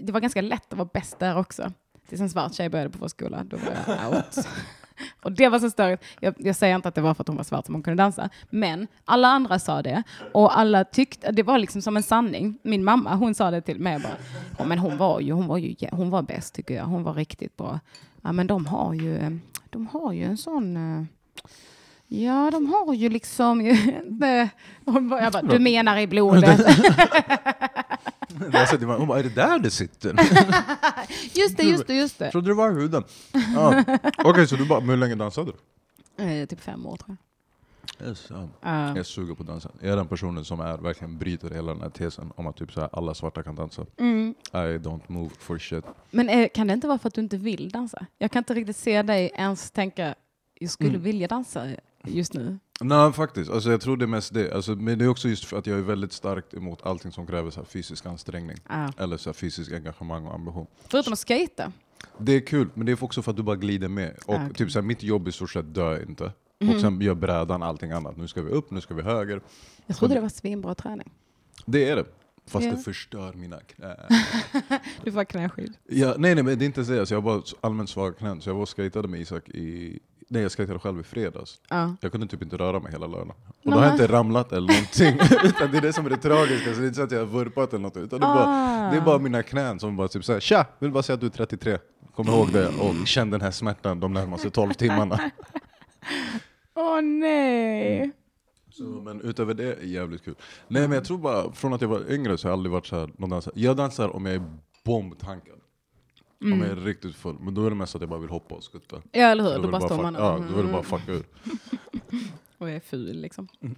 det 0.00 0.12
var 0.12 0.20
ganska 0.20 0.40
lätt 0.40 0.72
att 0.72 0.78
vara 0.78 0.88
bäst 0.92 1.18
där 1.18 1.38
också. 1.38 1.72
Tills 2.08 2.20
en 2.20 2.30
svart 2.30 2.54
tjej 2.54 2.68
började 2.68 2.90
på 2.90 2.98
vår 2.98 3.08
skola, 3.08 3.44
då 3.44 3.56
var 3.56 3.94
jag 3.96 4.14
out. 4.14 4.46
och 5.22 5.32
det 5.32 5.48
var 5.48 5.58
så 5.58 5.70
störigt. 5.70 6.04
Jag, 6.20 6.34
jag 6.38 6.56
säger 6.56 6.76
inte 6.76 6.88
att 6.88 6.94
det 6.94 7.00
var 7.00 7.14
för 7.14 7.22
att 7.22 7.28
hon 7.28 7.36
var 7.36 7.44
svart 7.44 7.66
som 7.66 7.74
hon 7.74 7.82
kunde 7.82 8.02
dansa, 8.02 8.28
men 8.50 8.86
alla 9.04 9.28
andra 9.28 9.58
sa 9.58 9.82
det 9.82 10.02
och 10.32 10.58
alla 10.58 10.84
tyckte, 10.84 11.32
det 11.32 11.42
var 11.42 11.58
liksom 11.58 11.82
som 11.82 11.96
en 11.96 12.02
sanning. 12.02 12.58
Min 12.62 12.84
mamma, 12.84 13.14
hon 13.14 13.34
sa 13.34 13.50
det 13.50 13.60
till 13.60 13.80
mig 13.80 13.98
bara, 13.98 14.16
oh, 14.58 14.66
men 14.66 14.78
hon 14.78 14.96
var 14.96 15.20
ju, 15.20 15.32
hon 15.32 15.46
var 15.46 15.58
ju, 15.58 15.74
hon 15.92 16.10
var 16.10 16.22
bäst 16.22 16.54
tycker 16.54 16.74
jag, 16.74 16.84
hon 16.84 17.02
var 17.02 17.14
riktigt 17.14 17.56
bra. 17.56 17.80
Ja, 18.22 18.32
men 18.32 18.46
de 18.46 18.66
har 18.66 18.94
ju, 18.94 19.38
de 19.70 19.86
har 19.86 20.12
ju 20.12 20.24
en 20.24 20.36
sån 20.36 20.76
eh, 20.76 21.04
Ja, 22.12 22.50
de 22.50 22.66
har 22.66 22.94
ju 22.94 23.08
liksom... 23.08 23.60
jag 25.20 25.32
bara, 25.32 25.42
du 25.42 25.58
menar 25.58 25.98
i 25.98 26.06
blodet. 26.06 26.60
Jag 28.52 28.80
mig, 28.80 28.98
hon 28.98 29.08
bara, 29.08 29.18
är 29.18 29.22
det 29.22 29.34
där 29.34 29.58
det 29.58 29.70
sitter? 29.70 30.14
just 31.34 31.56
det, 31.56 31.62
just 31.62 31.86
det, 31.86 31.94
just 31.94 32.18
det. 32.18 32.30
Trodde 32.30 32.50
det 32.50 32.54
var 32.54 32.70
huden. 32.70 33.04
Ja. 33.54 33.84
Okej, 34.24 34.46
så 34.48 34.56
du 34.56 34.66
bara, 34.66 34.80
hur 34.80 34.96
länge 34.96 35.14
dansade 35.14 35.52
du? 36.16 36.24
Eh, 36.24 36.46
typ 36.46 36.60
fem 36.60 36.86
år 36.86 36.96
tror 36.96 37.16
Yes, 38.06 38.26
ja. 38.30 38.48
jag. 38.60 38.88
Jag 38.88 38.96
är 38.98 39.02
sugen 39.02 39.36
på 39.36 39.42
dansa. 39.42 39.70
Jag 39.80 39.92
är 39.92 39.96
den 39.96 40.08
personen 40.08 40.44
som 40.44 40.60
är, 40.60 40.76
verkligen 40.78 41.18
bryter 41.18 41.50
hela 41.50 41.72
den 41.72 41.82
här 41.82 41.90
tesen 41.90 42.32
om 42.36 42.46
att 42.46 42.56
typ 42.56 42.72
så 42.72 42.80
här, 42.80 42.88
alla 42.92 43.14
svarta 43.14 43.42
kan 43.42 43.54
dansa. 43.54 43.86
Mm. 43.98 44.34
I 44.52 44.56
don't 44.56 45.00
move 45.06 45.30
for 45.38 45.58
shit. 45.58 45.84
Men 46.10 46.28
eh, 46.28 46.48
kan 46.54 46.66
det 46.66 46.72
inte 46.72 46.86
vara 46.86 46.98
för 46.98 47.08
att 47.08 47.14
du 47.14 47.20
inte 47.20 47.36
vill 47.36 47.68
dansa? 47.70 48.06
Jag 48.18 48.30
kan 48.30 48.40
inte 48.40 48.54
riktigt 48.54 48.76
se 48.76 49.02
dig 49.02 49.30
ens 49.34 49.70
tänka, 49.70 50.14
jag 50.60 50.70
skulle 50.70 50.90
Mm. 50.90 51.02
vilja 51.02 51.28
dansa 51.28 51.66
just 52.04 52.34
nu. 52.34 52.58
Nej 52.80 53.12
faktiskt, 53.12 53.50
alltså, 53.50 53.70
jag 53.70 53.80
tror 53.80 53.96
det 53.96 54.04
är 54.04 54.06
mest 54.06 54.34
det. 54.34 54.52
Alltså, 54.54 54.72
men 54.76 54.98
det 54.98 55.04
är 55.04 55.08
också 55.08 55.28
just 55.28 55.44
för 55.44 55.58
att 55.58 55.66
jag 55.66 55.78
är 55.78 55.82
väldigt 55.82 56.12
starkt 56.12 56.54
emot 56.54 56.82
allting 56.82 57.12
som 57.12 57.26
kräver 57.26 57.50
så 57.50 57.60
här, 57.60 57.64
fysisk 57.66 58.06
ansträngning. 58.06 58.56
Ja. 58.68 58.92
Eller 58.98 59.16
så 59.16 59.28
här, 59.30 59.34
fysisk 59.34 59.72
engagemang 59.72 60.26
och 60.26 60.34
ambition. 60.34 60.66
Förutom 60.88 61.12
att 61.12 61.28
skejta. 61.28 61.72
Det 62.18 62.32
är 62.32 62.40
kul, 62.46 62.68
men 62.74 62.86
det 62.86 62.92
är 62.92 63.04
också 63.04 63.22
för 63.22 63.30
att 63.30 63.36
du 63.36 63.42
bara 63.42 63.56
glider 63.56 63.88
med. 63.88 64.16
Och 64.26 64.34
Ah, 64.34 64.42
okej. 64.44 64.54
typ 64.54 64.70
så 64.70 64.78
här, 64.78 64.86
mitt 64.86 65.02
jobb 65.02 65.28
i 65.28 65.32
stort 65.32 65.50
sett 65.50 65.74
dör 65.74 66.02
inte. 66.08 66.32
Mhm. 66.60 66.74
Och 66.74 66.80
sen 66.80 67.00
gör 67.00 67.14
brädan 67.14 67.62
allting 67.62 67.90
annat. 67.92 68.16
Nu 68.16 68.28
ska 68.28 68.42
vi 68.42 68.50
upp, 68.50 68.70
nu 68.70 68.80
ska 68.80 68.94
vi 68.94 69.02
höger. 69.02 69.40
Jag 69.86 69.96
trodde 69.96 70.14
det 70.14 70.20
var 70.20 70.28
svinbra 70.28 70.74
träning. 70.74 71.10
Det 71.66 71.88
är 71.88 71.96
det. 71.96 72.04
Fast 72.46 72.64
Ja. 72.66 72.70
det 72.72 72.78
förstör 72.78 73.32
mina 73.32 73.60
knän. 73.60 73.96
Du 75.04 75.12
får 75.12 75.24
knäskydd. 75.24 75.74
ja, 75.88 76.14
nej, 76.18 76.34
nej, 76.34 76.44
men 76.44 76.58
det 76.58 76.64
är 76.64 76.66
inte 76.66 76.84
så. 76.84 76.98
Alltså, 77.00 77.14
jag 77.14 77.20
har 77.22 77.30
bara 77.38 77.42
allmänt 77.60 77.90
svaga 77.90 78.12
knän. 78.14 78.40
Så 78.40 78.48
jag 78.50 78.54
var 78.54 78.62
och 78.62 78.76
skejtade 78.76 79.08
med 79.08 79.20
Isak 79.20 79.48
i... 79.48 79.98
Nej, 80.32 80.42
jag 80.42 80.52
skejtade 80.52 80.78
själv 80.78 81.00
i 81.00 81.02
fredags. 81.02 81.60
Ja. 81.68 81.96
Jag 82.00 82.12
kunde 82.12 82.26
typ 82.26 82.42
inte 82.42 82.56
röra 82.56 82.80
mig 82.80 82.92
hela 82.92 83.06
lördagen. 83.06 83.32
Och 83.64 83.70
då 83.70 83.76
har 83.78 83.84
jag 83.84 83.94
inte 83.94 84.06
ramlat 84.06 84.52
eller 84.52 84.68
någonting. 84.68 85.36
utan 85.48 85.70
det 85.70 85.76
är 85.76 85.82
det 85.82 85.92
som 85.92 86.06
är 86.06 86.10
det 86.10 86.16
tragiska. 86.16 86.74
Så 86.74 86.80
det 86.80 86.84
är 86.84 86.86
inte 86.86 86.96
så 86.96 87.02
att 87.02 87.10
jag 87.10 87.18
har 87.18 87.26
vurpat 87.26 87.72
eller 87.72 87.82
något. 87.82 87.96
Utan 87.96 88.20
det 88.20 88.26
är, 88.26 88.34
bara, 88.34 88.46
Ah. 88.46 88.90
det 88.90 88.96
är 88.96 89.00
bara 89.00 89.18
mina 89.18 89.42
knän 89.42 89.80
som 89.80 89.96
bara 89.96 90.08
typ 90.08 90.24
såhär 90.24 90.40
Tja! 90.40 90.66
Vill 90.78 90.90
bara 90.90 91.02
säga 91.02 91.14
att 91.14 91.20
du 91.20 91.26
är 91.26 91.30
33. 91.30 91.78
Kom 92.14 92.28
ihåg 92.28 92.52
det 92.52 92.68
och 92.68 93.06
känn 93.06 93.30
den 93.30 93.40
här 93.40 93.50
smärtan 93.50 94.00
de 94.00 94.12
närmaste 94.12 94.50
12 94.50 94.72
timmarna. 94.74 95.20
Åh 96.74 97.00
nej. 97.02 98.10
Så, 98.70 98.82
men 98.84 99.20
utöver 99.20 99.54
det 99.54 99.82
jävligt 99.82 100.24
kul. 100.24 100.34
Nej 100.68 100.82
men 100.82 100.92
jag 100.92 101.04
tror 101.04 101.18
bara, 101.18 101.52
från 101.52 101.72
att 101.72 101.80
jag 101.80 101.88
var 101.88 102.12
yngre 102.12 102.38
så 102.38 102.48
har 102.48 102.50
jag 102.50 102.56
aldrig 102.56 102.72
varit 102.72 102.86
såhär, 102.86 103.10
någon 103.18 103.30
dansare. 103.30 103.54
Jag 103.56 103.76
dansar 103.76 104.16
om 104.16 104.26
jag 104.26 104.34
är 104.34 104.42
bombtankad. 104.84 105.54
Om 106.40 106.60
jag 106.60 106.70
är 106.70 106.76
riktigt 106.76 107.16
full. 107.16 107.36
Men 107.40 107.54
då 107.54 107.66
är 107.66 107.70
det 107.70 107.76
mest 107.76 107.94
att 107.94 108.00
jag 108.02 108.08
bara 108.10 108.20
vill 108.20 108.30
hoppa 108.30 108.54
och 108.54 108.64
skutta. 108.64 109.02
Ja 109.12 109.26
eller 109.26 109.44
hur, 109.44 109.50
Då 109.54 109.62
då 109.62 109.68
bara 109.70 109.80
står 109.80 110.02
man 110.02 110.14
Ja, 110.14 110.32
då 110.48 110.56
vill 110.56 110.64
jag 110.64 110.72
bara 110.72 110.82
fucka 110.82 111.12
ur. 111.12 111.24
och 112.58 112.70
är 112.70 112.80
ful 112.80 113.20
liksom. 113.20 113.48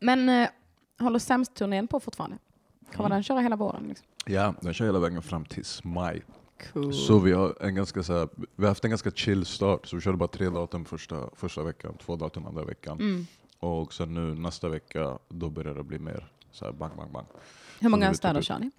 Men 0.00 0.28
eh, 0.28 0.48
håller 0.98 1.18
Sämst-turnén 1.18 1.86
på 1.88 2.00
fortfarande? 2.00 2.38
Kommer 2.92 3.06
Mm. 3.08 3.16
den 3.16 3.22
köra 3.22 3.40
hela 3.40 3.56
våren? 3.56 3.84
Liksom? 3.88 4.06
Ja, 4.26 4.54
den 4.60 4.74
kör 4.74 4.84
hela 4.86 4.98
vägen 4.98 5.22
fram 5.22 5.44
tills 5.44 5.84
maj. 5.84 6.22
Cool. 6.72 6.94
Så 6.94 7.18
vi 7.18 7.32
har, 7.32 7.56
en 7.60 7.74
ganska, 7.74 8.02
så 8.02 8.12
här, 8.18 8.28
vi 8.56 8.62
har 8.64 8.68
haft 8.68 8.84
en 8.84 8.90
ganska 8.90 9.10
chill 9.10 9.46
start, 9.46 9.86
så 9.86 9.96
vi 9.96 10.02
körde 10.02 10.16
bara 10.16 10.28
tre 10.28 10.48
datum 10.48 10.84
första, 10.84 11.30
första 11.36 11.62
veckan, 11.62 11.96
två 11.98 12.16
datum 12.16 12.46
andra 12.46 12.64
veckan. 12.64 13.00
Mm. 13.00 13.26
Och 13.58 13.94
sen 13.94 14.14
nu 14.14 14.34
nästa 14.34 14.68
vecka, 14.68 15.18
då 15.28 15.50
börjar 15.50 15.74
det 15.74 15.82
bli 15.82 15.98
mer 15.98 16.28
så 16.50 16.64
här 16.64 16.72
bang, 16.72 16.96
bang, 16.96 17.12
bang. 17.12 17.26
Hur 17.80 17.88
många 17.88 18.08
det 18.08 18.14
städer 18.14 18.40
typ- 18.40 18.46
kör 18.48 18.58
ni? 18.58 18.70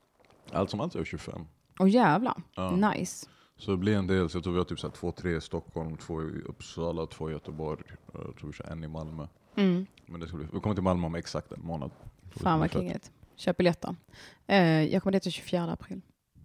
Allt 0.51 0.69
som 0.69 0.79
allt 0.79 0.95
är 0.95 1.03
25. 1.03 1.41
Åh 1.79 1.89
jävlar, 1.89 2.41
Ja. 2.55 2.75
nice. 2.75 3.27
Så 3.57 3.71
det 3.71 3.77
blir 3.77 3.95
en 3.97 4.07
del, 4.07 4.29
så 4.29 4.37
jag 4.37 4.43
tror 4.43 4.53
vi 4.53 4.59
har 4.59 4.65
typ 4.65 4.79
så 4.79 4.87
här 4.87 4.93
två, 4.95 5.11
tre 5.11 5.35
i 5.37 5.41
Stockholm, 5.41 5.97
två 5.97 6.23
i 6.23 6.41
Uppsala, 6.45 7.05
två 7.05 7.29
i 7.29 7.33
Göteborg, 7.33 7.81
eh, 7.89 8.21
jag 8.25 8.35
tror 8.37 8.47
vi 8.47 8.53
kör 8.53 8.65
en 8.71 8.83
i 8.83 8.87
Malmö. 8.87 9.27
Mm. 9.55 9.85
Men 10.05 10.19
det 10.19 10.27
ska 10.27 10.37
bli, 10.37 10.47
vi 10.53 10.59
kommer 10.59 10.73
till 10.75 10.83
Malmö 10.83 11.05
om 11.07 11.15
exakt 11.15 11.51
en 11.51 11.61
månad. 11.65 11.91
Fan 12.35 12.59
vad 12.59 12.71
kingigt. 12.71 13.11
Köp 13.35 13.57
biljetter. 13.57 13.95
Eh, 14.47 14.83
jag 14.83 15.03
kommer 15.03 15.11
dit 15.11 15.23
den 15.23 15.31
24 15.31 15.63
april. 15.71 16.01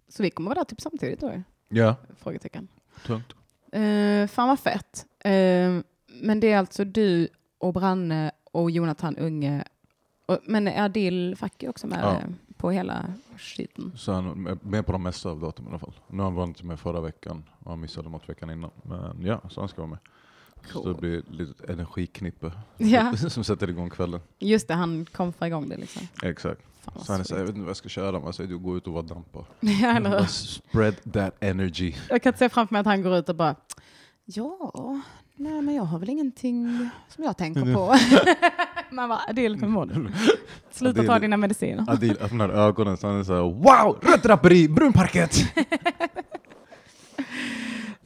Så 0.07 0.23
vi 0.23 0.29
kommer 0.29 0.49
vara 0.49 0.59
där 0.59 0.63
typ 0.65 0.81
samtidigt 0.81 1.19
då? 1.19 1.41
Ja, 1.69 1.95
Frågetecken. 2.17 2.67
tungt. 3.05 3.33
Eh, 3.71 4.27
fan 4.27 4.47
vad 4.47 4.59
fett. 4.59 5.05
Eh, 5.19 5.31
men 6.21 6.39
det 6.39 6.51
är 6.51 6.57
alltså 6.57 6.83
du 6.85 7.27
och 7.57 7.73
Branne 7.73 8.31
och 8.51 8.71
Jonathan 8.71 9.17
Unge. 9.17 9.63
Och, 10.25 10.37
men 10.43 10.67
är 10.67 10.85
Adil 10.85 11.35
Facki 11.35 11.67
också 11.67 11.87
med 11.87 11.99
Ja. 12.01 12.21
På 12.63 12.71
hela 12.71 13.05
skiten? 13.37 13.91
Så 13.97 14.11
han 14.13 14.47
är 14.47 14.57
med 14.61 14.85
på 14.85 14.91
de 14.91 15.03
mesta 15.03 15.29
av 15.29 15.39
datumen 15.39 15.69
i 15.69 15.71
alla 15.71 15.79
fall. 15.79 15.93
Nu 16.07 16.17
har 16.17 16.23
han 16.23 16.33
varit 16.35 16.63
med 16.63 16.79
förra 16.79 17.01
veckan 17.01 17.43
och 17.59 17.71
han 17.71 17.79
missade 17.79 18.09
mot 18.09 18.29
veckan 18.29 18.49
innan. 18.49 18.71
Men 18.83 19.25
ja, 19.25 19.41
så 19.49 19.59
han 19.59 19.69
ska 19.69 19.81
vara 19.81 19.89
med. 19.89 19.99
Så 20.73 20.81
Cool. 20.83 20.93
det 20.93 20.99
blir 21.01 21.19
ett 21.19 21.29
litet 21.31 21.69
energiknippe 21.69 22.51
Ja, 22.77 23.15
som 23.29 23.43
sätter 23.43 23.69
igång 23.69 23.89
kvällen. 23.89 24.19
just 24.39 24.67
det. 24.67 24.73
Han 24.73 25.05
kom 25.05 25.33
för 25.33 25.45
igång 25.45 25.69
det 25.69 25.77
liksom. 25.77 26.07
Exakt. 26.23 26.61
Fan 26.83 27.03
Så 27.03 27.13
han 27.13 27.25
så 27.25 27.33
här, 27.33 27.41
jag 27.41 27.45
vet 27.45 27.55
inte 27.55 27.61
vad 27.61 27.69
jag 27.69 27.77
ska 27.77 27.89
köra, 27.89 28.11
men 28.11 28.23
jag 28.25 28.35
säger 28.35 28.49
du 28.49 28.57
går 28.57 28.77
ut 28.77 28.87
och 28.87 28.93
var 28.93 29.03
dampar. 29.03 29.45
Ja, 29.59 29.87
eller 29.97 30.19
hur? 30.19 30.25
Spread 30.25 30.95
that 31.13 31.35
energy. 31.39 31.93
Jag 32.09 32.21
kan 32.23 32.33
se 32.33 32.49
framför 32.49 32.73
mig 32.75 32.79
att 32.79 32.85
han 32.85 33.01
går 33.01 33.15
ut 33.17 33.29
och 33.29 33.35
bara 33.35 33.55
Ja, 34.25 35.01
nej 35.35 35.61
men 35.61 35.75
jag 35.75 35.83
har 35.83 35.99
väl 35.99 36.09
ingenting 36.09 36.89
som 37.09 37.23
jag 37.23 37.37
tänker 37.37 37.73
på. 37.73 37.95
Man 38.93 39.09
bara, 39.09 39.19
Adil, 39.29 39.55
hur 39.55 39.67
mår 39.67 39.85
du? 39.85 40.07
Sluta 40.71 41.01
Adil- 41.01 41.07
ta 41.07 41.19
dina 41.19 41.37
mediciner. 41.37 41.85
Adil 41.87 42.17
öppnar 42.21 42.49
ögonen 42.49 42.97
så 42.97 43.07
han 43.07 43.19
är 43.19 43.23
såhär 43.23 43.41
Wow! 43.41 43.99
Rött 44.01 44.23
draperi, 44.23 44.67
brun 44.67 44.93
parkett! 44.93 45.35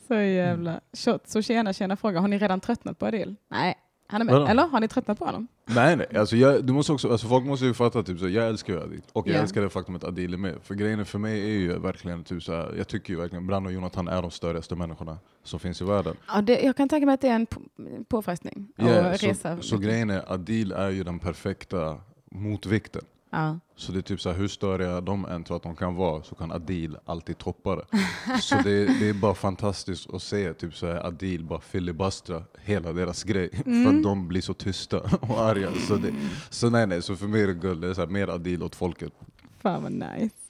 Så 0.08 0.14
jävla 0.14 0.80
shot. 0.98 1.30
Så 1.30 1.42
tjena, 1.42 1.74
tjena 1.74 1.96
fråga. 1.96 2.20
Har 2.20 2.28
ni 2.28 2.38
redan 2.38 2.60
tröttnat 2.60 3.00
på 3.00 3.06
Adil? 3.06 3.36
Nej, 3.52 3.76
han 4.08 4.22
är 4.22 4.26
med. 4.26 4.34
Vadå? 4.34 4.48
Eller 4.48 4.68
har 4.68 4.80
ni 4.80 4.88
tröttnat 4.88 5.20
på 5.20 5.26
honom? 5.26 5.48
nej 5.66 5.96
nej, 5.96 6.08
alltså 6.18 6.36
jag, 6.36 6.66
du 6.66 6.74
måste 6.74 6.92
också, 6.94 7.12
alltså 7.12 7.28
folk 7.28 7.46
måste 7.46 7.66
ju 7.66 7.74
fatta 7.74 8.04
typ 8.04 8.20
så, 8.20 8.30
jag 8.30 8.48
älskar 8.48 8.74
ju 8.74 8.80
Adil. 8.82 9.02
Och 9.14 9.28
jag 9.28 9.36
Ja. 9.36 9.40
älskar 9.42 9.62
det 9.62 9.70
faktum 9.70 9.96
att 9.96 10.04
Adil 10.04 10.34
är 10.34 10.38
med. 10.38 10.56
För 10.64 10.76
grejen 10.76 11.00
är 11.00 11.04
för 11.04 11.20
mig 11.20 11.42
är 11.42 11.60
ju 11.60 11.80
verkligen 11.80 12.24
typ 12.24 12.44
så 12.44 12.54
här, 12.54 12.74
jag 12.78 12.88
tycker 12.88 13.14
ju 13.14 13.20
verkligen 13.20 13.48
Brann 13.48 13.66
och 13.66 13.72
Jonathan 13.72 14.08
är 14.08 14.22
de 14.22 14.32
största 14.32 14.76
människorna 14.76 15.18
som 15.44 15.60
finns 15.60 15.82
i 15.82 15.86
världen. 15.86 16.16
Ja, 16.28 16.42
det, 16.42 16.60
jag 16.62 16.78
kan 16.78 16.90
tänka 16.90 17.06
mig 17.06 17.14
att 17.14 17.22
det 17.22 17.28
är 17.28 17.36
en 17.36 17.46
på, 17.46 17.62
påfrestning. 18.08 18.68
Ja, 18.76 19.00
att 19.00 19.20
så, 19.38 19.58
så 19.62 19.78
grejen 19.78 20.10
är, 20.10 20.34
Adil 20.34 20.72
är 20.72 20.90
ju 20.90 21.04
den 21.04 21.20
perfekta 21.20 21.98
motvikten. 22.32 23.02
Ja. 23.38 23.60
Så 23.76 23.92
det 23.92 24.00
är 24.00 24.02
typ 24.02 24.22
så 24.22 24.30
här, 24.30 24.38
hur 24.38 24.48
störiga 24.48 25.02
de 25.02 25.26
än 25.26 25.44
tror 25.44 25.58
att 25.58 25.64
de 25.64 25.76
kan 25.76 25.96
vara 25.96 26.24
så 26.24 26.36
kan 26.36 26.52
Adil 26.52 26.98
alltid 27.06 27.38
toppa 27.38 27.76
det. 27.76 27.86
så 28.42 28.56
det, 28.56 29.00
det 29.00 29.10
är 29.10 29.14
bara 29.14 29.36
fantastiskt 29.36 30.14
att 30.14 30.24
se 30.24 30.54
typ 30.54 30.76
så 30.76 30.88
här, 30.88 31.08
Adil 31.08 31.44
bara 31.44 31.60
filibustra 31.60 32.44
hela 32.64 32.94
deras 32.94 33.24
grej. 33.24 33.50
För 33.64 33.98
att 33.98 34.04
de 34.04 34.28
blir 34.28 34.42
så 34.42 34.54
tysta 34.54 35.00
och 35.00 35.40
arga. 35.40 35.72
Så, 35.88 35.96
det, 35.96 36.14
så 36.50 36.70
nej 36.70 36.88
nej, 36.88 37.02
så 37.02 37.16
för 37.16 37.28
mig 37.28 37.42
är 37.42 37.48
det 37.48 37.54
guld. 37.54 37.82
Det 37.82 37.90
är 37.90 37.94
så 37.94 38.02
här, 38.02 38.08
mer 38.08 38.28
Adil 38.28 38.64
åt 38.64 38.76
folket. 38.76 39.14
Fan 39.62 39.84
vad 39.84 39.92
nice. 39.92 40.47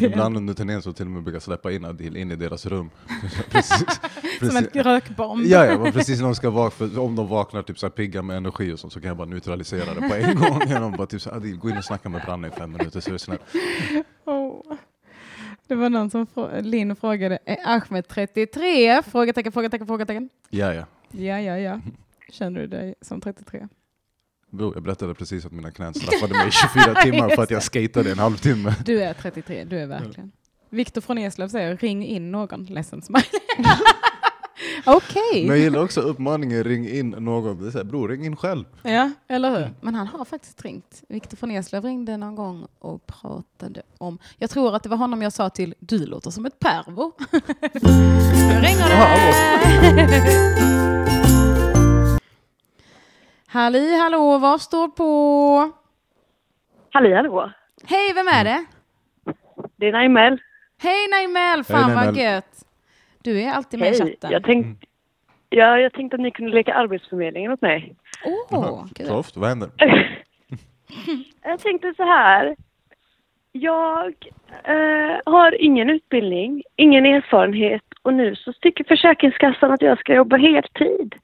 Ibland 0.00 0.36
under 0.36 0.54
turnén 0.54 0.82
så 0.82 0.92
till 0.92 1.06
och 1.06 1.10
med 1.12 1.22
brukar 1.22 1.36
jag 1.36 1.42
släppa 1.42 1.72
in 1.72 1.84
Adil 1.84 2.16
in 2.16 2.30
i 2.30 2.36
deras 2.36 2.66
rum. 2.66 2.90
precis, 3.50 3.84
som 4.38 4.56
en 4.56 4.64
rökbomb. 4.82 5.46
Ja, 5.46 5.64
ja, 5.66 5.92
precis 5.92 6.18
när 6.18 6.24
de 6.26 6.34
ska 6.34 6.50
vakna, 6.50 7.00
om 7.00 7.16
de 7.16 7.28
vaknar 7.28 7.62
typ 7.62 7.78
så 7.78 7.86
här 7.86 7.90
pigga 7.90 8.22
med 8.22 8.36
energi 8.36 8.72
och 8.72 8.78
sånt 8.78 8.92
så 8.92 9.00
kan 9.00 9.08
jag 9.08 9.16
bara 9.16 9.28
neutralisera 9.28 9.94
det 9.94 10.08
på 10.08 10.14
en 10.14 10.36
gång. 10.36 10.58
De 10.68 10.92
bara 10.96 11.06
typ 11.06 11.22
så 11.22 11.30
här, 11.30 11.36
Adil, 11.36 11.56
gå 11.58 11.70
in 11.70 11.76
och 11.76 11.84
snacka 11.84 12.08
med 12.08 12.22
Branne 12.22 12.48
i 12.48 12.50
fem 12.50 12.72
minuter 12.72 13.00
så 13.00 13.10
är 13.10 13.12
det 13.12 13.18
snällt. 13.18 13.42
Åh. 14.24 14.62
Det 15.66 15.74
var 15.74 15.90
någon 15.90 16.10
som 16.10 16.26
frå- 16.26 16.62
Linn 16.62 16.96
frågade, 16.96 17.38
är 17.44 17.58
Ahmed 17.64 18.08
33? 18.08 19.02
Frågetecken, 19.02 19.52
frågetecken, 19.52 19.86
frågetecken. 19.86 20.28
Ja, 20.50 20.74
ja. 20.74 20.84
Ja, 21.10 21.40
ja, 21.40 21.58
ja. 21.58 21.80
Känner 22.28 22.60
du 22.60 22.66
dig 22.66 22.94
som 23.00 23.20
33? 23.20 23.68
Bro, 24.50 24.74
jag 24.74 24.82
berättade 24.82 25.14
precis 25.14 25.46
att 25.46 25.52
mina 25.52 25.70
knän 25.70 25.94
straffade 25.94 26.34
mig 26.34 26.48
i 26.48 26.50
24 26.50 26.94
timmar 26.94 27.28
för 27.28 27.42
att 27.42 27.50
jag 27.50 27.62
skatade 27.62 28.12
en 28.12 28.18
halvtimme. 28.18 28.74
Du 28.84 29.02
är 29.02 29.14
33, 29.14 29.64
du 29.64 29.78
är 29.78 29.86
verkligen. 29.86 30.32
Viktor 30.70 31.00
från 31.00 31.18
Eslöv 31.18 31.48
säger, 31.48 31.76
ring 31.76 32.06
in 32.06 32.30
någon. 32.30 32.64
Ledsen 32.64 33.02
smile. 33.02 33.24
Okej. 34.86 35.46
Men 35.46 35.48
jag 35.48 35.58
gillar 35.58 35.84
också 35.84 36.00
uppmaningen 36.00 36.64
ring 36.64 36.88
in 36.88 37.10
någon. 37.10 37.62
Det 37.62 37.66
är 37.66 37.70
så 37.70 37.78
här, 37.78 37.84
bror, 37.84 38.08
ring 38.08 38.26
in 38.26 38.36
själv. 38.36 38.64
Ja, 38.82 39.10
eller 39.28 39.58
hur? 39.58 39.74
Men 39.80 39.94
han 39.94 40.06
har 40.06 40.24
faktiskt 40.24 40.64
ringt. 40.64 41.02
Viktor 41.08 41.36
från 41.36 41.50
Eslöv 41.50 41.84
ringde 41.84 42.16
någon 42.16 42.34
gång 42.34 42.66
och 42.78 43.06
pratade 43.06 43.82
om... 43.98 44.18
Jag 44.38 44.50
tror 44.50 44.76
att 44.76 44.82
det 44.82 44.88
var 44.88 44.96
honom 44.96 45.22
jag 45.22 45.32
sa 45.32 45.50
till, 45.50 45.74
du 45.78 46.06
låter 46.06 46.30
som 46.30 46.46
ett 46.46 46.58
pervo. 46.58 47.12
nu 48.48 48.60
ringer 48.60 48.88
det! 48.88 51.09
Halli 53.52 53.98
hallå, 53.98 54.38
vad 54.38 54.60
står 54.60 54.88
på? 54.88 55.72
Halli 56.90 57.14
hallå! 57.14 57.50
Hej, 57.84 58.12
vem 58.14 58.28
är 58.28 58.44
det? 58.44 58.64
Det 59.76 59.88
är 59.88 59.92
Naimel. 59.92 60.40
Hej 60.82 61.08
Naimel, 61.10 61.64
fan 61.64 61.90
Hej, 61.90 62.06
vad 62.06 62.16
gött. 62.16 62.64
Du 63.22 63.42
är 63.42 63.52
alltid 63.52 63.80
med 63.80 63.86
i 63.86 63.90
Hej! 63.90 63.98
chatten. 63.98 64.30
Jag, 64.30 64.44
tänkt, 64.44 64.84
ja, 65.48 65.78
jag 65.78 65.92
tänkte 65.92 66.14
att 66.14 66.20
ni 66.20 66.30
kunde 66.30 66.52
leka 66.52 66.74
Arbetsförmedlingen 66.74 67.52
åt 67.52 67.60
mig. 67.60 67.94
Åh, 68.50 68.86
kul. 68.94 69.06
Soft, 69.06 69.36
vad 69.36 69.48
händer? 69.48 69.70
Jag 71.42 71.60
tänkte 71.60 71.94
så 71.96 72.04
här. 72.04 72.56
Jag 73.52 74.14
eh, 74.64 75.20
har 75.26 75.62
ingen 75.62 75.90
utbildning, 75.90 76.62
ingen 76.76 77.06
erfarenhet 77.06 77.82
och 78.02 78.14
nu 78.14 78.36
så 78.36 78.52
tycker 78.52 78.84
Försäkringskassan 78.84 79.72
att 79.72 79.82
jag 79.82 79.98
ska 79.98 80.14
jobba 80.14 80.36
heltid. 80.36 81.14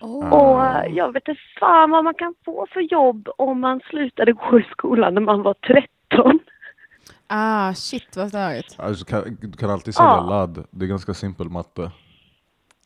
Åh. 0.00 0.32
Och 0.32 0.64
eh, 0.66 0.94
jag 0.94 1.12
vet 1.12 1.28
inte 1.28 1.40
fan 1.60 1.90
vad 1.90 2.04
man 2.04 2.14
kan 2.14 2.34
få 2.44 2.66
för 2.72 2.80
jobb 2.80 3.28
om 3.38 3.60
man 3.60 3.80
slutade 3.90 4.32
gå 4.32 4.60
i 4.60 4.66
skolan 4.70 5.14
när 5.14 5.20
man 5.20 5.42
var 5.42 5.54
13. 5.54 6.38
Ah, 7.26 7.74
shit 7.74 8.16
vad 8.16 8.28
störigt. 8.28 8.80
Alltså, 8.80 9.04
kan, 9.04 9.36
du 9.40 9.52
kan 9.52 9.70
alltid 9.70 9.94
sälja 9.94 10.10
Ja. 10.10 10.26
ladd. 10.30 10.64
Det 10.70 10.84
är 10.84 10.88
ganska 10.88 11.14
simpel 11.14 11.48
matte. 11.50 11.90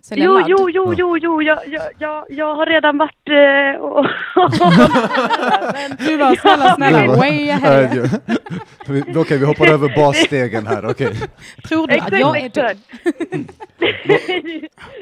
Sälja 0.08 0.24
Jo, 0.24 0.32
ladd. 0.34 0.44
jo, 0.48 0.70
jo, 0.70 0.94
jo, 0.96 1.18
jo, 1.18 1.42
jag, 1.42 1.58
jag, 1.68 1.82
jag, 1.98 2.24
jag 2.28 2.54
har 2.54 2.66
redan 2.66 2.98
varit 2.98 3.28
eh, 3.28 3.80
och... 3.80 4.06
Du 5.98 6.16
var 6.16 6.34
snälla, 6.36 6.74
snälla, 6.74 7.16
way 7.16 7.50
ahead. 7.50 8.08
Vi- 8.88 9.04
Okej, 9.16 9.38
vi 9.38 9.44
hoppar 9.44 9.66
över 9.66 9.96
basstegen 9.96 10.66
här. 10.66 10.90
Okej. 10.90 11.12
Tror 11.68 11.86
du 11.86 11.98
att 11.98 12.12
jag 12.20 12.40
är 12.40 12.46
exakt. 12.46 12.80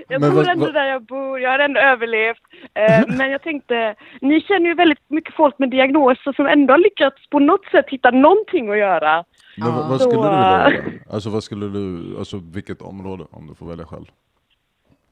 jag 0.09 0.21
Men 0.21 0.31
bor 0.31 0.37
vad- 0.37 0.49
ändå 0.49 0.67
där 0.73 0.85
jag 0.87 1.03
bor, 1.03 1.41
jag 1.41 1.51
har 1.51 1.59
ändå 1.59 1.81
överlevt. 1.81 2.39
Eh, 2.75 3.17
men 3.17 3.31
jag 3.31 3.43
tänkte, 3.43 3.95
ni 4.21 4.41
känner 4.41 4.67
ju 4.67 4.75
väldigt 4.75 5.11
mycket 5.11 5.35
folk 5.35 5.59
med 5.59 5.71
diagnoser 5.71 6.33
som 6.33 6.47
ändå 6.47 6.73
har 6.75 6.79
lyckats 6.79 7.29
på 7.31 7.39
något 7.39 7.65
sätt 7.65 7.85
hitta 7.89 8.11
någonting 8.11 8.71
att 8.71 8.79
göra. 8.79 9.25
Men 9.57 9.75
vad, 9.75 9.89
vad 9.89 10.01
skulle 10.01 10.23
du 10.23 10.29
vilja 10.29 10.67
äh, 10.67 10.73
göra? 10.73 10.83
Alltså 11.11 11.31
vad 11.31 11.45
skulle 11.45 11.67
du, 11.67 12.15
alltså 12.19 12.41
vilket 12.55 12.83
område 12.83 13.25
om 13.31 13.47
du 13.47 13.55
får 13.55 13.67
välja 13.67 13.87
själv? 13.87 14.05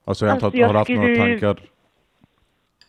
Alltså 0.04 0.26
jag 0.26 0.32
Alltså, 0.32 0.46
att 0.46 0.54
jag 0.54 0.66
har 0.66 0.72
du 0.72 0.78
haft 0.78 0.90
några 0.90 1.14
skulle- 1.14 1.38
tankar? 1.40 1.62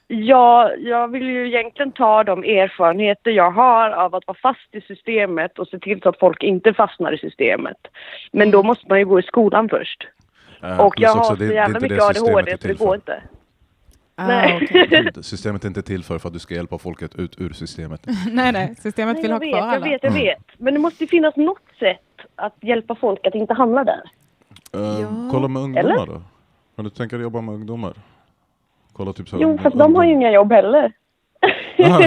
Ja, 0.07 0.71
jag 0.77 1.07
vill 1.07 1.23
ju 1.23 1.47
egentligen 1.47 1.91
ta 1.91 2.23
de 2.23 2.43
erfarenheter 2.43 3.31
jag 3.31 3.51
har 3.51 3.89
av 3.91 4.15
att 4.15 4.27
vara 4.27 4.37
fast 4.41 4.75
i 4.75 4.81
systemet 4.81 5.59
och 5.59 5.67
se 5.67 5.79
till 5.79 6.01
så 6.01 6.09
att 6.09 6.19
folk 6.19 6.43
inte 6.43 6.73
fastnar 6.73 7.13
i 7.13 7.17
systemet. 7.17 7.77
Men 8.31 8.51
då 8.51 8.63
måste 8.63 8.85
man 8.89 8.99
ju 8.99 9.05
gå 9.05 9.19
i 9.19 9.23
skolan 9.23 9.69
först. 9.69 10.07
Eh, 10.63 10.79
Och 10.79 10.93
jag 10.97 11.17
också, 11.17 11.29
har 11.31 11.37
det- 11.37 11.47
så 11.47 11.53
jävla 11.53 11.79
mycket 11.79 12.01
ADHD 12.01 12.57
så 12.57 12.67
det 12.67 12.73
går 12.79 12.95
inte. 12.95 13.23
Ah, 14.15 14.27
Nej. 14.27 14.67
okej. 14.71 15.11
Systemet 15.23 15.63
är 15.63 15.67
inte 15.67 15.81
till 15.81 16.03
för, 16.03 16.19
för 16.19 16.27
att 16.27 16.33
du 16.33 16.39
ska 16.39 16.53
hjälpa 16.55 16.77
folket 16.77 17.15
ut 17.15 17.41
ur 17.41 17.49
systemet. 17.49 18.01
nej, 18.31 18.51
nej, 18.51 18.75
systemet 18.75 19.13
Nej, 19.13 19.21
vill 19.21 19.31
jag 19.31 19.35
ha 19.35 19.39
vet, 19.39 19.49
kvar 19.51 19.59
jag 19.59 19.69
alla. 19.75 19.85
vet, 19.85 20.03
jag 20.03 20.11
vet. 20.11 20.43
Men 20.57 20.73
det 20.73 20.79
måste 20.79 21.03
ju 21.03 21.07
finnas 21.07 21.35
något 21.35 21.61
sätt 21.79 21.99
att 22.35 22.55
hjälpa 22.61 22.95
folk 22.95 23.27
att 23.27 23.35
inte 23.35 23.53
hamna 23.53 23.83
där. 23.83 24.01
Eh, 24.73 25.01
Ja. 25.01 25.29
Kolla 25.31 25.47
med 25.47 25.61
ungdomar 25.61 25.89
Eller? 25.93 26.05
då. 26.05 26.21
Kan 26.81 26.85
du 26.85 26.89
tänka 26.95 27.15
dig 27.17 27.23
jobba 27.23 27.41
med 27.41 27.55
ungdomar? 27.55 27.93
Kolla 28.93 29.13
typ 29.13 29.29
så 29.29 29.35
här 29.35 29.43
Jo, 29.43 29.57
fast 29.57 29.77
de 29.77 29.95
har 29.95 30.03
ju 30.03 30.11
inga 30.13 30.31
jobb 30.31 30.51
heller. 30.51 30.93
Aha. 31.85 31.99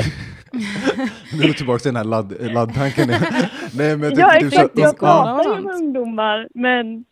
nu 1.32 1.42
är 1.42 1.46
du 1.46 1.52
tillbaka 1.52 1.78
till 1.78 1.88
den 1.88 1.96
här 1.96 2.04
ladd, 2.04 2.52
laddtanken. 2.52 3.08
Nej 3.78 3.96
men 3.96 4.10
jag 4.10 4.18
Ja, 4.18 4.40
typ 4.40 4.52
så, 4.52 4.60
Jag 4.60 4.70
ja. 4.74 4.92
pratar 4.98 5.56
ju 5.56 5.62
med 5.64 5.74
ungdomar, 5.74 6.48
men 6.54 7.04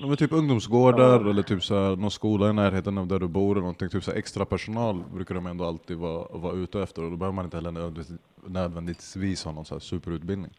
Ja, 0.00 0.06
men 0.06 0.16
typ 0.16 0.32
ungdomsgårdar 0.32 1.30
eller 1.30 1.42
typ 1.42 1.64
så 1.64 1.74
här, 1.74 1.96
någon 1.96 2.10
skola 2.10 2.50
i 2.50 2.52
närheten 2.52 2.98
av 2.98 3.06
där 3.06 3.18
du 3.18 3.28
bor 3.28 3.50
eller 3.52 3.60
någonting. 3.60 3.88
Typ 3.88 4.04
så 4.04 4.10
här, 4.10 4.18
extra 4.18 4.44
personal 4.44 5.02
brukar 5.14 5.34
de 5.34 5.46
ändå 5.46 5.64
alltid 5.64 5.96
vara, 5.96 6.26
vara 6.38 6.52
ute 6.54 6.82
efter 6.82 7.04
och 7.04 7.10
då 7.10 7.16
behöver 7.16 7.34
man 7.36 7.44
inte 7.44 7.56
heller 7.56 7.70
nödvändigtvis- 7.70 8.18
nödvändigtvis 8.46 9.44
ha 9.44 9.52
någon 9.52 9.64
så 9.64 9.74
här 9.74 9.80
superutbildning. 9.80 10.50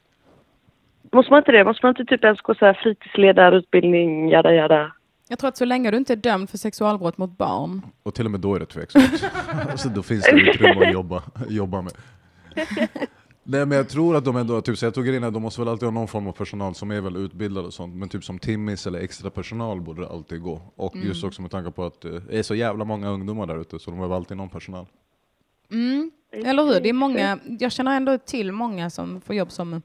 Måste 1.13 1.31
man 1.31 1.37
inte 1.39 1.51
det? 1.51 1.63
Måste 1.63 1.85
man 1.85 1.91
inte 1.97 2.05
typ 2.05 2.23
ens 2.23 2.41
gå 2.41 2.55
så 2.55 2.65
här 2.65 2.73
fritidsledarutbildning, 2.73 4.29
jada 4.29 4.53
jada? 4.53 4.91
Jag 5.27 5.39
tror 5.39 5.47
att 5.47 5.57
så 5.57 5.65
länge 5.65 5.91
du 5.91 5.97
inte 5.97 6.13
är 6.13 6.17
dömd 6.17 6.49
för 6.49 6.57
sexualbrott 6.57 7.17
mot 7.17 7.37
barn. 7.37 7.81
Och 8.03 8.13
till 8.13 8.25
och 8.25 8.31
med 8.31 8.39
då 8.39 8.55
är 8.55 8.59
det 8.59 8.65
tveksamt. 8.65 9.23
så 9.75 9.89
då 9.89 10.03
finns 10.03 10.23
det 10.23 10.31
utrymme 10.31 10.85
att 10.85 10.93
jobba, 10.93 11.23
jobba 11.49 11.81
med. 11.81 11.93
Nej 13.47 13.65
men 13.65 13.71
jag 13.77 13.89
tror 13.89 14.15
att 14.15 14.25
de 14.25 14.35
ändå, 14.35 14.61
typ, 14.61 14.77
så 14.77 14.85
jag 14.85 14.93
tog 14.93 15.07
in 15.07 15.23
att 15.23 15.33
de 15.33 15.41
måste 15.41 15.61
väl 15.61 15.67
alltid 15.67 15.87
ha 15.87 15.91
någon 15.91 16.07
form 16.07 16.27
av 16.27 16.31
personal 16.31 16.75
som 16.75 16.91
är 16.91 17.01
väl 17.01 17.15
utbildad 17.15 17.65
och 17.65 17.73
sånt, 17.73 17.95
men 17.95 18.09
typ 18.09 18.23
som 18.23 18.39
timmis 18.39 18.87
eller 18.87 18.99
extra 18.99 19.29
personal 19.29 19.81
borde 19.81 20.01
det 20.01 20.09
alltid 20.09 20.41
gå. 20.41 20.61
Och 20.75 20.95
just 20.95 21.23
också 21.23 21.41
med 21.41 21.51
tanke 21.51 21.71
på 21.71 21.85
att 21.85 22.05
eh, 22.05 22.11
det 22.11 22.39
är 22.39 22.43
så 22.43 22.55
jävla 22.55 22.85
många 22.85 23.09
ungdomar 23.09 23.45
där 23.45 23.61
ute, 23.61 23.79
så 23.79 23.91
de 23.91 23.99
har 23.99 24.07
väl 24.07 24.15
alltid 24.15 24.37
någon 24.37 24.49
personal. 24.49 24.85
Mm. 25.71 26.11
Eller 26.31 26.63
hur? 26.63 26.79
Det 26.81 26.89
är 26.89 26.93
många, 26.93 27.39
jag 27.59 27.71
känner 27.71 27.97
ändå 27.97 28.17
till 28.17 28.51
många 28.51 28.89
som 28.89 29.21
får 29.21 29.35
jobb 29.35 29.51
som 29.51 29.81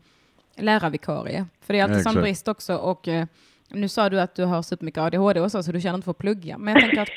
lärarvikarie. 0.57 1.46
För 1.61 1.72
det 1.72 1.81
är 1.81 1.85
alltid 1.85 1.98
Ja, 1.98 2.03
sån 2.03 2.14
brist 2.14 2.48
också. 2.48 2.76
Och, 2.76 3.09
eh, 3.09 3.26
nu 3.72 3.88
sa 3.88 4.09
du 4.09 4.20
att 4.20 4.35
du 4.35 4.44
har 4.44 4.62
supermycket 4.62 5.02
ADHD 5.02 5.40
och 5.40 5.50
så, 5.50 5.62
så 5.62 5.72
du 5.72 5.80
känner 5.80 5.94
inte 5.94 6.04
för 6.04 6.11
att 6.11 6.18
plugga. 6.18 6.59
Men 6.59 6.74
jag 6.74 6.80
tänker 6.83 7.00
att 7.02 7.09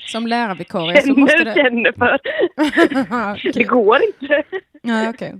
som 0.00 0.26
lärarvikarie 0.26 1.02
så 1.02 1.14
måste 1.20 1.44
det... 1.44 1.54
känner 1.54 1.92
för. 1.92 2.18
Det 3.42 3.50
Okej. 3.50 3.64
går 3.64 3.98
inte. 4.02 4.42
Ja, 4.82 5.10
okej. 5.10 5.34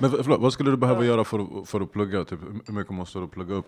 Men 0.00 0.10
för- 0.10 0.22
förlåt, 0.22 0.40
vad 0.40 0.52
skulle 0.52 0.70
du 0.70 0.76
behöva 0.76 1.04
göra 1.04 1.24
för, 1.24 1.38
att- 1.38 1.68
för 1.70 1.80
att 1.80 1.92
plugga? 1.92 2.24
Typ, 2.24 2.38
hur 2.66 2.74
mycket 2.74 2.92
måste 2.92 3.18
du 3.18 3.28
plugga 3.28 3.54
upp? 3.54 3.66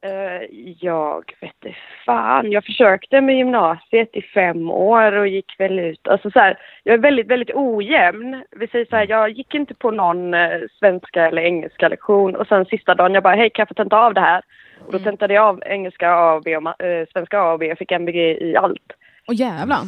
Eh, 0.00 0.46
jag 0.80 1.32
vet 1.40 1.52
inte 1.64 1.76
fan. 2.06 2.50
Jag 2.52 2.64
försökte 2.64 3.20
med 3.20 3.36
gymnasiet 3.36 4.16
i 4.16 4.22
fem 4.22 4.70
år 4.70 5.12
och 5.12 5.28
gick 5.28 5.54
väl 5.60 5.78
ut. 5.78 6.08
Alltså 6.08 6.30
så 6.30 6.38
här, 6.38 6.58
jag 6.82 6.94
är 6.94 6.98
väldigt, 6.98 7.26
väldigt 7.26 7.54
ojämn. 7.54 8.42
Vi 8.50 8.66
säger 8.68 8.84
så 8.90 8.96
här, 8.96 9.06
jag 9.08 9.30
gick 9.30 9.54
inte 9.54 9.74
på 9.74 9.90
någon 9.90 10.34
eh, 10.34 10.50
svenska 10.78 11.26
eller 11.26 11.42
engelska 11.42 11.88
lektion 11.88 12.36
och 12.36 12.46
sen 12.46 12.64
sista 12.64 12.94
dagen 12.94 13.14
jag 13.14 13.22
bara, 13.22 13.34
hej 13.36 13.50
kan 13.50 13.62
jag 13.62 13.68
få 13.68 13.74
tenta 13.74 13.96
av 13.98 14.14
det 14.14 14.20
här? 14.20 14.42
Och 14.88 14.92
då 14.92 15.04
tentade 15.04 15.34
jag 15.34 15.44
av 15.44 15.62
engelska 15.66 16.10
A 16.10 16.34
och 16.34 16.42
B 16.42 16.56
och 16.56 16.82
eh, 16.82 17.06
svenska 17.12 17.40
A 17.40 17.52
och 17.52 17.58
B. 17.58 17.66
Jag 17.66 17.78
fick 17.78 17.92
MVG 17.92 18.16
i 18.42 18.56
allt. 18.56 18.92
Och 19.26 19.34
jävlar. 19.34 19.78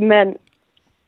Men, 0.00 0.36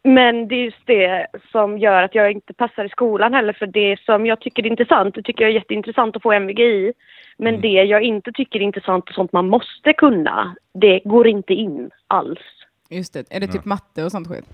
men 0.03 0.49
det 0.49 0.55
är 0.55 0.65
just 0.65 0.87
det 0.87 1.27
som 1.53 1.79
gör 1.79 2.03
att 2.03 2.15
jag 2.15 2.33
inte 2.33 2.55
passar 2.55 2.85
i 2.85 2.89
skolan 2.89 3.35
heller. 3.35 3.53
För 3.53 3.67
det 3.67 4.01
som 4.01 4.27
jag 4.27 4.41
tycker 4.41 4.63
är 4.63 4.71
intressant, 4.71 5.15
det 5.15 5.23
tycker 5.23 5.45
jag 5.45 5.51
är 5.51 5.55
jätteintressant 5.55 6.17
att 6.17 6.23
få 6.23 6.33
MVG 6.33 6.61
i. 6.61 6.93
Men 7.37 7.61
det 7.61 7.69
jag 7.69 8.03
inte 8.03 8.33
tycker 8.33 8.59
är 8.59 8.63
intressant 8.65 9.09
och 9.09 9.15
sånt 9.15 9.33
man 9.33 9.49
måste 9.49 9.93
kunna, 9.93 10.55
det 10.75 11.01
går 11.05 11.27
inte 11.27 11.55
in 11.55 11.91
alls. 12.07 12.39
Just 12.91 13.13
det. 13.15 13.25
Är 13.37 13.41
det 13.41 13.47
typ 13.47 13.65
matte 13.65 14.05
och 14.05 14.11
sånt 14.13 14.29
skit? 14.29 14.45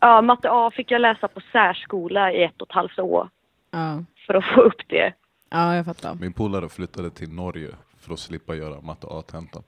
Ja, 0.00 0.22
matte 0.22 0.48
A 0.50 0.70
fick 0.74 0.90
jag 0.90 1.00
läsa 1.00 1.28
på 1.28 1.40
särskola 1.52 2.32
i 2.32 2.42
ett 2.44 2.62
och 2.62 2.68
ett 2.68 2.74
halvt 2.74 2.98
år 2.98 3.28
Ja. 3.70 4.04
för 4.26 4.34
att 4.34 4.44
få 4.44 4.60
upp 4.60 4.82
det. 4.88 5.12
Ja, 5.50 5.76
jag 5.76 5.84
fattar. 5.84 6.14
Min 6.20 6.32
polare 6.32 6.68
flyttade 6.68 7.10
till 7.10 7.28
Norge 7.32 7.68
för 8.04 8.12
att 8.12 8.18
slippa 8.20 8.54
göra 8.54 8.80
matte 8.80 9.06
A-tentan. 9.10 9.62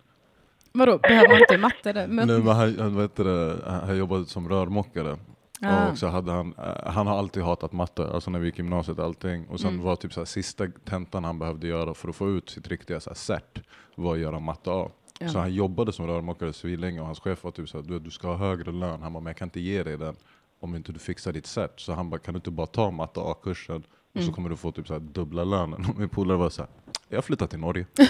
Vadå, 0.73 0.99
behöver 0.99 1.29
man 1.29 1.39
inte 1.41 1.59
matte? 1.59 1.93
Det? 1.93 2.07
Men, 2.07 2.29
Nu, 2.29 2.39
men 2.39 2.57
han, 2.57 2.79
han, 2.79 2.97
vet 2.97 3.17
det, 3.17 3.57
han 3.67 3.97
jobbade 3.99 4.25
som 4.27 4.49
rörmokare. 4.49 5.19
Ah. 5.63 5.91
Och 5.91 5.99
så 5.99 6.07
hade 6.07 6.33
han, 6.33 6.55
han 6.87 7.07
har 7.07 7.19
alltid 7.19 7.43
hatat 7.43 7.73
matte, 7.73 8.09
alltså 8.11 8.31
när 8.31 8.39
vi 8.39 8.47
gick 8.47 8.55
i 8.59 8.63
gymnasiet 8.63 8.99
allting. 8.99 9.47
Och 9.49 9.61
sen 9.61 9.71
Mm. 9.71 9.85
var 9.85 9.97
typ 9.97 10.13
så 10.13 10.21
här, 10.21 10.25
sista 10.25 10.67
tentan 10.85 11.25
han 11.25 11.39
behövde 11.39 11.67
göra 11.67 11.95
för 11.95 12.09
att 12.09 12.17
få 12.17 12.31
ut 12.31 12.51
sitt 12.51 12.69
riktiga 12.69 13.01
så 13.01 13.11
här, 13.11 13.15
cert 13.15 13.61
var 13.95 14.15
att 14.15 14.21
göra 14.21 14.39
matte 14.41 14.71
A. 14.71 14.89
Ja. 15.19 15.29
Så 15.29 15.39
han 15.39 15.55
jobbade 15.55 15.93
som 15.93 16.07
rörmokare 16.07 16.53
svinlänge 16.53 17.01
och 17.01 17.07
hans 17.07 17.21
chef 17.21 17.45
var 17.45 17.51
typ 17.51 17.69
så 17.69 17.79
här, 17.81 17.85
du, 17.89 17.99
du 17.99 18.11
ska 18.11 18.29
ha 18.29 18.37
högre 18.37 18.73
lön. 18.73 19.03
Han 19.03 19.13
bara, 19.13 19.21
men 19.21 19.31
jag 19.31 19.37
kan 19.37 19.47
inte 19.47 19.61
ge 19.61 19.83
dig 19.83 19.99
den 19.99 20.17
om 20.61 20.75
inte 20.77 20.93
du 20.93 20.99
fixar 20.99 21.33
ditt 21.33 21.47
cert. 21.47 21.81
Så 21.81 21.93
han 21.93 22.11
bara, 22.11 22.19
kan 22.21 22.35
du 22.35 22.39
inte 22.39 22.51
bara 22.51 22.67
ta 22.67 22.91
matte 22.91 23.21
A-kursen 23.21 23.77
och 23.77 24.17
Mm. 24.17 24.29
så 24.29 24.35
kommer 24.35 24.49
du 24.51 24.57
få 24.57 24.73
typ 24.73 24.87
så 24.87 24.93
här, 24.93 25.01
dubbla 25.01 25.45
lönen. 25.45 25.85
Och 25.91 25.99
min 25.99 26.09
polare 26.09 26.39
var 26.39 26.51
så 26.51 26.63
här, 26.63 26.71
jag 27.09 27.25
flyttar 27.25 27.47
till 27.47 27.59
Norge. 27.59 27.87
Så 27.97 28.03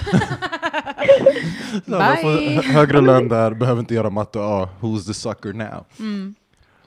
får 1.92 2.40
Bye. 2.40 2.56
hö- 2.56 2.62
högre 2.72 3.00
lön 3.00 3.28
där, 3.28 3.54
behöver 3.54 3.80
inte 3.80 3.94
göra 3.94 4.10
matte 4.10 4.38
A. 4.42 4.68
Who's 4.80 5.06
the 5.06 5.14
sucker 5.14 5.52
now? 5.52 5.84
Mm. 5.98 6.34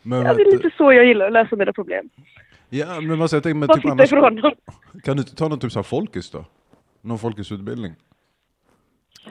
Men, 0.02 0.26
Ja, 0.26 0.34
det 0.34 0.42
är 0.42 0.52
lite 0.52 0.70
så 0.78 0.94
jag 0.94 1.06
gillar 1.06 1.26
att 1.26 1.32
lösa 1.34 1.56
mina 1.56 1.74
problem. 1.74 2.10
ja, 2.70 3.02
men 3.02 3.22
alltså, 3.22 3.36
jag 3.36 3.44
tänker, 3.44 3.60
men 3.60 3.70
typ 3.70 3.86
annars, 3.86 4.06
ifrån 4.06 4.36
dem. 4.36 4.52
kan 5.04 5.18
du 5.18 5.22
inte 5.22 5.36
ta 5.36 5.48
någon 5.48 5.60
typ 5.60 5.72
så 5.72 5.80
här 5.80 5.84
folkis 5.84 6.32
då? 6.32 6.46
Någon 7.02 7.20
folkisutbildning? 7.20 7.94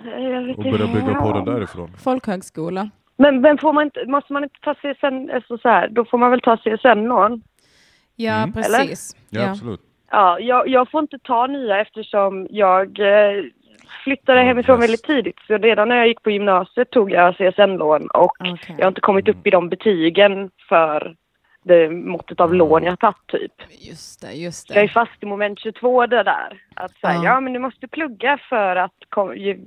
Jag 0.05 0.43
vet 0.47 0.57
Och 0.59 0.65
börja 0.65 0.87
bygga 0.87 1.15
på 1.21 1.33
det 1.45 1.53
därifrån? 1.53 1.91
folkhögskola. 1.99 2.91
Men, 3.17 3.41
men 3.41 3.59
får 3.59 3.73
man 3.73 3.85
inte, 3.85 4.05
måste 4.07 4.33
man 4.33 4.43
inte 4.45 4.57
ta 4.63 4.75
CSN, 4.75 5.31
alltså 5.35 5.59
så 5.59 5.69
här, 5.69 5.89
då 5.89 6.05
får 6.05 6.19
man 6.19 6.31
väl 6.31 6.41
ta 6.41 6.57
CSN-lån? 6.57 7.43
Ja, 8.17 8.33
Mm. 8.35 8.53
precis. 8.53 9.17
Ja, 9.31 9.41
Ja. 9.41 9.51
absolut. 9.51 9.81
Ja, 10.11 10.39
jag, 10.41 10.69
jag 10.69 10.91
får 10.91 11.01
inte 11.01 11.19
ta 11.19 11.47
nya 11.47 11.81
eftersom 11.81 12.47
jag 12.51 13.01
eh, 13.01 13.43
flyttade 14.05 14.41
hemifrån 14.43 14.77
yes. 14.77 14.83
väldigt 14.85 15.03
tidigt. 15.05 15.39
Så 15.47 15.59
redan 15.59 15.89
när 15.89 15.97
jag 15.97 16.09
gick 16.09 16.23
på 16.23 16.31
gymnasiet 16.31 16.91
tog 16.91 17.11
jag 17.11 17.35
CSN-lån 17.37 18.07
och 18.09 18.37
Okej. 18.41 18.57
jag 18.79 18.85
har 18.85 18.89
inte 18.89 19.01
kommit 19.01 19.29
upp 19.29 19.47
i 19.47 19.51
de 19.51 19.69
betygen 19.69 20.51
för 20.69 21.15
det 21.63 21.91
måttet 21.91 22.41
av 22.41 22.55
lån 22.55 22.83
jag 22.83 22.93
har 22.93 22.97
tagit 22.97 23.27
typ. 23.27 23.53
Just 23.89 24.21
det, 24.21 24.33
just 24.33 24.71
Jag 24.71 24.79
är 24.79 24.83
det. 24.83 24.89
fast 24.89 25.13
i 25.23 25.27
moment 25.27 25.59
22 25.59 26.07
det 26.07 26.23
där. 26.23 26.63
Att 26.75 26.91
säga, 26.91 27.15
Ja. 27.15 27.25
ja. 27.25 27.41
men 27.41 27.53
du 27.53 27.59
måste 27.59 27.89
plugga 27.89 28.39
för 28.49 28.77
att 28.77 28.93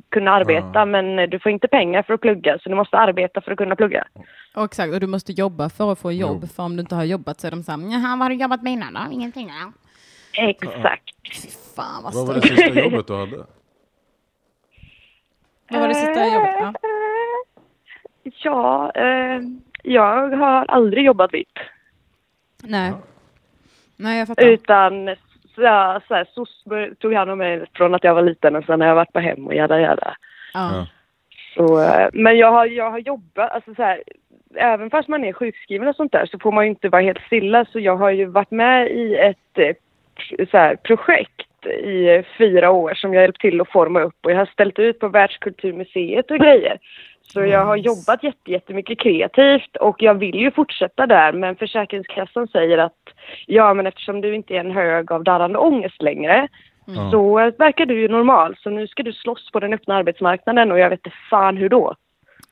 kunna 0.10 0.32
arbeta 0.32 0.69
Ja. 0.73 0.86
men 0.86 1.30
du 1.30 1.39
får 1.39 1.51
inte 1.51 1.67
pengar 1.67 2.04
för 2.04 2.13
att 2.13 2.21
plugga 2.21 2.60
så 2.60 2.69
du 2.69 2.75
måste 2.75 2.97
arbeta 2.97 3.41
för 3.41 3.51
att 3.51 3.58
kunna 3.58 3.75
plugga. 3.75 4.06
Och 4.56 4.63
exakt, 4.63 4.93
och 4.93 4.99
du 4.99 5.08
måste 5.08 5.32
jobba 5.32 5.69
för 5.69 5.91
att 5.91 5.99
få 5.99 6.12
jobb. 6.12 6.39
Jo. 6.41 6.47
För 6.47 6.63
om 6.63 6.75
du 6.75 6.82
inte 6.82 6.95
har 6.95 7.04
jobbat 7.04 7.39
så 7.39 7.47
är 7.47 7.51
de 7.51 7.63
så 7.63 7.71
här, 7.71 7.80
jaha, 7.80 8.10
vad 8.15 8.19
har 8.19 8.30
du 8.30 8.36
jobbat 8.36 8.62
med 8.63 8.73
innan 8.73 8.93
då? 8.93 8.99
Ingenting 9.12 9.47
då? 9.47 9.71
Exakt. 10.34 11.15
Fan 11.76 12.04
vad 12.04 12.13
Vad 12.13 12.28
var 12.28 12.34
det 12.34 12.41
sista 12.41 12.80
jobbet 12.80 13.08
du 13.08 13.13
hade? 13.13 13.38
Vad 15.70 15.82
var 15.82 15.88
det 15.88 15.96
sista 15.96 16.26
jobbet? 16.26 16.56
Ja. 16.60 16.74
Ja, 18.44 18.91
eh, 18.96 19.41
jag 19.84 20.30
har 20.38 20.65
aldrig 20.65 21.06
jobbat 21.06 21.34
vitt. 21.34 21.60
Nej. 22.63 22.91
Nej, 23.98 24.20
jag 24.20 24.28
fattar. 24.28 24.48
Utan 24.48 25.15
så, 25.56 25.62
så 26.08 26.13
här, 26.15 26.26
SOS 26.34 26.63
bör- 26.65 26.94
tog 27.00 27.13
hand 27.13 27.32
om 27.32 27.38
mig 27.38 27.65
från 27.74 27.96
att 27.96 28.04
jag 28.04 28.15
var 28.15 28.22
liten 28.22 28.56
och 28.56 28.63
sen 28.65 28.82
har 28.82 28.88
jag 28.88 28.96
varit 28.96 29.13
på 29.13 29.20
hem 29.20 29.48
och 29.48 29.56
jada 29.56 29.80
jada. 29.80 30.15
Ja. 30.54 30.88
Så, 31.56 31.80
eh, 31.82 32.10
men 32.13 32.38
jag 32.38 32.52
har, 32.52 32.65
jag 32.65 32.91
har 32.91 33.00
jobbat, 33.00 33.52
alltså 33.52 33.76
så 33.76 33.84
här, 33.84 34.04
även 34.56 34.89
fast 34.89 35.08
man 35.10 35.24
är 35.24 35.34
sjukskriven 35.34 35.88
och 35.88 35.96
sånt 35.96 36.12
där 36.12 36.26
så 36.26 36.39
får 36.39 36.52
man 36.52 36.63
ju 36.65 36.70
inte 36.70 36.89
vara 36.89 37.02
helt 37.02 37.22
stilla. 37.26 37.65
Så 37.65 37.80
jag 37.80 37.96
har 37.98 38.10
ju 38.10 38.26
varit 38.26 38.52
med 38.52 38.91
i 38.91 39.15
ett 39.15 39.58
eh, 39.58 39.74
så 40.52 40.58
här, 40.58 40.76
projekt 40.76 41.65
i 41.65 42.24
fyra 42.38 42.72
år 42.72 42.94
som 42.94 43.13
jag 43.13 43.22
hjälpt 43.22 43.41
till 43.41 43.62
att 43.62 43.72
forma 43.72 44.02
upp 44.02 44.15
och 44.24 44.32
jag 44.32 44.38
har 44.38 44.46
ställt 44.46 44.80
ut 44.80 45.00
på 45.00 45.08
Världskulturmuseet 45.08 46.32
och 46.32 46.38
grejer. 46.38 46.78
Så 47.22 47.46
jag 47.46 47.65
har 47.65 47.76
jobbat 47.76 48.24
jätte, 48.24 48.52
jättemycket 48.52 49.00
kreativt 49.00 49.76
och 49.76 50.02
jag 50.02 50.13
vill 50.13 50.36
ju 50.36 50.52
fortsätta 50.52 51.08
där 51.08 51.34
men 51.34 51.56
Försäkringskassan 51.56 52.48
säger 52.48 52.78
att 52.78 53.00
ja 53.48 53.74
men 53.74 53.88
eftersom 53.88 54.22
du 54.22 54.36
inte 54.36 54.56
är 54.56 54.60
en 54.60 54.72
hög 54.72 55.12
av 55.12 55.24
darrande 55.24 55.60
ångest 55.60 56.02
längre 56.02 56.48
Ja. 56.86 57.12
så 57.12 57.36
verkar 57.58 57.86
du 57.86 58.02
ju 58.02 58.08
normal 58.08 58.56
så 58.60 58.70
nu 58.70 58.88
ska 58.88 59.04
du 59.04 59.13
slåss 59.13 59.52
på 59.52 59.60
den 59.60 59.74
öppna 59.74 59.96
arbetsmarknaden 59.96 60.72
och 60.72 60.80
jag 60.80 60.89
vet 60.89 61.06
inte 61.06 61.17
fan 61.30 61.58
hur 61.58 61.70
då. 61.70 61.96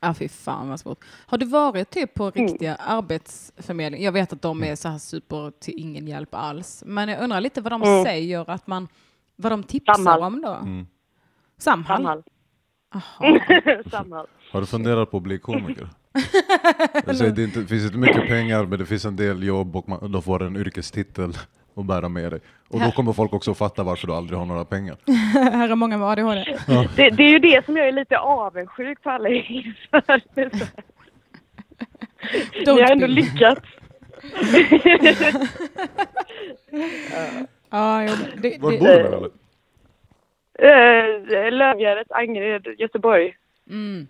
Ja, 0.00 0.14
fy 0.14 0.28
fan 0.28 0.68
vad 0.68 0.80
svårt. 0.80 1.04
Har 1.26 1.38
du 1.38 1.46
varit 1.46 1.90
typ 1.90 2.18
Mm. 2.18 2.32
på 2.32 2.38
riktiga 2.40 2.74
arbetsförmedlingar? 2.74 4.04
Jag 4.04 4.12
vet 4.12 4.32
att 4.32 4.42
de 4.42 4.64
är 4.64 4.76
så 4.76 4.88
här 4.88 4.98
super 4.98 5.50
till 5.60 5.74
ingen 5.76 6.08
hjälp 6.08 6.28
alls. 6.34 6.82
Men 6.86 7.08
jag 7.08 7.22
undrar 7.22 7.40
lite 7.40 7.60
vad 7.60 7.72
de 7.72 7.82
Mm. 7.82 8.04
säger 8.04 8.50
att 8.50 8.66
man, 8.66 8.88
vad 9.36 9.52
de 9.52 9.62
tipsar 9.62 9.94
Samhall. 9.94 10.22
om 10.22 10.42
då? 10.42 10.52
Mm. 10.52 10.86
Samhall? 11.58 11.96
Samhall. 11.96 12.22
Samhall. 13.90 14.26
Har 14.52 14.60
du 14.60 14.66
funderat 14.66 15.10
på 15.10 15.16
att 15.16 15.22
bli 15.22 15.38
komiker? 15.38 15.88
alltså, 17.06 17.24
det, 17.30 17.42
är 17.42 17.44
inte, 17.44 17.60
det 17.60 17.66
finns 17.66 17.84
inte 17.84 17.98
mycket 17.98 18.28
pengar 18.28 18.64
men 18.66 18.78
det 18.78 18.86
finns 18.86 19.04
en 19.04 19.16
del 19.16 19.42
jobb 19.42 19.76
och 19.76 19.88
man, 19.88 20.12
du 20.12 20.22
får 20.22 20.42
en 20.42 20.56
yrkestitel 20.56 21.32
att 21.80 21.86
bära 21.86 22.08
med 22.08 22.32
dig. 22.32 22.40
Och 22.68 22.80
då 22.80 22.90
kommer 22.90 23.12
folk 23.12 23.32
också 23.32 23.54
fatta 23.54 23.82
varför 23.82 24.06
du 24.06 24.12
aldrig 24.12 24.38
har 24.38 24.46
några 24.46 24.64
pengar. 24.64 24.96
Här 25.52 25.68
är 25.68 25.74
många 25.74 25.98
med 25.98 26.08
ADHD. 26.08 26.44
Det, 26.96 27.10
det 27.10 27.22
är 27.22 27.30
ju 27.30 27.38
det 27.38 27.64
som 27.64 27.76
jag 27.76 27.88
är 27.88 27.92
lite 27.92 28.18
avundsjuk 28.18 29.02
på 29.02 29.10
alla 29.10 29.28
er 29.28 29.74
för. 29.90 30.20
Ni 32.66 32.82
har 32.82 32.90
ändå 32.92 33.06
lyckats. 33.06 33.60
Ja, 37.70 38.02
jo, 38.04 38.14
men 38.20 38.42
det, 38.42 38.58
Var 38.60 38.72
det, 38.72 38.78
bor 38.78 38.86
du 38.86 38.92
eller? 38.92 39.30
Uh, 40.62 41.50
Lövgärdet, 41.52 42.12
Angered, 42.12 42.66
Göteborg. 42.78 43.36
mm. 43.70 44.06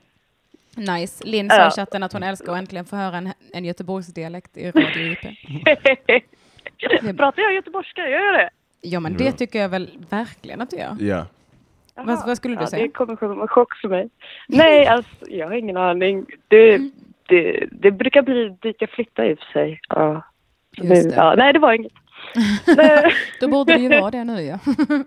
Nice. 0.77 1.25
Linn 1.25 1.51
sa 1.51 1.57
i 1.57 1.59
Ja. 1.59 1.71
chatten 1.71 2.03
att 2.03 2.13
hon 2.13 2.23
älskar 2.23 2.53
att 2.53 2.59
äntligen 2.59 2.85
få 2.85 2.97
höra 2.97 3.17
en, 3.17 3.33
en 3.53 3.65
Göteborgsdialekt 3.65 4.57
i 4.57 4.71
Radio 4.71 5.13
IP. 5.13 5.25
Pratar 7.17 7.43
jag 7.43 7.55
göteborgska? 7.55 8.09
Gör 8.09 8.21
jag 8.21 8.35
det? 8.35 8.51
Ja, 8.81 9.01
men 9.01 9.17
det 9.17 9.33
tycker 9.33 9.59
jag 9.59 9.69
väl 9.69 9.91
verkligen 10.11 10.61
att 10.61 10.71
du 10.71 10.77
gör. 10.77 10.97
Ja. 11.01 11.27
Vad, 11.95 12.27
vad 12.27 12.37
skulle 12.37 12.57
du 12.57 12.61
ja, 12.61 12.67
säga? 12.67 12.83
Det 12.83 12.89
kommer 12.89 13.17
som 13.17 13.41
en 13.41 13.49
chock 13.49 13.77
för 13.77 13.89
mig. 13.89 14.09
Nej, 14.49 14.87
alltså 14.95 15.13
jag 15.29 15.47
har 15.47 15.55
ingen 15.55 15.77
aning. 15.77 16.27
Det, 16.49 16.79
det, 17.29 17.69
det 17.73 17.91
brukar 17.91 18.23
bli 18.23 18.57
dit 18.61 18.77
jag 18.79 18.91
flyttar 18.91 19.25
i 19.25 19.35
och 19.35 19.39
för 19.39 19.53
sig. 19.53 19.81
Ja. 19.89 20.23
Just 20.77 21.11
det. 21.11 21.17
Ja, 21.17 21.35
nej, 21.37 21.53
det 21.53 21.59
var 21.59 21.73
inget. 21.73 21.93
Då 23.41 23.49
borde 23.49 23.73
det 23.73 23.81
ju 23.81 23.89
vara 23.89 24.11
det 24.11 24.25
nu 24.25 24.43
ja. 24.43 24.59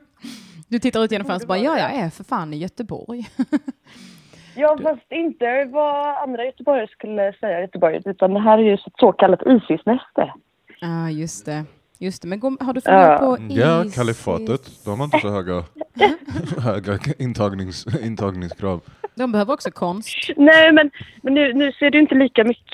Du 0.67 0.79
tittar 0.79 1.03
ut 1.03 1.11
genom 1.11 1.27
fönstret 1.27 1.43
och 1.43 1.47
bara, 1.47 1.77
ja, 1.77 1.79
jag 1.79 1.99
är 2.05 2.09
för 2.09 2.23
fan 2.23 2.53
i 2.53 2.57
Göteborg. 2.57 3.25
Ja, 4.55 4.77
fast 4.83 5.11
inte 5.11 5.69
vad 5.71 6.17
andra 6.17 6.45
göteborgare 6.45 6.87
skulle 6.87 7.33
säga 7.33 7.61
Göteborg, 7.61 8.01
utan 8.05 8.33
det 8.33 8.39
här 8.39 8.57
är 8.57 8.63
ju 8.63 8.73
ett 8.73 8.81
så 8.97 9.11
kallat 9.11 9.41
Isis-näste. 9.41 10.33
Ja, 10.83 11.09
just 11.09 11.45
det. 11.45 11.65
Just 11.99 12.21
det, 12.21 12.27
men 12.27 12.41
har 12.59 12.73
du 12.73 12.81
funderat 12.81 13.21
Ja. 13.21 13.35
på 13.37 13.37
Ja, 13.49 13.81
Isis? 13.83 13.95
kalifatet. 13.95 14.71
De 14.85 14.99
har 14.99 15.05
inte 15.05 15.19
så 15.19 15.29
höga, 15.29 15.63
höga 16.57 16.99
intagnings, 17.19 17.85
intagningskrav. 18.01 18.81
De 19.15 19.31
behöver 19.31 19.53
också 19.53 19.71
konst. 19.71 20.17
Nej, 20.37 20.71
men, 20.71 20.91
men 21.23 21.33
nu, 21.33 21.53
nu 21.53 21.71
ser 21.71 21.89
det 21.91 21.97
inte 21.99 22.15
lika 22.15 22.43
mycket, 22.43 22.73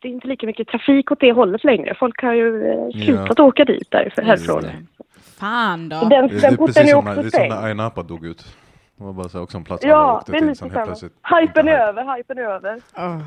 det 0.00 0.08
är 0.08 0.12
inte 0.12 0.28
lika 0.28 0.46
mycket 0.46 0.68
trafik 0.68 1.10
åt 1.12 1.20
det 1.20 1.32
hållet 1.32 1.64
längre. 1.64 1.94
Folk 1.98 2.22
har 2.22 2.32
ju 2.34 2.66
eh, 2.72 3.04
slutat 3.04 3.40
åka 3.40 3.64
dit 3.64 3.88
därför 3.90 4.22
härifrån. 4.22 4.62
Just 4.64 4.74
det. 4.76 5.04
Fan 5.38 5.88
då. 5.88 5.96
Den, 6.08 6.28
Det, 6.28 6.34
det 6.34 6.40
den 6.40 6.52
är 6.52 6.56
precis 6.56 6.76
är 6.76 6.84
som 6.86 7.04
när, 7.04 7.16
det 7.16 7.36
är 7.38 7.48
som. 7.50 7.64
Ayia 7.64 7.74
Napa 7.74 8.02
dog 8.02 8.26
ut. 8.26 8.44
Det 8.98 9.04
var 9.04 9.12
bara 9.12 9.28
så 9.28 9.40
också 9.40 9.56
en 9.58 9.64
plats 9.64 9.84
Ja, 9.84 10.16
åkte 10.16 10.32
det 10.32 10.36
är 10.36 10.38
till, 10.38 10.48
lite 10.48 10.58
sen 10.58 10.70
helt 10.70 10.84
plötsligt 10.84 11.12
Hypen 11.40 11.68
är 11.68 11.78
över, 11.78 12.16
hypen 12.16 12.38
är 12.38 12.42
över. 12.42 12.80
Åh, 12.96 13.18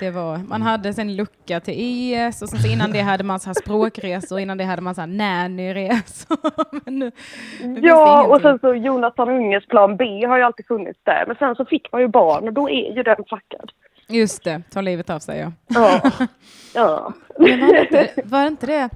det 0.00 0.10
var, 0.10 0.38
man 0.38 0.62
hade 0.62 0.94
sen 0.94 1.16
lucka 1.16 1.60
till 1.60 1.74
IS 1.76 2.42
och 2.42 2.48
sen 2.48 2.58
så 2.58 2.68
innan 2.68 2.92
det 2.92 3.00
hade 3.00 3.24
man 3.24 3.40
så 3.40 3.48
här 3.48 3.54
språkresor, 3.54 4.38
innan 4.40 4.58
det 4.58 4.64
hade 4.64 4.82
man 4.82 4.94
så 4.94 5.00
här 5.00 5.08
nannyresor. 5.08 6.38
Men 6.84 6.98
nu, 6.98 7.12
nu 7.60 7.80
Ja, 7.80 8.26
och 8.26 8.40
sen 8.40 8.58
så 8.58 8.74
Jonathan 8.74 9.28
Unges 9.28 9.66
plan 9.66 9.96
B 9.96 10.26
har 10.26 10.36
ju 10.36 10.42
alltid 10.42 10.66
funnits 10.66 11.00
där. 11.02 11.24
Men 11.26 11.36
sen 11.36 11.54
så 11.54 11.64
fick 11.64 11.92
man 11.92 12.00
ju 12.00 12.08
barn 12.08 12.48
och 12.48 12.52
då 12.52 12.70
är 12.70 12.96
ju 12.96 13.02
den 13.02 13.24
flackad. 13.28 13.70
Just 14.08 14.44
det, 14.44 14.62
ta 14.70 14.80
livet 14.80 15.10
av 15.10 15.18
sig 15.18 15.38
ja. 15.40 15.52
Ja. 15.66 16.10
ja. 16.74 17.12
Men 17.38 17.60
var, 17.60 17.72
det 17.72 17.80
inte, 17.80 18.10
var 18.24 18.40
det 18.40 18.48
inte 18.48 18.66
det? 18.66 18.88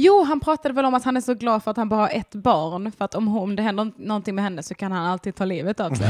Jo, 0.00 0.22
han 0.22 0.40
pratade 0.40 0.74
väl 0.74 0.84
om 0.84 0.94
att 0.94 1.04
han 1.04 1.16
är 1.16 1.20
så 1.20 1.34
glad 1.34 1.62
för 1.64 1.70
att 1.70 1.76
han 1.76 1.88
bara 1.88 2.00
har 2.00 2.08
ett 2.08 2.34
barn, 2.34 2.92
för 2.92 3.04
att 3.04 3.14
om, 3.14 3.38
om 3.38 3.56
det 3.56 3.62
händer 3.62 3.92
någonting 3.96 4.34
med 4.34 4.44
henne 4.44 4.62
så 4.62 4.74
kan 4.74 4.92
han 4.92 5.06
alltid 5.06 5.34
ta 5.34 5.44
livet 5.44 5.80
av 5.80 5.90
sig. 5.90 6.06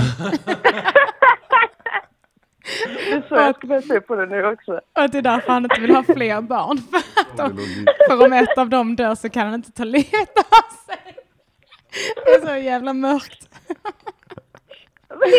Det 2.85 3.13
är 3.13 3.29
så 3.29 3.35
jag 3.35 3.57
ska 3.57 3.67
börja 3.67 3.83
se 3.83 4.01
på 4.01 4.17
det 4.17 4.27
nu 4.27 4.47
också. 4.47 4.73
Och 4.73 5.03
att 5.03 5.13
det 5.13 5.19
är 5.19 5.23
därför 5.23 5.53
han 5.53 5.65
inte 5.65 5.81
vill 5.81 5.95
ha 5.95 6.03
fler 6.03 6.41
barn. 6.41 6.79
För, 6.79 6.99
att 7.21 7.51
om, 7.51 7.59
för 8.09 8.27
om 8.27 8.33
ett 8.33 8.59
av 8.59 8.69
dem 8.69 8.97
dör 8.97 9.15
så 9.15 9.29
kan 9.29 9.47
han 9.47 9.55
inte 9.55 9.73
ta 9.73 9.85
livet 9.85 10.39
av 10.39 10.77
sig. 10.87 11.17
Det 12.25 12.31
är 12.31 12.47
så 12.47 12.57
jävla 12.65 12.93
mörkt. 12.93 13.49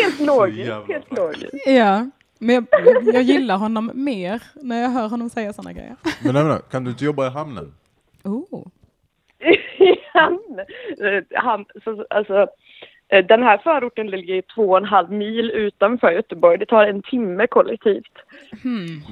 Helt 0.02 0.20
logiskt, 0.20 0.72
helt 0.88 1.16
logiskt. 1.16 1.66
Ja, 1.66 2.10
men 2.38 2.54
jag, 2.54 2.66
jag 3.14 3.22
gillar 3.22 3.56
honom 3.56 3.90
mer 3.94 4.42
när 4.54 4.82
jag 4.82 4.88
hör 4.90 5.08
honom 5.08 5.30
säga 5.30 5.52
sådana 5.52 5.72
grejer. 5.72 5.96
Men 6.22 6.34
nej, 6.34 6.44
nej, 6.44 6.58
kan 6.70 6.84
du 6.84 6.90
inte 6.90 7.04
jobba 7.04 7.26
i 7.26 7.30
hamnen? 7.30 7.74
Oh. 8.24 8.66
han, 10.12 10.38
eh, 11.00 11.24
han, 11.34 11.64
så, 11.84 12.06
alltså, 12.10 12.46
eh, 13.08 13.24
den 13.26 13.42
här 13.42 13.58
förorten 13.58 14.06
ligger 14.10 14.42
två 14.54 14.62
och 14.70 14.76
en 14.76 14.84
halv 14.84 15.12
mil 15.12 15.50
utanför 15.50 16.10
Göteborg. 16.12 16.58
Det 16.58 16.66
tar 16.66 16.86
en 16.86 17.02
timme 17.02 17.46
kollektivt. 17.46 18.12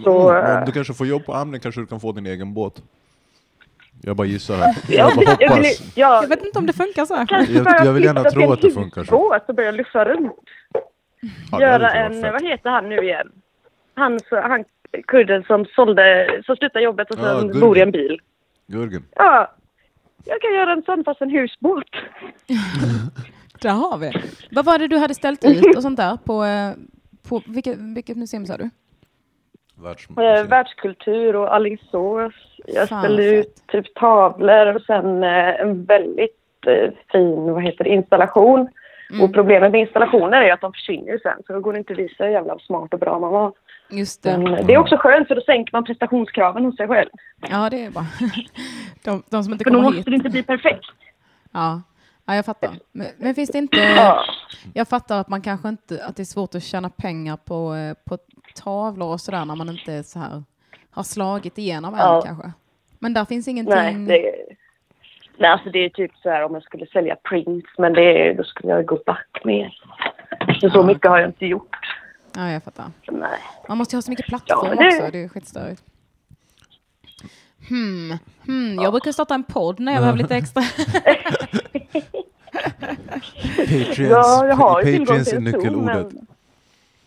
Så, 0.05 0.31
Mm, 0.31 0.45
eh, 0.47 0.59
om 0.59 0.65
du 0.67 0.73
kanske 0.73 0.95
får 0.95 1.07
jobb 1.07 1.25
på 1.27 1.33
hamnen 1.33 1.61
kanske 1.61 1.81
du 1.81 1.87
kan 1.87 2.01
få 2.01 2.13
din 2.13 2.27
egen 2.27 2.55
båt. 2.55 2.83
Jag 4.03 4.17
bara 4.17 4.27
gissar 4.27 4.55
här. 4.55 4.75
ja, 4.89 5.11
Jag 5.17 5.17
bara 5.17 5.37
jag, 5.41 5.49
vill, 5.55 5.65
hoppas. 5.65 5.97
ja, 5.97 6.23
Jag 6.23 6.29
vet 6.29 6.45
inte 6.45 6.59
om 6.59 6.67
det 6.67 6.73
funkar 6.73 7.05
så. 7.05 7.15
kanske 7.29 7.53
Jag- 7.53 7.87
jag 7.87 7.93
vill 7.93 8.05
gärna 8.05 8.25
tro 8.25 8.53
att 8.53 8.61
det 8.63 8.71
funkar 8.71 9.05
så. 9.05 9.37
och 9.49 9.55
börja 9.55 9.71
luffa 9.71 10.05
runt. 10.05 10.33
Ja, 11.53 11.61
Göra 11.61 11.91
en, 11.91 12.21
vad 12.23 12.43
heter 12.43 12.71
han 12.71 12.89
nu 12.89 13.03
igen? 13.03 13.33
Han, 13.95 14.21
så- 14.21 14.41
han 14.41 14.65
kurden 15.07 15.43
som 15.43 15.65
sålde, 15.65 16.43
som 16.47 16.57
slutade 16.57 16.85
jobbet 16.85 17.11
och 17.11 17.19
Ja, 17.19 17.23
sen 17.39 17.47
Gurgen. 17.49 17.61
bor 17.61 17.79
i 17.79 17.81
en 17.81 17.91
bil. 17.91 18.21
Jörgen. 18.69 19.05
Ja, 19.15 19.53
jag 20.25 20.41
kan 20.41 20.55
göra 20.55 20.73
en 20.73 20.83
sån 20.83 21.05
fast 21.05 21.21
en 21.21 21.31
husbåt. 21.31 21.91
Där 23.63 23.71
har 23.71 23.99
vi. 23.99 24.13
Vad 24.51 24.65
var 24.65 24.79
det 24.79 24.89
du 24.89 24.99
hade 24.99 25.15
ställt 25.15 25.45
ut 25.45 25.77
och 25.77 25.83
sånt 25.83 25.97
där 25.97 26.17
på, 26.17 26.45
eh, 26.45 26.73
på 27.29 27.43
vilket, 27.47 27.79
vilket 27.79 28.17
museum 28.17 28.47
sa 28.47 28.57
du? 28.57 28.71
Eh, 30.23 30.45
världskultur 30.45 31.37
och 31.37 31.55
Alingsås. 31.55 32.35
Jag 32.67 32.89
Fan, 32.89 33.03
ställde 33.03 33.25
ut 33.25 33.63
typ 33.67 33.95
tavlor 33.95 34.75
och 34.75 34.83
sen 34.83 35.23
eh, 35.23 35.61
en 35.61 35.85
väldigt 35.85 36.35
fin 37.13 37.53
vad 37.53 37.63
heter 37.63 37.85
det, 37.85 37.91
installation. 37.91 38.69
Mm. 39.11 39.23
Och 39.23 39.35
problemet 39.35 39.73
med 39.73 39.81
installationer 39.81 40.43
är 40.43 40.53
att 40.53 40.61
de 40.61 40.73
försvinner 40.73 41.19
sen 41.23 41.43
så 41.47 41.53
då 41.53 41.61
går 41.61 41.73
det 41.73 41.79
inte 41.79 41.93
att 41.93 41.99
visa 41.99 42.25
hur 42.25 42.31
jävla 42.31 42.59
smart 42.59 42.95
och 42.95 43.01
bra 43.01 43.19
man 43.19 43.33
var. 43.33 43.53
Just 43.91 44.23
det. 44.23 44.39
Men 44.39 44.67
det 44.67 44.75
är 44.75 44.79
också 44.79 44.97
skönt 44.97 45.29
för 45.29 45.35
då 45.35 45.41
sänker 45.41 45.73
man 45.73 45.85
prestationskraven 45.85 46.65
hos 46.65 46.77
sig 46.77 46.89
själv. 46.89 47.09
Ja, 47.51 47.71
det 47.71 47.85
är 47.85 47.91
bra. 47.91 48.07
De, 49.05 49.23
de 49.31 49.45
som 49.45 49.53
inte 49.53 49.65
För 49.65 49.71
då 49.71 49.77
kommer 49.77 49.85
måste 49.85 49.99
hit. 49.99 50.07
det 50.07 50.15
inte 50.15 50.29
bli 50.31 50.43
perfekt. 50.43 50.85
Ja. 51.53 51.83
ja, 52.27 52.35
jag 52.35 52.45
fattar. 52.45 52.71
Men, 52.93 53.07
men 53.19 53.35
finns 53.35 53.51
det 53.51 53.59
inte... 53.59 53.79
Ja. 53.79 54.21
Jag 54.75 54.89
fattar 54.89 55.21
att 55.21 55.29
man 55.29 55.43
kanske 55.43 55.69
inte... 55.69 56.05
Att 56.05 56.17
det 56.17 56.23
är 56.23 56.25
svårt 56.25 56.55
att 56.55 56.63
tjäna 56.63 56.91
pengar 56.91 57.37
på, 57.37 57.75
eh, 57.75 57.95
på 58.05 58.19
tavlor 58.55 59.13
och 59.13 59.21
sådär 59.21 59.45
när 59.45 59.55
man 59.57 59.69
inte 59.69 60.03
så 60.03 60.19
här... 60.19 60.43
Har 60.91 61.03
slagit 61.03 61.59
igenom 61.59 61.95
än 61.95 62.01
Ja. 62.01 62.23
kanske. 62.27 62.53
Men 62.99 63.15
där 63.15 63.25
finns 63.25 63.49
ingenting... 63.49 63.75
Nej, 63.75 63.95
det, 63.95 64.55
nej, 65.39 65.51
alltså 65.51 65.71
det 65.71 65.79
är 65.85 65.89
typ 65.89 66.11
så 66.23 66.31
här 66.31 66.43
om 66.45 66.55
jag 66.55 66.63
skulle 66.63 66.87
sälja 66.87 67.17
prints 67.17 67.69
men 67.79 67.93
det, 67.93 68.03
är- 68.29 68.35
då 68.35 68.45
skulle 68.45 68.73
jag 68.73 68.87
gå 68.87 68.99
back 69.07 69.41
mer. 69.45 69.81
Så, 70.61 70.71
så 70.71 70.83
mycket 70.83 71.11
har 71.11 71.19
jag 71.19 71.29
inte 71.29 71.47
gjort. 71.47 71.77
Ja, 72.37 72.51
jag 72.51 72.63
fattar. 72.63 72.85
Nej. 73.11 73.39
Man 73.69 73.79
måste 73.79 73.95
ju 73.95 73.97
ha 73.97 74.03
så 74.03 74.11
mycket 74.11 74.27
plattform 74.27 74.69
Ja, 74.79 74.83
det- 74.83 74.97
också. 74.99 75.11
Det 75.13 75.25
är 75.25 75.29
skitstörigt. 75.29 75.83
Hmm. 77.69 78.19
Hmm. 78.47 78.75
Jag 78.83 78.93
brukar 78.93 79.13
starta 79.13 79.35
en 79.35 79.43
podd 79.45 79.81
när 79.81 79.93
jag 79.93 80.01
behöver 80.03 80.19
lite 80.19 80.37
extra. 80.37 80.63
Patreons, 83.57 83.99
Ja, 83.99 84.47
jag 84.47 84.57
har 84.57 84.83
ju 84.83 84.99
Patreons 84.99 85.29
till 85.29 85.37
är 85.37 85.41
nyckelordet. 85.41 86.13
Men 86.13 86.27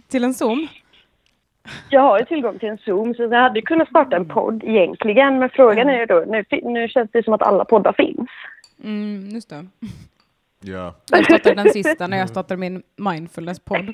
till 0.07 0.23
en 0.23 0.33
Zoom. 0.33 0.67
Jag 1.89 2.01
har 2.01 2.19
ju 2.19 2.25
tillgång 2.25 2.59
till 2.59 2.69
en 2.69 2.77
Zoom 2.77 3.13
så 3.13 3.23
jag 3.23 3.41
hade 3.41 3.61
kunnat 3.61 3.89
starta 3.89 4.15
en 4.15 4.27
podd 4.27 4.63
egentligen. 4.63 5.39
Men 5.39 5.49
frågan 5.49 5.89
är 5.89 5.99
ju 5.99 6.05
då, 6.05 6.23
nu, 6.27 6.45
nu 6.63 6.87
känns 6.87 7.09
det 7.13 7.23
som 7.23 7.33
att 7.33 7.41
alla 7.41 7.65
poddar 7.65 7.93
finns. 7.93 8.29
Mm, 8.83 9.29
just 9.29 9.49
det. 9.49 9.65
Ja. 10.63 10.95
Jag 11.11 11.25
startade 11.25 11.55
den 11.63 11.69
sista 11.73 12.07
när 12.07 12.17
jag 12.17 12.29
startade 12.29 12.59
min 12.59 12.83
mindfulness-podd. 12.97 13.93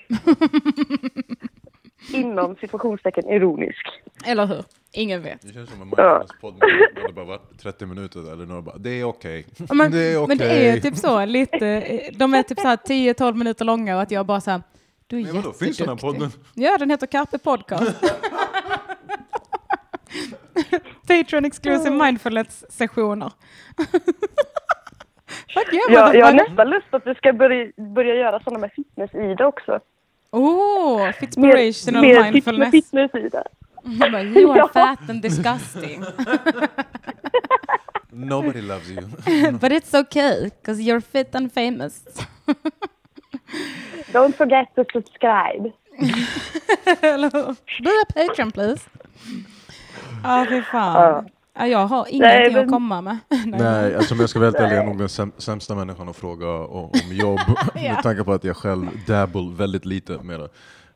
Inom 2.14 2.56
situationstecken 2.56 3.30
ironisk. 3.30 3.88
Eller 4.26 4.46
hur? 4.46 4.64
Ingen 4.92 5.22
vet. 5.24 5.42
Det 5.42 5.54
känns 5.54 5.70
som 5.70 5.82
en 5.82 5.88
mindfulness-podd 5.88 6.54
när 6.96 7.08
det 7.08 7.14
bara 7.14 7.26
varit 7.26 7.60
30 7.62 7.86
minuter 7.86 8.34
eller 8.34 8.46
några 8.46 8.62
bara, 8.62 8.78
det 8.78 8.90
är 8.90 9.04
okej. 9.04 9.46
Ja, 9.58 9.74
Men, 9.74 9.92
det 9.92 9.98
är 10.00 10.18
okej. 10.18 10.28
men 10.28 10.38
det 10.38 10.70
är 10.70 10.80
typ 10.80 10.98
så, 10.98 11.26
lite, 11.26 11.84
de 12.14 12.34
är 12.34 12.44
typ 12.44 12.60
så 12.60 12.68
här 12.68 12.76
10-12 12.76 13.34
minuter 13.34 13.66
långa 13.66 13.96
och 13.96 14.02
att 14.02 14.12
jag 14.12 14.26
bara 14.26 14.42
så 14.42 14.52
här, 14.52 14.62
du 15.08 15.20
är 15.20 15.24
Men 15.24 15.36
vadå, 15.36 15.54
finns 15.54 15.78
den 15.78 15.90
här 15.90 15.96
podden? 15.96 16.32
Ja, 16.54 16.78
den 16.78 16.90
heter 16.90 17.08
Carpe 17.08 17.38
Podcast. 17.38 17.96
Patreon 21.08 21.46
exclusive 21.46 21.90
mindfulness-sessioner. 21.96 23.32
Jag, 25.90 26.16
jag 26.16 26.26
har 26.26 26.34
nästan 26.34 26.70
lust 26.70 26.88
att 26.92 27.08
vi 27.08 27.16
ska 27.16 27.34
börja, 27.34 27.72
börja 27.96 28.16
göra 28.16 28.40
sådana 28.44 28.60
med 28.60 28.72
fitness-Ida 28.76 29.48
också. 29.48 29.80
Oh, 30.32 30.98
Mer, 30.98 31.12
fitspirational 31.12 32.02
mer 32.02 32.14
fitness, 32.14 32.32
mindfulness. 32.34 32.72
fitness-Ida. 32.72 33.44
Jag 33.84 34.12
bara, 34.12 34.24
you 34.24 34.52
are 34.52 34.68
fat 34.74 35.10
and 35.10 35.22
disgusting. 35.22 36.04
Nobody 38.10 38.62
loves 38.62 38.90
you. 38.90 39.02
But 39.52 39.72
it's 39.72 39.94
okay, 39.94 40.44
because 40.44 40.82
you're 40.82 41.02
fit 41.02 41.36
and 41.36 41.54
famous. 41.54 42.04
Don't 44.18 44.34
forget 44.38 44.68
to 44.76 44.84
subscribe. 44.94 45.72
Be 47.84 47.90
a 48.02 48.06
patron 48.16 48.52
please. 48.52 48.82
Ja, 50.24 50.46
fy 50.50 50.62
fan. 50.62 51.30
Ja, 51.60 51.68
jag 51.68 51.88
har 51.88 52.06
ingenting 52.10 52.54
men- 52.54 52.66
att 52.66 52.72
komma 52.72 53.02
med. 53.02 53.18
Nej, 53.46 53.96
alltså 53.96 54.14
om 54.14 54.20
jag 54.20 54.30
ska 54.30 54.40
vara 54.40 54.48
helt 54.48 54.58
ärlig, 54.60 54.76
jag 54.76 54.84
är 54.84 54.88
nog 54.88 54.98
den 54.98 55.08
säm- 55.08 55.32
sämsta 55.38 55.76
människan 55.76 56.10
att 56.10 56.16
fråga 56.16 56.48
om, 56.50 56.92
jobb. 57.12 57.40
Med 57.76 58.00
tanke 58.04 58.24
på 58.24 58.34
att 58.34 58.44
jag 58.44 58.58
själv 58.58 58.88
dabble 59.08 59.56
väldigt 59.58 59.86
lite 59.86 60.18
med 60.24 60.40
det. 60.40 60.50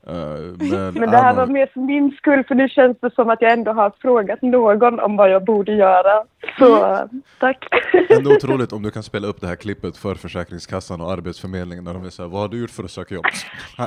Eh, 0.07 0.13
men 0.13 0.93
Men 0.93 1.11
det 1.11 1.17
här 1.17 1.33
var 1.33 1.47
mer 1.47 1.67
för 1.73 1.79
min 1.79 2.11
skull 2.11 2.43
för 2.47 2.55
nu 2.55 2.69
känns 2.69 2.97
det 3.01 3.13
som 3.13 3.29
att 3.29 3.41
jag 3.41 3.51
ändå 3.51 3.71
har 3.71 3.91
frågat 4.01 4.41
någon 4.41 4.99
om 4.99 5.17
vad 5.17 5.31
jag 5.31 5.45
borde 5.45 5.71
göra. 5.71 6.23
Så 6.59 6.97
tack. 7.39 7.67
Ändå 8.09 8.31
otroligt 8.35 8.73
om 8.73 8.83
du 8.83 8.91
kan 8.91 9.03
spela 9.03 9.27
upp 9.27 9.41
det 9.41 9.47
här 9.47 9.55
klippet 9.55 9.97
för 9.97 10.15
Försäkringskassan 10.15 11.01
och 11.01 11.11
Arbetsförmedlingen 11.11 11.83
när 11.83 11.93
de 11.93 12.05
är 12.05 12.09
såhär, 12.09 12.29
vad 12.29 12.41
har 12.41 12.47
du 12.47 12.61
gjort 12.61 12.69
för 12.69 12.83
att 12.83 12.91
söka 12.91 13.15
jobb? 13.15 13.25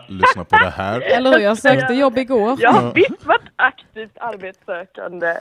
Lyssna 0.08 0.44
på 0.44 0.56
det 0.56 0.70
här. 0.70 1.00
Eller 1.16 1.32
hur? 1.32 1.38
Jag 1.38 1.58
sökte 1.66 1.94
jobb 1.94 2.18
igår. 2.18 2.56
Jag 2.58 2.72
har 2.72 2.92
visst 2.94 3.26
varit 3.26 3.48
aktivt 3.56 4.18
arbetssökande. 4.20 5.34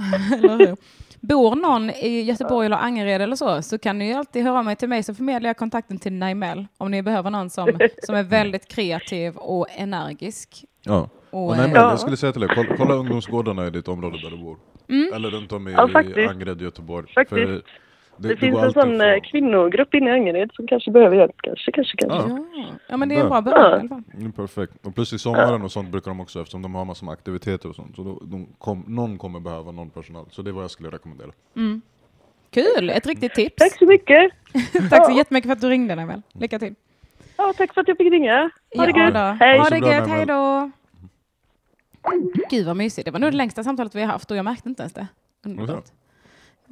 Bor 1.27 1.55
någon 1.55 1.89
i 1.89 2.21
Göteborg 2.21 2.65
eller 2.65 2.77
Angered 2.77 3.21
eller 3.21 3.35
så, 3.35 3.61
så 3.61 3.77
kan 3.77 3.97
ni 3.97 4.07
ju 4.07 4.13
alltid 4.13 4.43
höra 4.43 4.63
mig 4.63 4.75
till 4.75 4.89
mig 4.89 5.03
så 5.03 5.13
förmedlar 5.13 5.49
jag 5.49 5.57
kontakten 5.57 5.99
till 5.99 6.13
Naimel 6.13 6.67
om 6.77 6.91
ni 6.91 7.01
behöver 7.01 7.29
någon 7.29 7.49
som, 7.49 7.79
som 8.03 8.15
är 8.15 8.23
väldigt 8.23 8.67
kreativ 8.67 9.35
och 9.35 9.67
energisk. 9.75 10.65
Ja. 10.81 11.09
Och, 11.29 11.49
Och 11.49 11.57
men 11.57 11.71
jag 11.71 11.99
skulle 11.99 12.17
säga 12.17 12.31
till 12.31 12.41
dig, 12.41 12.49
kolla, 12.55 12.75
kolla 12.77 12.93
ungdomsgårdarna 12.93 13.67
i 13.67 13.69
ditt 13.69 13.87
område 13.87 14.21
där 14.21 14.29
du 14.29 14.37
bor. 14.37 14.57
Eller 15.15 15.29
runt 15.29 15.51
om 15.51 15.67
i, 15.67 15.71
Ja, 15.71 16.01
i. 16.01 16.27
Angered, 16.27 16.61
Göteborg. 16.61 17.13
Faktiskt. 17.13 17.41
För 17.41 17.61
Det, 18.17 18.27
det 18.27 18.37
finns 18.37 18.55
går 18.55 18.65
en 18.65 18.73
sån 18.73 19.01
eh, 19.01 19.21
kvinnogrupp 19.31 19.93
inne 19.93 20.09
i 20.09 20.13
Angered 20.13 20.51
som 20.53 20.67
kanske 20.67 20.91
behöver 20.91 21.15
hjälp. 21.17 21.35
Kanske, 21.37 21.71
kanske, 21.71 21.97
kanske. 21.97 22.29
Ja. 22.29 22.45
Ja. 22.53 22.63
ja, 22.89 22.97
men 22.97 23.09
det 23.09 23.15
är 23.15 23.21
en 23.21 23.29
bra 23.29 23.41
början 23.41 23.89
fall. 23.89 24.03
Mm, 24.13 24.31
perfekt. 24.31 24.85
Och 24.85 24.95
plus 24.95 25.13
i 25.13 25.19
sommaren 25.19 25.61
och 25.61 25.71
sånt 25.71 25.89
brukar 25.89 26.11
de 26.11 26.19
också, 26.19 26.39
eftersom 26.39 26.61
de 26.61 26.75
har 26.75 26.85
massor 26.85 27.05
med 27.05 27.13
aktiviteter 27.13 27.69
och 27.69 27.75
sånt, 27.75 27.95
så 27.95 28.03
då, 28.03 28.19
de 28.25 28.47
kom, 28.57 28.83
någon 28.87 29.17
kommer 29.17 29.39
behöva 29.39 29.71
någon 29.71 29.89
personal. 29.89 30.25
Så 30.31 30.41
det 30.41 30.49
är 30.49 30.51
vad 30.51 30.63
jag 30.63 30.71
skulle 30.71 30.89
rekommendera. 30.89 31.31
Kul, 32.49 32.89
ett 32.89 33.07
riktigt 33.07 33.33
tips. 33.33 33.55
Tack 33.57 33.77
så 33.77 33.85
mycket. 33.85 34.31
Tack 34.89 35.05
så 35.05 35.11
jättemycket 35.11 35.47
för 35.49 35.53
att 35.53 35.61
du 35.61 35.69
ringde 35.69 35.95
Nemel. 35.95 36.21
Lycka 36.33 36.59
till. 36.59 36.75
Ja, 37.37 37.53
tack 37.57 37.73
för 37.73 37.81
att 37.81 37.87
jag 37.87 37.97
fick 37.97 38.11
ringa. 38.11 38.49
Ha 38.77 38.85
det 38.85 38.91
Ja 38.95 39.05
gött. 39.05 39.13
då. 39.13 39.45
Hej. 39.45 39.59
Ha 39.59 39.69
det 39.69 39.77
gött, 39.77 40.07
hej 40.07 40.25
då. 40.25 40.71
Gud 42.49 42.65
vad 42.65 42.77
mysigt. 42.77 43.05
Det 43.05 43.11
var 43.11 43.19
nog 43.19 43.31
det 43.31 43.37
längsta 43.37 43.63
samtalet 43.63 43.95
vi 43.95 44.01
har 44.01 44.07
haft 44.11 44.31
och 44.31 44.37
jag 44.37 44.45
märkte 44.45 44.69
inte 44.69 44.81
ens 44.83 44.93
det. 44.93 45.07
Underbart. 45.45 45.85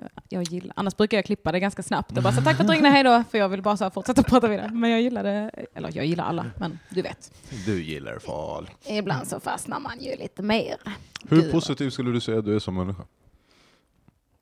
Ja, 0.02 0.22
Jag 0.30 0.44
gillar, 0.44 0.74
annars 0.76 0.98
brukar 0.98 1.18
jag 1.18 1.26
klippa 1.26 1.52
det 1.52 1.60
ganska 1.60 1.84
snabbt 1.84 2.18
och 2.18 2.24
bara 2.24 2.34
så 2.34 2.42
tack 2.42 2.56
för 2.56 2.64
att 2.64 2.68
du 2.68 2.74
ringde, 2.74 2.90
hej 2.90 3.04
då, 3.04 3.24
för 3.32 3.38
jag 3.38 3.50
vill 3.50 3.62
bara 3.62 3.78
så 3.78 3.90
fortsätta 3.90 4.24
prata 4.24 4.48
vidare. 4.48 4.70
Men 4.74 4.90
jag 4.90 5.02
gillar 5.02 5.24
det, 5.24 5.52
eller 5.74 5.92
jag 5.96 6.06
gillar 6.06 6.24
alla, 6.24 6.46
men 6.60 6.80
du 6.90 7.02
vet. 7.02 7.32
Du 7.66 7.84
gillar 7.84 8.20
fall. 8.20 8.70
Ibland 8.86 9.28
så 9.28 9.40
fastnar 9.40 9.80
man 9.80 10.00
ju 10.00 10.16
lite 10.16 10.42
mer. 10.42 10.76
Hur 11.30 11.42
Gud, 11.42 11.52
positiv 11.52 11.90
skulle 11.90 12.12
du 12.12 12.20
säga 12.22 12.40
att 12.40 12.46
du 12.46 12.56
är 12.56 12.60
som 12.60 12.76
människa? 12.76 13.04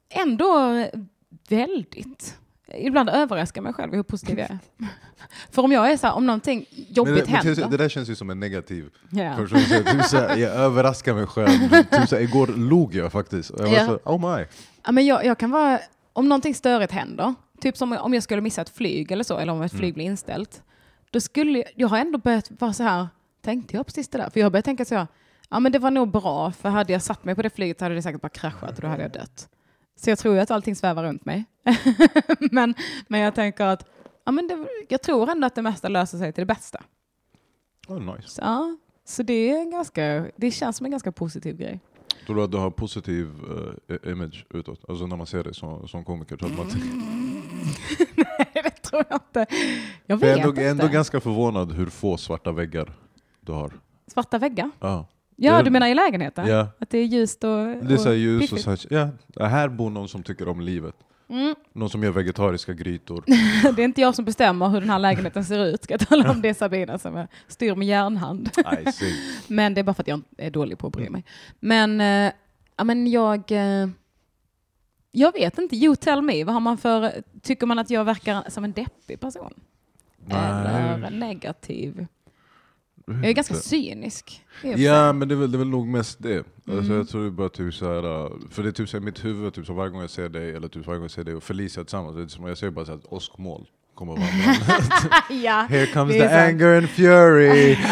Ändå 0.10 0.86
väldigt. 1.50 2.36
Ibland 2.78 3.10
överraskar 3.10 3.62
mig 3.62 3.74
själv 3.74 3.94
hur 3.94 4.04
positiv 4.04 4.40
jag 4.40 4.50
är. 4.50 4.58
För 5.52 5.62
om 5.62 5.72
jag 5.72 5.92
är 5.92 5.98
så 5.98 6.08
här, 6.08 6.14
om 6.14 6.26
någonting 6.26 6.66
jobbigt 6.90 7.14
Men 7.16 7.26
det, 7.26 7.32
men 7.32 7.46
händer. 7.46 7.68
det 7.70 7.78
där 7.78 7.90
känns 7.90 8.10
ju 8.10 8.16
som 8.16 8.30
en 8.30 8.40
negativ 8.40 8.90
Ja. 9.10 9.34
person. 9.38 9.60
Så, 9.60 9.84
typ 9.84 10.06
så 10.06 10.18
här, 10.18 10.38
jag 10.38 10.52
överraskar 10.52 11.14
mig 11.14 11.26
själv. 11.28 11.70
Typ 11.70 12.10
så 12.10 12.16
här, 12.16 12.20
igår 12.22 12.48
log 12.48 12.96
jag 12.96 13.12
faktiskt. 13.12 13.50
Och 13.50 13.60
jag 13.60 13.70
var 13.70 13.76
Ja. 13.78 13.86
så, 13.86 13.96
oh 14.04 14.38
my. 14.38 14.46
Ja, 14.86 14.92
men 14.92 15.06
jag, 15.06 15.26
jag 15.26 15.38
kan 15.38 15.52
vara, 15.52 15.80
om 16.14 16.30
någonting 16.30 16.56
störigt 16.56 16.92
händer, 16.92 17.34
typ 17.62 17.78
som 17.78 17.94
om 17.94 18.14
jag 18.14 18.24
skulle 18.24 18.42
missa 18.42 18.62
ett 18.62 18.70
flyg 18.70 19.12
eller 19.12 19.24
så, 19.24 19.38
eller 19.38 19.54
om 19.54 19.62
ett 19.62 19.72
Mm. 19.72 19.80
flyg 19.80 19.94
blir 19.94 20.06
inställt, 20.06 20.64
då 21.12 21.20
skulle 21.20 21.58
jag, 21.60 21.68
jag 21.76 21.88
har 21.88 21.98
ändå 21.98 22.18
börjat 22.18 22.52
vara 22.62 22.74
så 22.74 22.84
här, 22.84 23.08
tänkte 23.42 23.76
jag 23.76 23.86
precis 23.86 24.08
det 24.10 24.18
där? 24.18 24.30
För 24.30 24.40
jag 24.40 24.46
har 24.46 24.52
börjat 24.52 24.66
tänka 24.66 24.86
så 24.86 24.96
här, 24.96 25.08
ja 25.50 25.60
men 25.60 25.72
det 25.72 25.80
var 25.80 25.92
nog 25.92 26.12
bra, 26.12 26.52
för 26.52 26.70
hade 26.70 26.94
jag 26.94 27.02
satt 27.02 27.24
mig 27.24 27.36
på 27.36 27.42
det 27.42 27.50
flyget 27.50 27.82
hade 27.82 27.96
det 27.96 28.02
säkert 28.02 28.22
bara 28.22 28.30
kraschat 28.30 28.76
och 28.76 28.82
då 28.82 28.88
hade 28.88 29.02
jag 29.02 29.12
dött. 29.12 29.50
Så 29.96 30.10
jag 30.10 30.20
tror 30.20 30.36
ju 30.36 30.42
att 30.42 30.52
allting 30.52 30.76
svävar 30.76 31.04
runt 31.04 31.26
mig. 31.26 31.46
men, 32.52 32.74
men 33.08 33.20
jag 33.20 33.36
tänker 33.36 33.66
att, 33.66 33.86
ja 34.26 34.32
men 34.32 34.48
det, 34.48 34.68
jag 34.90 35.02
tror 35.02 35.30
ändå 35.30 35.48
att 35.48 35.56
det 35.56 35.62
mesta 35.62 35.88
löser 35.88 36.18
sig 36.18 36.34
till 36.34 36.42
det 36.42 36.54
bästa. 36.54 36.84
Oh, 37.88 38.16
nice. 38.16 38.30
Så, 38.30 38.78
så 39.06 39.24
det, 39.24 39.34
är 39.34 39.58
en 39.58 39.72
ganska, 39.72 40.26
det 40.36 40.52
känns 40.52 40.78
som 40.78 40.86
en 40.86 40.92
ganska 40.92 41.12
positiv 41.12 41.58
grej. 41.58 41.80
Tror 42.30 42.38
du 42.38 42.44
att 42.44 42.52
du 42.52 42.58
har 42.58 42.70
positiv 42.72 43.28
eh, 43.88 44.12
image 44.12 44.46
utåt? 44.50 44.80
Alltså 44.90 45.08
när 45.08 45.18
man 45.18 45.28
ser 45.28 45.44
dig 45.44 45.54
som, 45.54 45.88
som 45.88 46.04
komiker. 46.04 46.36
Att 46.36 46.58
man, 46.58 46.68
Nej, 48.16 48.48
det 48.54 48.70
tror 48.70 49.04
jag 49.10 49.16
inte. 49.16 49.40
Jag 49.40 49.48
jag 50.06 50.18
vet 50.18 50.38
är 50.38 50.42
ändå, 50.42 50.48
jag 50.50 50.66
är 50.66 50.72
inte. 50.72 50.84
ändå 50.84 50.94
ganska 50.94 51.20
förvånad 51.20 51.72
hur 51.72 51.86
få 51.86 52.18
svarta 52.18 52.52
väggar 52.52 52.94
du 53.42 53.52
har. 53.52 53.72
Svarta 54.08 54.38
väggar? 54.38 54.72
Ja. 54.80 55.08
Ja, 55.36 55.64
du 55.64 55.70
menar 55.70 55.88
i 55.88 55.94
lägenheten? 55.94 56.48
Ja. 56.48 56.68
Att 56.80 56.90
det 56.90 56.98
är 56.98 57.06
ljust 57.06 57.44
och, 57.44 57.50
Det 57.68 57.94
är 57.94 57.98
så 57.98 58.10
och 58.10 58.16
ljus 58.16 58.54
och 58.54 58.60
så 58.60 58.70
här, 58.70 58.80
ja, 58.90 59.46
här 59.46 59.70
bor 59.70 59.90
någon 59.90 60.08
som 60.08 60.24
tycker 60.24 60.48
om 60.48 60.62
livet. 60.62 60.96
Mm. 61.30 61.56
Någon 61.74 61.90
som 61.90 62.04
gör 62.04 62.12
vegetariska 62.12 62.74
grytor. 62.74 63.24
Det 63.76 63.82
är 63.82 63.86
inte 63.86 64.02
jag 64.02 64.16
som 64.16 64.26
bestämmer 64.26 64.68
hur 64.70 64.82
den 64.82 64.90
här 64.90 65.00
lägenheten 65.00 65.46
ser 65.46 65.66
ut, 65.66 65.84
ska 65.84 65.94
jag 65.94 66.08
tala 66.08 66.32
om. 66.32 66.42
Det 66.42 66.50
är 66.50 66.54
Sabina 66.54 66.98
som 66.98 67.16
är- 67.16 67.28
styr 67.48 67.76
med 67.76 67.88
järnhand. 67.88 68.50
Men 69.48 69.74
det 69.74 69.82
är 69.82 69.84
bara 69.84 69.94
för 69.94 70.04
att 70.04 70.08
jag 70.08 70.22
är 70.38 70.52
dålig 70.52 70.78
på 70.78 70.88
att 70.88 70.94
bry 70.94 71.10
mig. 71.10 71.24
Men, 71.60 72.00
ja, 72.76 72.84
men 72.84 73.08
jag... 73.08 73.52
Eh, 73.52 73.90
jag 75.12 75.34
vet 75.34 75.58
inte, 75.58 75.76
you 75.76 75.96
tell 75.96 76.22
me. 76.22 76.44
Vad 76.44 76.54
har 76.54 76.60
man 76.60 76.78
för... 76.78 77.24
Tycker 77.42 77.66
man 77.68 77.80
att 77.80 77.90
jag 77.90 78.04
verkar 78.06 78.44
som 78.50 78.64
en 78.64 78.72
deppig 78.72 79.20
person? 79.20 79.54
Eller 80.30 80.98
Nej. 80.98 81.12
negativ? 81.12 82.08
Jag 83.16 83.26
är 83.30 83.34
ganska 83.34 83.54
cynisk. 83.56 84.42
Ja 84.64 85.14
men 85.14 85.28
det 85.28 85.34
är, 85.34 85.38
väl, 85.40 85.52
det 85.52 85.56
är 85.56 85.60
väl 85.60 85.70
nog 85.70 85.88
mest 85.88 86.24
det. 86.24 86.38
Alltså, 86.38 86.72
Mm. 86.72 86.98
jag 86.98 87.10
tror 87.10 87.24
det 87.24 87.32
bara 87.32 87.50
typ 87.50 87.74
så 87.74 87.86
här, 87.86 88.26
äh, 88.26 88.32
för 88.50 88.64
det 88.64 88.70
är 88.70 88.72
typ 88.72 88.90
så 88.90 88.98
här, 88.98 89.04
mitt 89.06 89.26
huvud, 89.26 89.54
typ 89.54 89.66
så 89.66 89.74
varje 89.74 89.92
gång 89.92 90.02
jag 90.02 90.10
ser 90.10 90.30
dig, 90.30 90.56
eller 90.56 90.68
typ 90.68 90.88
varje 90.88 90.98
gång 90.98 91.04
jag 91.04 91.12
ser 91.12 91.24
dig 91.24 91.36
och 91.36 91.44
Felicia 91.44 91.84
tillsammans, 91.84 92.16
det 92.16 92.22
är 92.24 92.28
som 92.28 92.46
jag 92.46 92.58
ser 92.58 92.70
bara 92.70 92.86
så 92.86 92.92
här, 92.92 93.02
åskmoln 93.14 93.66
att 94.02 94.20
vandra. 94.20 95.24
ja. 95.30 95.66
Here 95.70 95.86
comes 95.86 96.14
the 96.14 96.20
sant. 96.30 96.34
anger 96.34 96.78
and 96.78 96.90
fury! 96.90 97.78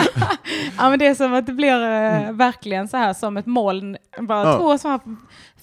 Ja 0.78 0.90
men 0.90 1.00
det 1.00 1.08
är 1.08 1.16
som 1.16 1.34
att 1.34 1.46
det 1.46 1.54
blir 1.54 1.84
eh, 1.84 2.32
verkligen 2.32 2.88
så 2.88 2.98
här 2.98 3.14
som 3.14 3.38
ett 3.38 3.46
moln. 3.46 3.98
Bara 4.20 4.48
Ja. 4.52 4.58
två 4.58 4.78
så 4.78 4.88
här 4.88 5.00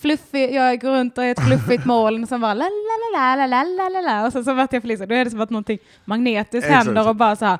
fluffig, 0.00 0.54
jag 0.54 0.80
går 0.80 0.90
runt 0.90 1.18
och 1.18 1.24
är 1.24 1.30
ett 1.30 1.46
fluffigt 1.46 1.84
moln 1.86 2.26
som 2.26 2.40
bara 2.40 2.54
la 2.54 2.64
la 2.64 3.18
la 3.18 3.36
la 3.36 3.46
la 3.46 3.62
la 3.64 3.88
la 3.88 4.00
la 4.00 4.26
och 4.26 4.32
sen 4.32 4.44
så 4.44 4.54
vart 4.54 4.72
jag 4.72 4.82
Felicia. 4.82 5.06
Då 5.06 5.14
är 5.14 5.24
det 5.24 5.30
som 5.30 5.40
att 5.40 5.50
någonting 5.50 5.78
magnetiskt 6.04 6.70
händer 6.70 7.08
och 7.08 7.16
bara 7.16 7.36
så 7.36 7.44
här 7.44 7.58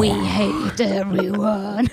We 0.00 0.08
hate 0.08 0.84
everyone. 0.84 1.88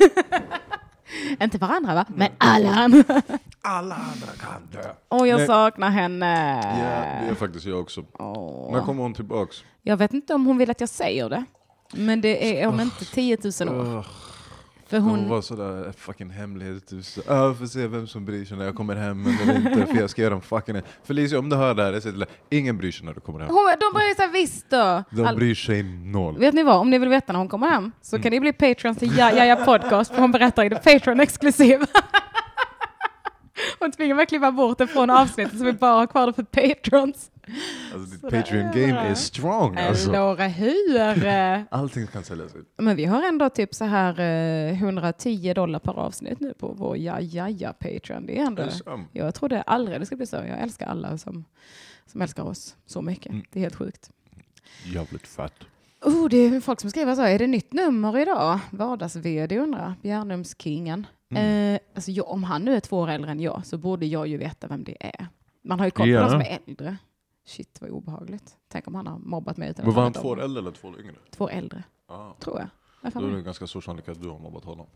Inte 1.41 1.57
varandra 1.57 1.93
va? 1.93 2.05
Men 2.15 2.29
alla 2.37 2.69
andra. 2.75 3.03
Alla 3.61 3.95
andra 3.95 4.27
kan 4.39 4.67
dö. 4.71 4.89
Och 5.07 5.27
jag 5.27 5.37
Nej. 5.37 5.47
saknar 5.47 5.89
henne. 5.89 6.61
Ja, 6.63 7.25
det 7.25 7.31
är 7.31 7.35
faktiskt 7.35 7.65
jag 7.65 7.79
också. 7.79 8.03
Åh. 8.19 8.71
När 8.73 8.81
kommer 8.81 9.03
hon 9.03 9.13
tillbaks? 9.13 9.63
Jag 9.81 9.97
vet 9.97 10.13
inte 10.13 10.33
om 10.33 10.45
hon 10.45 10.57
vill 10.57 10.71
att 10.71 10.79
jag 10.79 10.89
säger 10.89 11.29
det. 11.29 11.43
Men 11.93 12.21
det 12.21 12.61
är 12.61 12.67
om 12.67 12.79
inte 12.79 13.05
10 13.05 13.37
000 13.61 13.69
år. 13.69 14.05
För 14.89 14.99
Hon 14.99 15.19
hon, 15.19 15.29
var 15.29 15.41
sådär 15.41 15.91
fucking 15.97 16.29
hemlighet. 16.29 16.87
Typ 16.87 17.05
så, 17.05 17.21
ah, 17.27 17.35
jag 17.45 17.57
får 17.57 17.65
se 17.65 17.87
vem 17.87 18.07
som 18.07 18.25
bryr 18.25 18.45
sig 18.45 18.57
när 18.57 18.65
jag 18.65 18.75
kommer 18.75 18.95
hem 18.95 19.25
eller 19.41 19.55
inte. 19.57 19.85
För 19.85 20.01
jag 20.01 20.09
ska 20.09 20.21
göra 20.21 20.33
en 20.33 20.41
fucking... 20.41 20.81
Felicia 21.03 21.39
om 21.39 21.49
du 21.49 21.55
hör 21.55 21.73
det 21.73 21.83
här, 21.83 21.99
till 21.99 22.25
ingen 22.49 22.77
bryr 22.77 22.91
sig 22.91 23.05
när 23.05 23.13
du 23.13 23.19
kommer 23.19 23.39
hem. 23.39 23.49
hon, 23.49 23.65
de 23.79 23.93
bryr 23.99 24.15
sig 24.15 24.27
visst 24.33 24.69
då. 24.69 25.03
De 25.11 25.25
All- 25.25 25.35
bryr 25.35 25.55
sig 25.55 25.83
noll. 25.83 26.37
Vet 26.37 26.53
ni 26.53 26.63
vad, 26.63 26.75
om 26.77 26.89
ni 26.89 26.99
vill 26.99 27.09
veta 27.09 27.33
när 27.33 27.39
hon 27.39 27.47
kommer 27.49 27.67
hem 27.67 27.91
så 28.01 28.15
Mm. 28.15 28.23
kan 28.23 28.31
ni 28.31 28.39
bli 28.39 28.53
patrons 28.53 28.97
till 28.97 29.17
Ja- 29.17 29.31
Jaja 29.31 29.55
Podcast 29.55 30.11
för 30.11 30.21
hon 30.21 30.31
berättar 30.31 30.65
i 30.65 30.69
Patreon 30.69 31.19
exklusiv. 31.19 31.79
Hon 33.79 33.91
tvingar 33.91 34.15
mig 34.15 34.23
att 34.23 34.29
klippa 34.29 34.51
bort 34.51 34.77
det 34.77 34.87
från 34.87 35.09
avsnittet 35.09 35.57
så 35.59 35.65
vi 35.65 35.73
bara 35.73 35.93
har 35.93 36.07
kvar 36.07 36.27
det 36.27 36.33
för 36.33 36.43
patrons. 36.43 37.31
Alltså, 37.93 38.09
ditt 38.11 38.21
Så 38.21 38.29
det 38.29 38.41
Patreon 38.41 38.97
är 38.97 39.13
strong 39.13 39.77
alltså. 39.77 40.09
Eller 40.09 40.49
hur? 40.49 41.65
Allting 41.71 42.07
kan 42.07 42.23
säljas 42.23 42.55
ut. 42.55 42.73
Men 42.77 42.95
vi 42.95 43.05
har 43.05 43.23
ändå 43.23 43.49
typ 43.49 43.75
så 43.75 43.85
här 43.85 44.19
eh, 44.19 44.81
110 44.83 45.53
dollar 45.53 45.79
per 45.79 45.99
avsnitt 45.99 46.39
nu 46.39 46.53
på 46.53 46.67
vår 46.67 46.97
Ja 46.97 47.21
Jaja 47.21 47.73
Patreon. 47.73 48.25
Det 48.25 48.39
är 48.39 48.45
ändå, 48.45 48.63
jag 49.11 49.35
trodde 49.35 49.61
aldrig 49.61 49.99
det 49.99 50.05
skulle 50.05 50.17
bli 50.17 50.25
så. 50.27 50.35
Jag 50.35 50.59
älskar 50.59 50.87
alla 50.87 51.17
som, 51.17 51.45
som 52.05 52.21
älskar 52.21 52.43
oss 52.43 52.75
så 52.85 53.01
mycket. 53.01 53.31
Mm. 53.31 53.45
Det 53.51 53.59
är 53.59 53.63
helt 53.63 53.75
sjukt. 53.75 54.09
Jävligt 54.85 55.27
fett. 55.27 55.53
Oh, 56.05 56.29
det 56.29 56.37
är 56.37 56.61
folk 56.61 56.81
som 56.81 56.89
skriver 56.89 57.15
så. 57.15 57.21
Är 57.21 57.39
det 57.39 57.47
nytt 57.47 57.73
nummer 57.73 58.17
idag? 58.17 58.59
Vardags-VD 58.71 59.57
undrar. 59.59 59.93
Bjärnumskingen. 60.01 61.07
Mm. 61.31 61.73
Eh, 61.75 61.79
alltså, 61.95 62.11
jag, 62.11 62.29
om 62.29 62.43
han 62.43 62.61
nu 62.65 62.75
är 62.75 62.79
två 62.79 62.97
år 62.99 63.09
äldre 63.09 63.31
än 63.31 63.39
jag 63.39 63.65
så 63.65 63.77
borde 63.77 64.05
jag 64.05 64.27
ju 64.27 64.37
veta 64.37 64.67
vem 64.67 64.83
det 64.83 64.97
är. 64.99 65.27
Man 65.63 65.79
har 65.79 65.87
ju 65.87 65.91
koll 65.91 66.05
på 66.05 66.09
Ja. 66.09 66.21
de 66.21 66.29
som 66.29 66.41
är 66.41 66.59
äldre. 66.67 66.97
Shit 67.49 67.81
vad 67.81 67.89
obehagligt. 67.89 68.57
Tänk 68.67 68.87
om 68.87 68.95
han 68.95 69.07
har 69.07 69.17
mobbat 69.17 69.57
mig 69.57 69.69
utan 69.69 69.85
Men 69.85 69.93
var 69.95 70.03
han 70.03 70.13
två 70.13 70.27
år 70.27 70.41
äldre 70.41 70.59
eller 70.61 70.71
två 70.71 70.87
år 70.87 70.99
yngre? 70.99 71.15
Två 71.31 71.43
år 71.43 71.51
äldre, 71.51 71.83
Ah. 72.07 72.31
tror 72.39 72.59
jag. 72.59 72.69
Då 73.13 73.27
är 73.27 73.31
det 73.31 73.41
ganska 73.41 73.67
stor 73.67 73.81
sannolikhet 73.81 74.15
att 74.17 74.21
du 74.23 74.29
har 74.29 74.39
mobbat 74.39 74.63
honom. 74.65 74.87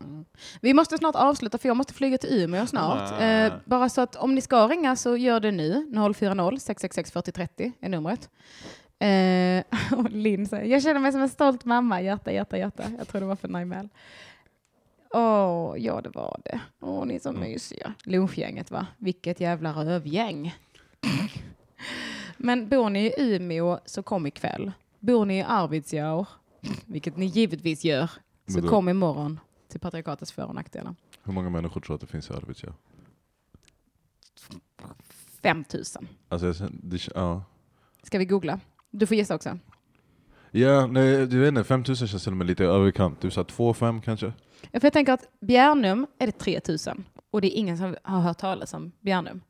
Vi 0.60 0.74
måste 0.74 0.98
snart 0.98 1.14
avsluta 1.14 1.58
för 1.58 1.68
jag 1.68 1.76
måste 1.76 1.94
flyga 1.94 2.18
till 2.18 2.42
Umeå 2.42 2.66
snart. 2.66 3.20
Eh, 3.22 3.52
bara 3.64 3.88
så 3.88 4.00
att 4.00 4.16
om 4.16 4.34
ni 4.34 4.40
ska 4.40 4.68
ringa 4.68 4.96
så 4.96 5.16
gör 5.16 5.40
det 5.40 5.50
nu. 5.50 5.86
040 6.14 6.58
666 6.60 7.10
4030 7.12 7.72
är 7.80 7.88
numret. 7.88 8.30
Eh, 8.98 9.98
och 9.98 10.10
Linn 10.10 10.46
säger, 10.46 10.64
jag 10.72 10.82
känner 10.82 11.00
mig 11.00 11.12
som 11.12 11.20
en 11.22 11.28
stolt 11.28 11.64
mamma. 11.64 12.00
Hjärta, 12.02 12.32
hjärta, 12.32 12.58
hjärta. 12.58 12.84
Jag 12.98 13.08
tror 13.08 13.20
det 13.20 13.26
var 13.26 13.36
för 13.36 13.48
Naimel. 13.48 13.88
Åh, 15.14 15.74
ja 15.78 16.00
det 16.00 16.08
var 16.10 16.40
det. 16.44 16.60
Åh, 16.80 17.06
ni 17.06 17.14
är 17.14 17.18
så 17.20 17.28
Mm. 17.28 17.40
mysiga. 17.40 17.94
Lunchgänget 18.04 18.70
va? 18.70 18.86
Vilket 18.98 19.40
jävla 19.40 19.72
rövgäng. 19.84 20.54
Men 22.44 22.68
bor 22.68 22.90
ni 22.90 23.06
i 23.06 23.14
Umeå 23.18 23.78
så 23.84 24.02
kom 24.02 24.26
ikväll. 24.26 24.72
Bor 25.00 25.24
ni 25.24 25.38
i 25.38 25.42
Arvidsjaur, 25.42 26.26
vilket 26.86 27.16
ni 27.16 27.26
givetvis 27.26 27.84
gör, 27.84 28.10
så 28.48 28.60
då- 28.60 28.68
kom 28.68 28.88
imorgon 28.88 29.40
till 29.68 29.80
patriarkatets 29.80 30.32
för 30.32 30.44
och 30.44 30.54
nackdelar. 30.54 30.94
Hur 31.22 31.32
många 31.32 31.50
människor 31.50 31.80
tror 31.80 31.94
att 31.94 32.00
det 32.00 32.06
finns 32.06 32.30
i 32.30 32.32
Arvidsjaur? 32.32 32.74
5000. 35.42 36.08
Alltså, 36.28 36.66
det, 36.70 37.08
ja. 37.14 37.42
Ska 38.02 38.18
vi 38.18 38.24
googla? 38.24 38.60
Du 38.90 39.06
får 39.06 39.16
gissa 39.16 39.34
också. 39.34 39.58
Ja, 40.50 40.86
nej, 40.86 41.26
du 41.26 41.38
vet 41.40 41.48
inte, 41.48 41.64
5000 41.64 42.08
känns 42.08 42.22
till 42.24 42.32
och 42.32 42.36
med 42.36 42.46
lite 42.46 42.64
överkant. 42.64 43.20
Du 43.20 43.30
sa 43.30 43.42
2-5 43.42 44.00
kanske? 44.00 44.32
Ja, 44.70 44.80
för 44.80 44.86
jag 44.86 44.92
tänker 44.92 45.12
att 45.12 45.28
Bjärnum 45.40 46.06
är 46.18 46.26
det 46.26 46.32
3000 46.32 47.04
och 47.30 47.40
det 47.40 47.54
är 47.56 47.58
ingen 47.58 47.78
som 47.78 47.96
har 48.02 48.20
hört 48.20 48.38
talas 48.38 48.74
om 48.74 48.92
Bjärnum. 49.00 49.40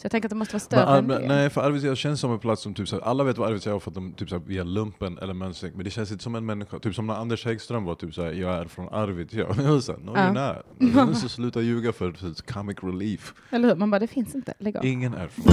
Så 0.00 0.04
jag 0.04 0.10
tänker 0.12 0.26
att 0.26 0.30
det 0.30 0.36
måste 0.36 0.54
vara 0.54 0.60
större 0.60 1.02
Men, 1.02 1.10
än 1.16 1.22
det. 1.22 1.28
nej, 1.28 1.50
för 1.50 1.60
Arvidsjaur 1.60 1.94
känns 1.94 2.20
som 2.20 2.32
en 2.32 2.38
plats 2.38 2.62
som 2.62 2.74
typ 2.74 2.88
såhär, 2.88 3.02
alla 3.02 3.24
vet 3.24 3.38
vad 3.38 3.48
Arvidsjaur 3.48 3.74
är 3.76 3.78
för 3.80 3.90
att 3.90 3.94
de 3.94 4.12
typ 4.12 4.28
såhär, 4.28 4.42
via 4.46 4.64
lumpen 4.64 5.18
eller 5.18 5.34
mönstring, 5.34 5.72
men 5.74 5.84
det 5.84 5.90
känns 5.90 6.10
inte 6.12 6.24
som 6.24 6.34
en 6.34 6.46
människa, 6.46 6.78
typ 6.78 6.94
som 6.94 7.06
när 7.06 7.14
Anders 7.14 7.44
Häggström 7.44 7.84
var 7.84 7.94
typ 7.94 8.14
såhär, 8.14 8.32
jag 8.32 8.54
är 8.54 8.64
från 8.64 8.88
Arvidsjaur. 8.88 9.54
Jag 9.62 9.82
såhär, 9.82 9.98
no 10.00 10.12
Ja. 10.16 10.54
you're 10.78 11.06
not. 11.06 11.16
Så 11.18 11.28
sluta 11.28 11.60
ljuga 11.60 11.92
för 11.92 12.12
för 12.12 12.52
comic 12.52 12.76
relief. 12.82 13.34
Eller 13.50 13.68
hur? 13.68 13.74
Man 13.76 13.90
bara, 13.90 13.98
det 13.98 14.06
finns 14.06 14.34
inte. 14.34 14.54
Lägg 14.58 14.76
av. 14.76 14.84
Ingen 14.84 15.14
är 15.14 15.28
från 15.28 15.44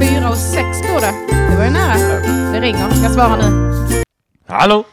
Fyra 0.00 0.28
och 0.28 0.36
sex 0.36 0.78
står 0.78 1.00
det. 1.00 1.34
Det 1.50 1.56
var 1.56 1.64
ju 1.64 1.70
nära. 1.70 2.52
Det 2.52 2.60
ringer. 2.60 2.80
Jag 3.02 3.10
svarar 3.12 3.36
nu. 3.36 4.02
Hallå! 4.46 4.84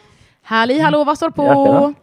Halli 0.42 0.80
hallå, 0.80 1.04
vad 1.04 1.18
står 1.18 1.30
på? 1.30 1.44
Ja, 1.44 1.94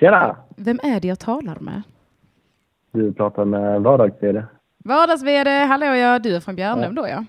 tjena. 0.00 0.20
Tjena! 0.20 0.36
Vem 0.56 0.80
är 0.82 1.00
det 1.00 1.08
jag 1.08 1.18
talar 1.18 1.58
med? 1.60 1.82
Du 2.92 3.12
pratar 3.12 3.44
med 3.44 3.82
vardags-VD. 3.82 4.42
Vardags-VD, 4.84 5.50
hallå 5.64 5.86
ja, 5.86 6.18
du 6.18 6.36
är 6.36 6.40
från 6.40 6.56
Bjärnum 6.56 6.94
då 6.94 7.08
ja. 7.08 7.24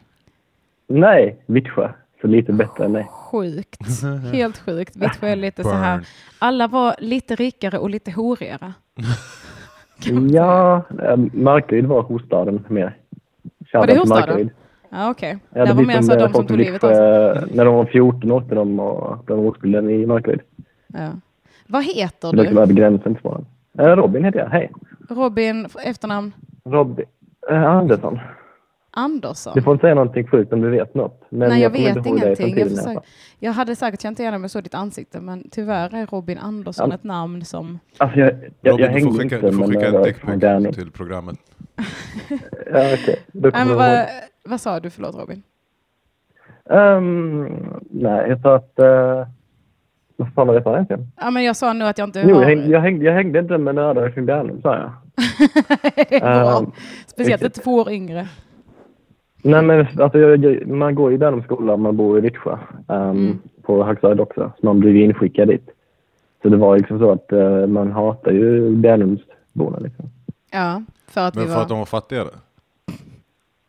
Nej, 0.87 1.43
Vittsjö. 1.45 1.89
Så 2.21 2.27
lite 2.27 2.53
bättre 2.53 2.85
än 2.85 2.93
dig. 2.93 3.07
Sjukt. 3.11 4.03
Helt 4.33 4.57
sjukt. 4.57 4.95
Vittsjö 4.95 5.27
är 5.27 5.35
lite 5.35 5.63
så 5.63 5.69
här. 5.73 6.07
Alla 6.39 6.67
var 6.67 6.95
lite 6.99 7.35
rikare 7.35 7.77
och 7.77 7.89
lite 7.89 8.11
horigare. 8.11 8.73
Ja, 10.31 10.81
eh, 11.03 11.17
Markaryd 11.33 11.85
var 11.85 12.01
hostaden 12.01 12.65
mer. 12.69 12.97
Var 13.73 13.87
det 13.87 13.97
hostaden? 13.97 14.49
Ja, 14.89 15.09
okej. 15.11 15.37
Ja, 15.49 15.65
det 15.65 15.73
var 15.73 15.83
mer 15.83 15.95
som, 15.95 16.03
så 16.03 16.11
eh, 16.11 16.17
de 16.17 16.23
som 16.23 16.33
folk 16.33 16.47
tog 16.47 16.57
livet 16.57 16.83
av 16.83 16.93
sig. 16.93 17.33
Vittsjö, 17.33 17.55
När 17.55 17.65
de 17.65 17.75
var 17.75 17.85
14 17.85 18.31
åkte 18.31 18.55
de 18.55 18.79
och 18.79 19.25
blev 19.25 19.39
oskyldiga 19.47 19.81
i 19.81 20.05
Markaryd. 20.05 20.39
Ja. 20.87 21.09
Vad 21.67 21.83
heter 21.83 22.31
Det 22.31 22.37
skulle 22.37 22.49
du? 22.49 22.55
vara 22.55 22.65
gränsen 22.65 23.15
till. 23.15 23.31
Eh, 23.79 23.85
Robin 23.85 24.23
heter 24.25 24.39
jag, 24.39 24.49
hej. 24.49 24.71
Robin, 25.09 25.67
efternamn 25.83 26.31
Robin 26.65 27.05
eh, 27.49 27.63
Andersson. 27.63 28.19
Andersson? 28.95 29.53
Du 29.55 29.61
får 29.61 29.73
inte 29.73 29.81
säga 29.81 29.95
någonting 29.95 30.27
sjukt 30.27 30.53
om 30.53 30.61
du 30.61 30.69
vet 30.69 30.93
något. 30.93 31.25
Men 31.29 31.49
Nej, 31.49 31.61
jag 31.61 31.73
kommer 31.73 31.85
vet 31.85 32.05
ingenting. 32.05 32.57
Jag, 32.57 32.67
i 32.69 32.69
försöker, 32.75 33.01
jag 33.39 33.51
hade 33.51 33.75
säkert 33.75 34.01
känt 34.01 34.19
igen 34.19 34.41
mig 34.41 34.49
så 34.49 34.61
ditt 34.61 34.75
ansikte, 34.75 35.21
men 35.21 35.49
tyvärr 35.51 35.95
är 35.95 36.05
Robin 36.05 36.37
Andersson 36.37 36.89
Ja. 36.89 36.95
ett 36.95 37.03
namn 37.03 37.45
som... 37.45 37.79
Alltså 37.97 38.19
jag, 38.19 38.33
jag, 38.61 38.73
Robin, 38.73 38.85
jag 38.85 38.93
du 38.95 39.01
får 39.01 39.11
skicka, 39.19 39.35
inte 39.35 39.49
du 39.49 39.57
får 39.57 39.67
skicka 39.67 39.85
jag 39.85 39.95
en 39.95 40.03
dickpic 40.63 40.75
till 40.75 40.91
programmet. 40.91 41.35
Ja, 42.71 42.93
okej. 42.93 43.19
Då 43.31 43.49
Nej, 43.53 43.67
jag 43.67 44.07
vad, 44.49 44.61
sa 44.61 44.79
du? 44.79 44.89
Förlåt 44.89 45.15
Robin. 45.15 45.43
Ehm, 46.69 47.47
nej, 47.89 48.29
jag 48.29 48.41
sa 48.41 48.55
att... 48.55 48.73
Uh, 48.79 49.27
vad 50.15 50.33
fan 50.33 50.47
var 50.47 50.53
det 50.55 50.61
för 50.63 50.73
egentligen? 50.73 51.11
Ja, 51.17 51.31
men 51.31 51.43
jag 51.43 51.55
sa 51.55 51.73
nu 51.73 51.85
att 51.85 51.97
jag 51.97 52.07
inte 52.07 52.23
Jo, 52.27 52.35
har... 52.35 52.41
jag 52.41 52.47
hängde, 52.49 52.67
jag, 52.67 52.81
hängde, 52.81 53.05
jag 53.05 53.13
hängde 53.13 53.39
inte 53.39 53.57
med 53.57 53.75
nördar 53.75 54.09
kring 54.09 54.25
Bjärnum, 54.25 54.61
sa 54.61 54.75
jag. 54.75 54.91
Det 56.09 56.19
bra. 56.21 56.59
Ehm, 56.59 56.71
Speciellt 57.07 57.41
inte 57.43 57.61
två 57.61 57.75
år 57.75 57.91
yngre. 57.91 58.27
nej, 59.43 59.61
men 59.61 59.87
alltså, 60.01 60.19
jag, 60.19 60.45
jag, 60.45 60.67
man 60.67 60.95
går 60.95 61.13
i 61.13 61.17
Bjärnums 61.17 61.45
skola, 61.45 61.77
man 61.77 61.97
bor 61.97 62.17
i 62.17 62.21
Vittsjö. 62.21 62.51
Um, 62.87 63.09
Mm. 63.09 63.39
På 63.61 63.83
högstadiet 63.83 64.19
också, 64.19 64.51
så 64.59 64.65
man 64.65 64.79
blir 64.79 64.95
inskickad 64.95 65.47
dit. 65.47 65.69
Så 66.41 66.49
det 66.49 66.57
var 66.57 66.77
liksom 66.77 66.99
så 66.99 67.11
att 67.11 67.31
eh, 67.31 67.67
man 67.67 67.91
hatar 67.91 68.31
ju 68.31 68.75
Bjärnumsborna 68.75 69.79
liksom. 69.79 70.05
Ja, 70.51 70.81
för 71.07 71.21
att 71.21 71.35
Men 71.35 71.43
vi 71.43 71.49
för 71.49 71.55
var... 71.55 71.61
att 71.63 71.69
de 71.69 71.77
var 71.79 71.85
fattigare? 71.85 72.29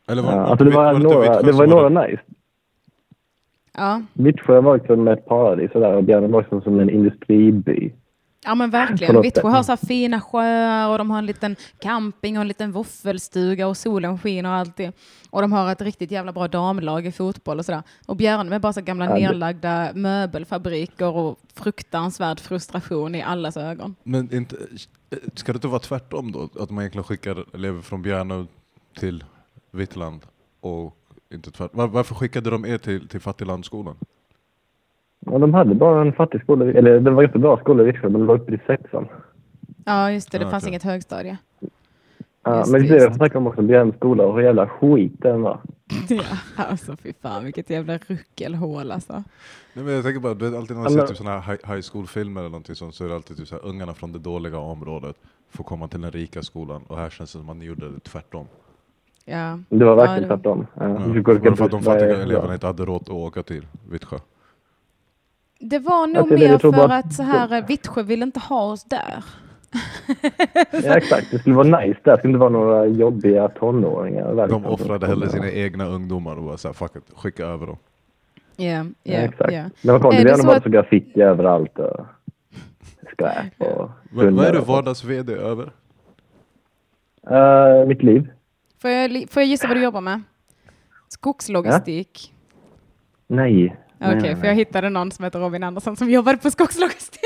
Eller 0.08 0.22
Ja, 0.22 0.30
alltså 0.40 0.64
det 0.64 0.70
var, 0.70 0.94
inte 0.94 1.02
några, 1.08 1.20
Vittsjö 1.20 1.42
det 1.42 1.48
som 1.52 1.58
var 1.58 1.66
några 1.66 1.88
det? 1.88 2.08
nice. 2.08 2.22
Ja. 3.76 4.02
Vittsjö 4.12 4.60
var 4.60 4.78
liksom 4.78 5.08
ett 5.08 5.26
paradis 5.26 5.72
sådär, 5.72 5.92
och 5.96 6.04
Bjärnum 6.04 6.32
var 6.32 6.40
liksom 6.40 6.62
som 6.62 6.80
en 6.80 6.90
industriby. 6.90 7.92
Ja, 8.44 8.54
men 8.54 8.70
verkligen. 8.70 9.22
Vittsjö 9.22 9.48
har 9.48 9.62
så 9.62 9.72
här 9.72 9.86
fina 9.86 10.20
sjöar 10.20 10.88
och 10.88 10.98
de 10.98 11.10
har 11.10 11.18
en 11.18 11.26
liten 11.26 11.56
camping 11.78 12.36
och 12.36 12.40
en 12.40 12.48
liten 12.48 12.72
våffelstuga 12.72 13.66
och 13.68 13.76
solen 13.76 14.18
skiner 14.18 14.48
och 14.50 14.54
allt 14.56 14.76
det. 14.76 14.92
Och 15.30 15.40
de 15.42 15.52
har 15.52 15.72
ett 15.72 15.80
riktigt 15.80 16.10
jävla 16.10 16.32
bra 16.32 16.48
damlag 16.48 17.06
i 17.06 17.12
fotboll 17.12 17.58
och 17.58 17.64
sådär. 17.64 17.82
Och 18.06 18.16
Bjärnum 18.16 18.52
är 18.52 18.58
bara 18.58 18.72
så 18.72 18.80
gamla 18.80 19.04
Ja, 19.04 19.14
det- 19.14 19.20
nedlagda 19.20 19.90
möbelfabriker 19.94 21.08
och 21.16 21.38
fruktansvärd 21.54 22.40
frustration 22.40 23.14
i 23.14 23.22
allas 23.22 23.56
ögon. 23.56 23.96
Men 24.02 24.34
inte, 24.34 24.56
ska 25.34 25.52
det 25.52 25.56
inte 25.56 25.68
vara 25.68 25.78
tvärtom 25.80 26.32
då? 26.32 26.48
Att 26.60 26.70
man 26.70 26.78
egentligen 26.82 27.04
skickar 27.04 27.44
elever 27.54 27.82
från 27.82 28.02
Bjärnum 28.02 28.48
till 28.98 29.24
Vittland 29.70 30.20
och 30.60 30.96
inte 31.34 31.50
tvärt. 31.50 31.74
Var, 31.74 31.86
varför 31.88 32.14
skickade 32.14 32.50
de 32.50 32.64
er 32.66 32.78
till, 32.78 33.08
till 33.08 33.20
Fattiglandsskolan? 33.20 33.96
Och 35.26 35.40
de 35.40 35.54
hade 35.54 35.74
bara 35.74 36.00
en 36.00 36.12
fattig 36.12 36.40
skola, 36.42 36.64
eller 36.64 37.00
det 37.00 37.10
var 37.10 37.22
inte 37.22 37.38
bra 37.38 37.58
skola 37.58 37.82
i 37.82 37.86
Vittsjö, 37.86 38.08
men 38.08 38.20
det 38.20 38.26
var 38.26 38.34
uppe 38.34 38.54
i 38.54 38.58
sexan. 38.66 39.08
Ja, 39.84 40.10
just 40.10 40.32
det. 40.32 40.38
Det 40.38 40.44
Ja, 40.44 40.50
fanns 40.50 40.62
okej. 40.64 40.70
inget 40.70 40.82
högstadie. 40.82 41.36
Ja, 42.42 42.58
Just 42.58 42.72
men 42.72 42.82
det, 42.82 42.88
det 42.88 42.94
är 42.94 42.98
det 42.98 43.04
jag 43.04 43.14
snackar 43.14 43.38
om 43.38 43.46
också, 43.46 43.62
Bjärnums 43.62 43.96
skola 43.96 44.24
och 44.26 44.34
hur 44.34 44.42
jävla 44.42 44.68
skit 44.68 45.12
den 45.18 45.42
var. 45.42 45.60
Ja, 46.08 46.22
alltså 46.56 46.96
fy 46.96 47.12
fan 47.22 47.44
vilket 47.44 47.70
jävla 47.70 47.98
ruckelhål 47.98 48.90
alltså. 48.92 49.12
Nej, 49.72 49.84
men 49.84 49.94
jag 49.94 50.04
tänker 50.04 50.20
bara, 50.20 50.34
det 50.34 50.46
är 50.46 50.56
alltid 50.56 50.76
när 50.76 50.82
man 50.84 50.92
Ja, 50.92 51.00
ser 51.00 51.06
typ 51.06 51.16
såna 51.16 51.38
här 51.38 51.58
high, 51.74 51.82
school-filmer 51.92 52.40
eller 52.40 52.50
någonting 52.50 52.74
sånt 52.74 52.94
så 52.94 53.04
är 53.04 53.08
det 53.08 53.14
alltid 53.14 53.36
typ 53.36 53.48
så 53.48 53.54
här, 53.54 53.64
ungarna 53.64 53.94
från 53.94 54.12
det 54.12 54.18
dåliga 54.18 54.58
området 54.58 55.16
får 55.50 55.64
komma 55.64 55.88
till 55.88 56.00
den 56.00 56.10
rika 56.10 56.42
skolan 56.42 56.82
och 56.88 56.96
här 56.98 57.10
känns 57.10 57.30
det 57.32 57.38
som 57.38 57.40
att 57.50 57.56
man 57.56 57.66
gjorde 57.66 57.88
det 57.88 58.00
tvärtom. 58.00 58.46
Ja. 59.24 59.58
Det 59.68 59.84
var 59.84 59.92
Ja, 59.92 59.94
verkligen 59.96 60.22
det 60.22 60.28
var- 60.28 60.36
tvärtom. 60.36 60.66
Ja, 60.74 60.82
Ja. 60.88 60.88
du 61.12 61.20
Var 61.20 61.34
det 61.50 61.56
för 61.56 61.64
att 61.64 61.70
de 61.70 61.82
fattiga 61.82 62.22
eleverna 62.22 62.54
inte 62.54 62.66
hade 62.66 62.84
råd 62.84 63.02
att 63.02 63.08
åka 63.10 63.42
till 63.42 63.66
Vittsjö? 63.90 64.16
Det 65.58 65.78
var 65.78 66.06
nog 66.06 66.16
Jag 66.32 66.38
mer 66.38 66.46
jag 66.48 66.60
för 66.60 66.70
bara- 66.72 66.96
att 66.96 67.12
så 67.14 67.22
här, 67.22 67.52
eh, 67.58 67.66
Vittsjö 67.66 68.02
vill 68.02 68.22
inte 68.22 68.40
ha 68.40 68.62
oss 68.72 68.84
där. 68.84 69.24
Ja, 70.70 70.96
exakt. 70.96 71.30
Det 71.30 71.38
skulle 71.38 71.54
vara 71.56 71.80
nice 71.80 72.00
där. 72.02 72.12
Det 72.12 72.18
skulle 72.18 72.30
inte 72.30 72.38
vara 72.40 72.50
några 72.50 72.86
jobbiga 72.86 73.48
tonåringar. 73.48 74.34
där. 74.34 74.48
De 74.48 74.66
offrade 74.66 75.06
hellre 75.06 75.28
sina 75.28 75.50
egna 75.50 75.86
ungdomar 75.86 76.36
och 76.36 76.42
bara 76.42 76.56
såhär, 76.56 76.72
fuck 76.72 76.96
it, 76.96 77.02
skicka 77.16 77.46
över 77.46 77.66
dem. 77.66 77.76
Ja, 78.56 78.64
Ja, 78.66 78.84
ja, 79.02 79.14
exakt. 79.14 79.52
ja. 79.52 79.64
När 79.82 79.92
man 79.92 80.00
kom 80.02 80.10
Är 80.12 80.16
till 80.16 80.24
det 80.24 80.24
Bjärnum 80.24 80.40
så 80.40 80.46
var 80.46 80.54
det 80.54 80.58
att- 80.58 80.62
så 80.64 80.70
graffiti 80.70 81.20
överallt 81.22 81.78
och 81.78 82.06
skräp 83.12 83.52
och 83.58 83.90
Vad, 84.10 84.32
vad 84.32 84.44
är 84.46 84.52
du 84.52 84.58
vardags-VD 84.60 85.32
över? 85.32 85.72
Eh, 87.30 87.86
mitt 87.86 88.02
liv? 88.02 88.30
Får, 88.82 88.90
jag, 88.90 89.10
får 89.30 89.42
jag 89.42 89.48
gissa 89.48 89.68
vad 89.68 89.76
du 89.76 89.82
jobbar 89.82 90.00
med? 90.00 90.22
Skogslogistik. 91.08 92.32
Nej. 93.26 93.76
Okej, 94.06 94.22
nej, 94.22 94.36
för 94.36 94.46
jag 94.46 94.54
hittade 94.54 94.90
någon 94.90 95.10
som 95.10 95.24
heter 95.24 95.38
Robin 95.38 95.62
Andersson 95.62 95.96
som 95.96 96.10
jobbade 96.10 96.38
på 96.38 96.50
skogslogistik. 96.50 97.20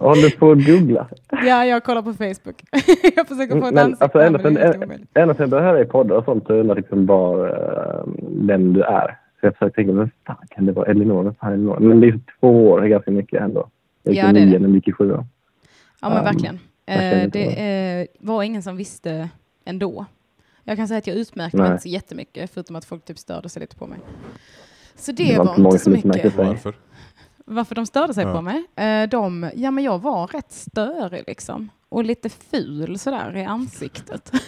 Håller 0.00 0.38
på 0.38 0.50
att 0.52 0.66
googla. 0.66 1.08
ja, 1.30 1.64
jag 1.64 1.84
kollar 1.84 2.02
på 2.02 2.12
Facebook. 2.12 2.62
jag 3.16 3.28
försöker 3.28 3.60
få 3.60 3.66
ett 3.66 3.74
Men 3.74 3.84
ansikte, 3.84 4.04
alltså, 4.04 4.20
ända 4.20 4.38
sedan, 4.38 5.36
jag 5.38 5.50
började 5.50 5.68
höra 5.68 5.80
i 5.80 5.84
poddar 5.84 6.16
och 6.16 6.24
sånt 6.24 6.46
så 6.46 6.52
undrar 6.54 6.76
liksom 6.76 7.06
bara 7.06 7.50
uh, 7.50 8.04
vem 8.46 8.72
du 8.72 8.82
är. 8.82 9.18
Så 9.40 9.46
jag 9.46 9.52
försöker 9.54 9.74
tänka, 9.74 9.92
vem 9.92 10.10
fan 10.26 10.46
kan 10.50 10.66
det 10.66 10.72
vara? 10.72 10.86
Elinor? 10.86 11.22
Vem 11.22 11.34
fan 11.34 11.50
är 11.50 11.54
Elinor? 11.54 11.80
Men 11.80 12.00
det 12.00 12.08
är 12.08 12.20
två 12.40 12.68
år 12.70 12.84
är 12.84 12.88
ganska 12.88 13.10
mycket 13.10 13.42
ändå. 13.42 13.68
Jag 14.02 14.14
gick 14.14 14.24
Ja, 14.24 14.30
i 14.30 14.32
nian, 14.32 14.62
men 14.62 14.74
gick 14.74 14.88
i 14.88 14.92
sjuan. 14.92 15.26
Ja, 16.00 16.08
men 16.08 16.18
Um, 16.18 16.24
verkligen. 16.24 16.58
inte 17.24 17.38
det 17.38 18.00
eh, 18.00 18.06
var 18.20 18.42
ingen 18.42 18.62
som 18.62 18.76
visste 18.76 19.28
ändå. 19.64 20.04
Jag 20.64 20.76
kan 20.76 20.88
säga 20.88 20.98
att 20.98 21.06
jag 21.06 21.16
utmärkte 21.16 21.56
mig 21.56 21.70
inte 21.70 21.82
så 21.82 21.88
jättemycket, 21.88 22.50
förutom 22.50 22.76
att 22.76 22.84
folk 22.84 23.04
typ 23.04 23.18
störde 23.18 23.48
sig 23.48 23.60
lite 23.60 23.76
på 23.76 23.86
mig. 23.86 23.98
Så 24.98 25.12
det, 25.12 25.24
Det 25.32 25.38
var 25.38 25.44
var, 25.44 25.50
inte 25.56 25.62
inte 25.62 25.78
så 25.78 25.90
mycket. 25.90 26.36
Varför? 26.36 26.74
Varför 27.44 27.74
de 27.74 27.86
störde 27.86 28.14
sig 28.14 28.24
Ja. 28.24 28.32
på 28.34 28.42
mig? 28.42 28.64
Eh, 28.76 29.08
de, 29.08 29.50
ja, 29.54 29.70
men 29.70 29.84
jag 29.84 29.98
var 29.98 30.26
rätt 30.26 30.52
störig 30.52 31.24
liksom. 31.26 31.68
Och 31.88 32.04
lite 32.04 32.28
ful 32.28 32.98
sådär 32.98 33.36
i 33.36 33.44
ansiktet. 33.44 34.32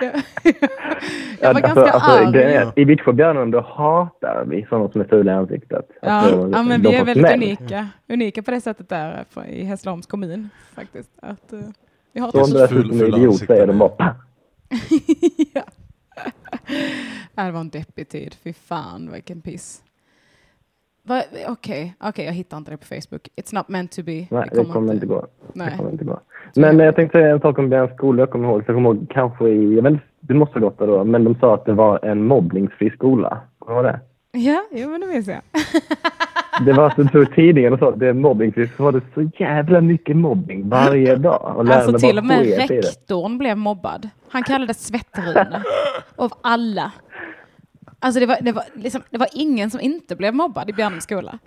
jag, 0.00 0.22
jag 1.40 1.54
var 1.54 1.60
ganska 1.60 1.92
arg. 1.92 2.32
grejen 2.32 2.68
är, 2.68 2.72
I 2.80 2.84
Vittsjö 2.84 3.12
Bjärnum 3.12 3.50
då 3.50 3.60
hatar 3.60 4.44
vi 4.44 4.66
sådana 4.68 4.88
som 4.88 5.00
är 5.00 5.04
fula 5.04 5.32
i 5.32 5.34
ansiktet. 5.34 5.90
Ja, 6.02 6.08
Alltså, 6.10 6.48
ja, 6.52 6.62
men 6.62 6.82
vi 6.82 6.94
är 6.94 7.04
väldigt 7.04 7.26
smäll. 7.26 7.42
unika. 7.42 7.88
Unika 8.08 8.42
på 8.42 8.50
det 8.50 8.60
sättet 8.60 8.88
där 8.88 9.24
i 9.48 9.64
Hässleholms 9.64 10.06
kommun 10.06 10.48
faktiskt. 10.74 11.10
Att, 11.22 11.52
uh, 11.52 11.60
vi 12.12 12.20
har 12.20 12.30
Så 12.30 12.38
om 12.40 12.46
så 12.46 12.56
det 12.58 12.62
är 12.64 12.68
ful- 12.68 12.90
fula 12.98 13.16
idiot 13.16 13.30
ansikten 13.32 13.56
säger 13.56 13.66
de 13.66 13.78
bara 13.78 14.14
ja. 15.54 15.62
Det 17.34 17.50
var 17.50 17.60
en 17.60 17.68
deppig 17.68 18.08
tid. 18.08 18.34
Fy 18.44 18.52
fan 18.52 19.12
vilken 19.12 19.40
piss. 19.40 19.82
Okej, 21.48 21.94
okej, 22.00 22.24
jag 22.24 22.32
hittar 22.32 22.56
inte 22.56 22.70
det 22.70 22.76
på 22.76 22.86
Facebook. 22.86 23.28
It's 23.36 23.54
not 23.54 23.68
meant 23.68 23.92
to 23.92 24.02
be. 24.02 24.26
Nej, 24.30 24.48
det 24.52 24.64
kommer 24.64 24.92
inte 24.94 25.06
gå. 25.06 25.26
Nej. 25.52 25.70
Det 25.70 25.76
kommer 25.76 25.90
inte 25.90 26.04
gå. 26.04 26.20
Men 26.56 26.78
jag 26.78 26.96
tänkte 26.96 27.18
säga 27.18 27.34
en 27.34 27.40
sak 27.40 27.58
om 27.58 27.68
Bjärns 27.68 27.94
skola 27.94 28.22
jag 28.22 28.30
kommer 28.30 28.48
ihåg. 28.48 28.64
Så 28.64 28.70
jag 28.70 28.76
kommer 28.76 28.94
ihåg 28.94 29.06
kanske 29.10 29.48
i, 29.48 29.74
jag 29.74 29.82
vet 29.82 29.92
inte, 29.92 30.04
det 30.20 30.34
måste 30.34 30.58
ha 30.58 30.60
gått 30.60 30.78
där 30.78 30.86
då, 30.86 31.04
men 31.04 31.24
de 31.24 31.34
sa 31.34 31.54
att 31.54 31.64
det 31.64 31.72
var 31.72 32.04
en 32.04 32.26
mobbningsfri 32.26 32.90
skola. 32.90 33.40
Kommer 33.58 33.82
du 33.82 33.88
ihåg 33.88 33.94
det? 33.94 34.00
Ja, 34.38 34.64
jo, 34.70 34.90
men 34.90 35.00
det 35.00 35.06
minns 35.06 35.26
jag. 35.26 35.40
Det 36.64 36.72
var 36.72 36.90
så, 36.90 37.08
så 37.12 37.32
tidningen 37.34 37.72
och 37.72 37.78
sa 37.78 37.88
att 37.88 37.98
det 38.00 38.08
är 38.08 38.12
mobbningsfritt 38.12 38.70
så 38.76 38.82
var 38.82 38.92
det 38.92 39.00
så 39.14 39.30
jävla 39.38 39.80
mycket 39.80 40.16
mobbning 40.16 40.68
varje 40.68 41.16
dag. 41.16 41.52
Och 41.56 41.68
Alltså 41.68 41.98
till 41.98 42.18
och 42.18 42.24
med 42.24 42.44
det. 42.44 42.56
rektorn 42.58 43.38
blev 43.38 43.56
mobbad. 43.56 44.08
Han 44.28 44.42
kallades 44.42 44.86
Svettrune. 44.86 45.62
av 46.16 46.32
alla. 46.42 46.92
Alltså 47.98 48.20
det 48.20 48.26
var, 48.26 48.36
det, 48.40 48.52
var 48.52 48.64
liksom, 48.74 49.02
det 49.10 49.18
var 49.18 49.28
ingen 49.32 49.70
som 49.70 49.80
inte 49.80 50.16
blev 50.16 50.34
mobbad 50.34 50.70
i 50.70 50.72
Bjärnums 50.72 51.04
skola. 51.04 51.38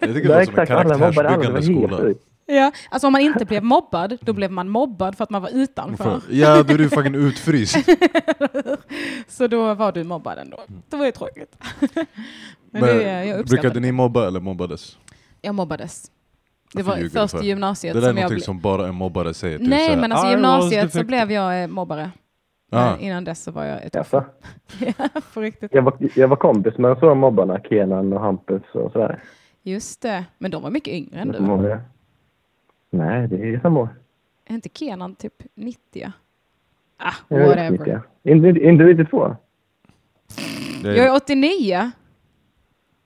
Jag 0.00 0.14
tycker 0.14 0.28
det 0.28 0.46
Det 0.46 0.46
låter 0.46 0.66
som 0.66 0.76
en. 0.76 1.10
Det 1.10 1.14
karaktärsbyggande 1.14 1.52
helt 1.52 1.64
skola. 1.64 2.14
Ja, 2.56 2.72
alltså 2.90 3.06
om 3.06 3.12
man 3.12 3.20
inte 3.22 3.44
blev 3.44 3.62
mobbad, 3.64 4.18
då 4.20 4.32
blev 4.32 4.50
man 4.50 4.68
mobbad 4.68 5.16
för 5.16 5.24
att 5.24 5.30
man 5.30 5.42
var 5.42 5.50
utanför. 5.50 6.20
För, 6.20 6.32
ja, 6.34 6.62
då 6.62 6.74
är 6.74 6.78
du 6.78 6.88
fucking 6.88 7.14
utfryst. 7.14 7.76
Så 9.28 9.46
då 9.46 9.74
var 9.74 9.92
du 9.92 10.04
mobbad 10.04 10.38
ändå. 10.38 10.60
Det 10.88 10.96
var 10.96 11.06
ju 11.06 11.12
tråkigt. 11.12 11.56
Men 12.70 12.82
Men, 12.82 12.96
det, 13.36 13.46
brukade 13.48 13.80
ni 13.80 13.92
mobba 13.92 14.26
eller 14.26 14.40
mobbades? 14.40 14.98
Jag 15.40 15.54
mobbades. 15.54 16.10
Det 16.74 16.82
var 16.82 16.96
först 17.12 17.30
för? 17.30 17.44
i 17.44 17.46
gymnasiet 17.46 17.94
Det 17.94 18.00
där 18.00 18.08
är 18.08 18.10
som 18.10 18.16
jag 18.16 18.22
någonting 18.22 18.36
blev... 18.36 18.44
som 18.44 18.60
bara 18.60 18.86
en 18.88 18.94
mobbare 18.94 19.34
säger. 19.34 19.58
typ 19.58 19.68
Nej, 19.68 19.86
såhär, 19.86 20.00
men 20.00 20.12
alltså 20.12 20.26
i 20.26 20.30
"I 20.30 20.32
was 20.32 20.36
gymnasiet 20.36 20.70
så 20.80 20.86
defective." 20.86 21.04
blev 21.04 21.32
jag 21.32 21.62
eh, 21.62 21.68
mobbare. 21.68 22.10
Ah. 22.72 22.96
Innan 22.96 23.24
dess 23.24 23.42
så 23.42 23.50
var 23.50 23.64
jag 23.64 23.82
ett 23.84 23.94
Jaså? 23.94 24.16
offer. 24.16 24.94
Ja, 24.98 25.08
på 25.34 25.40
riktigt. 25.40 25.74
Jag 25.74 25.82
var, 25.82 25.96
jag 26.14 26.28
var 26.28 26.36
kompis 26.36 26.78
med 26.78 26.90
de 26.90 26.96
stora 26.96 27.14
mobbarna, 27.14 27.60
Kenan 27.60 28.12
och 28.12 28.20
Hampus 28.20 28.62
och 28.72 28.92
sådär. 28.92 29.22
Just 29.62 30.02
det. 30.02 30.24
Men 30.38 30.50
de 30.50 30.62
var 30.62 30.70
mycket 30.70 30.94
yngre 30.94 31.20
än 31.20 31.28
du. 31.28 31.78
Nej, 32.90 33.28
det 33.28 33.54
är 33.54 33.60
samma 33.60 33.80
år. 33.80 33.88
Är 34.44 34.54
inte 34.54 34.68
Kenan 34.74 35.14
typ 35.14 35.42
90? 35.54 36.12
Ah, 36.98 37.12
Jag 37.28 37.40
är 37.40 37.46
whatever. 37.46 37.70
90. 37.70 38.00
Inte, 38.22 38.48
inte 38.48 38.84
92? 38.84 39.36
Det 40.82 40.96
Jag 40.96 41.06
är 41.06 41.14
89. 41.16 41.90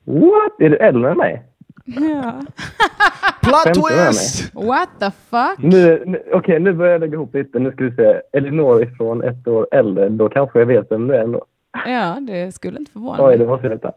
What? 0.04 0.52
Är 0.60 0.70
du 0.70 0.76
äldre 0.76 1.10
än 1.10 1.16
mig? 1.18 1.42
Ja. 1.84 2.40
Plot 3.42 3.74
twist! 3.74 4.54
What 4.54 4.88
the 5.00 5.10
fuck? 5.10 5.58
Nu, 5.58 6.02
nu, 6.06 6.22
Okej, 6.32 6.60
nu 6.60 6.72
börjar 6.72 6.92
jag 6.92 7.00
lägga 7.00 7.12
ihop 7.14 7.34
lite. 7.34 7.58
Nu 7.58 7.72
ska 7.72 7.84
vi 7.84 7.90
se. 7.96 8.20
Elinor 8.32 8.82
ifrån 8.82 9.22
ett 9.22 9.48
år 9.48 9.68
äldre. 9.72 10.08
Då 10.08 10.28
kanske 10.28 10.58
jag 10.58 10.66
vet 10.66 10.90
vem 10.90 11.06
du 11.08 11.14
är 11.14 11.22
ändå. 11.22 11.44
Ja, 11.86 12.18
det 12.20 12.52
skulle 12.54 12.78
inte 12.78 12.92
förvåna 12.92 13.24
Oj, 13.26 13.32
det 13.32 13.38
mig. 13.38 13.46
måste 13.46 13.66
jag 13.66 13.70
veta. 13.74 13.92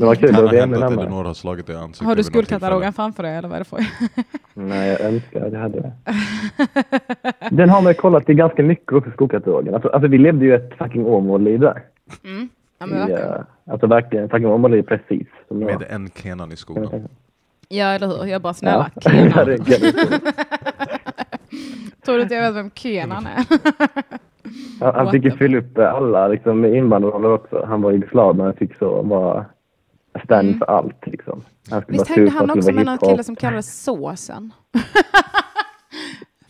Det 0.00 0.06
var 0.06 0.14
kul 0.14 0.34
Kan 0.34 0.48
ha 0.48 0.54
hänt 0.54 0.76
att. 0.76 0.92
Elinor 0.92 1.24
har 1.24 1.34
slagit 1.34 1.66
dig 1.66 1.76
i 1.76 1.78
ansiktet 1.78 2.06
Har 2.06 2.16
du 2.16 2.22
skuldkatalogen 2.24 2.92
framför 2.92 3.22
dig 3.22 3.36
eller 3.36 3.48
vad 3.48 3.54
är 3.56 3.58
det 3.58 3.64
för? 3.64 3.84
Nej, 4.54 4.88
jag 4.88 5.00
önskar 5.00 5.46
att 5.46 5.52
jag 5.52 5.60
hade 5.60 5.80
det. 5.80 5.92
Den 7.56 7.70
har 7.70 7.82
man 7.82 7.90
ju 7.92 7.94
kollat 7.94 8.30
i 8.30 8.34
ganska 8.34 8.62
mycket 8.62 8.92
också, 8.92 9.10
skolkatalogen. 9.10 9.74
Alltså, 9.74 9.88
alltså 9.88 10.08
vi 10.08 10.18
levde 10.18 10.44
ju 10.44 10.54
ett 10.54 10.74
fucking 10.78 11.06
Åmål-liv 11.06 11.60
där. 11.60 11.82
Mm. 12.24 12.48
Ja, 12.78 12.86
men 12.86 12.96
I, 12.96 12.98
verkligen. 13.00 13.34
eh, 13.34 13.40
alltså 13.70 13.86
verkligen, 13.86 14.28
fucking 14.28 14.46
Åmål-liv 14.46 14.82
precis 14.82 15.26
som 15.48 15.62
jag. 15.62 15.78
Med 15.80 15.86
en 15.90 16.08
Kenan 16.14 16.52
i 16.52 16.56
skolan. 16.56 17.08
Ja, 17.68 17.86
eller 17.86 18.06
hur? 18.06 18.24
Jag 18.24 18.42
bara 18.42 18.54
snälla, 18.54 18.90
Ja, 18.94 19.00
Kenan. 19.10 19.58
Tror 22.04 22.16
du 22.16 22.22
att 22.22 22.30
jag 22.30 22.42
vet 22.42 22.54
vem 22.54 22.70
Kenan 22.74 23.26
är? 23.26 23.44
Han, 24.80 24.94
han 24.94 25.10
fick 25.10 25.24
ju 25.24 25.30
fylla 25.30 25.58
upp 25.58 25.78
alla 25.78 26.28
liksom, 26.28 26.64
invandrarroller 26.64 27.32
också. 27.32 27.64
Han 27.68 27.82
var 27.82 27.92
jugoslav 27.92 28.36
men 28.36 28.46
han 28.46 28.54
fick 28.54 28.74
så 28.78 29.02
vara 29.02 29.46
stand 30.24 30.48
Mm. 30.48 30.58
för 30.58 30.66
allt 30.66 31.06
liksom. 31.06 31.42
Han 31.70 31.82
Visst 31.88 32.08
hängde 32.08 32.30
han 32.30 32.50
också 32.50 32.72
med 32.72 32.86
någon 32.86 32.98
kille 32.98 33.24
som 33.24 33.36
kallades 33.36 33.82
Såsen? 33.84 34.52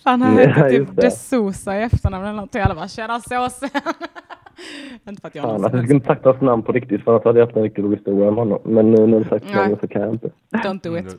Fan, 0.04 0.22
han 0.22 0.36
hette 0.38 0.68
typ 0.70 0.88
det. 0.96 1.02
De 1.02 1.10
Sosa 1.10 1.76
i 1.78 1.82
efternamn 1.82 2.24
eller 2.24 2.36
något. 2.36 2.56
Alla 2.56 2.74
bara 2.74 2.88
tjena 2.88 3.20
Såsen. 3.20 3.70
Inte 5.08 5.20
för 5.20 5.28
att 5.28 5.34
jag 5.34 5.42
har 5.42 5.48
Fan, 5.50 5.56
någon 5.56 5.64
alltså, 5.64 5.76
jag 5.78 5.84
skulle 5.84 5.94
inte 5.94 6.06
sagt 6.06 6.24
hans 6.24 6.40
namn 6.40 6.62
på 6.62 6.72
riktigt 6.72 7.04
för 7.04 7.12
annars 7.12 7.24
hade 7.24 7.38
jag 7.38 7.46
haft 7.46 7.56
en 7.56 7.62
riktigt 7.62 7.84
rolig 7.84 7.96
historia 7.96 8.28
om 8.28 8.36
honom. 8.36 8.58
Men 8.64 8.90
nu 8.90 9.06
när 9.06 9.18
du 9.18 9.24
sagt 9.28 9.46
det 9.52 9.76
så 9.80 9.88
kan 9.88 10.02
jag 10.02 10.10
inte. 10.10 10.30
Don't 10.50 10.80
do 10.82 10.96
it. 10.98 11.16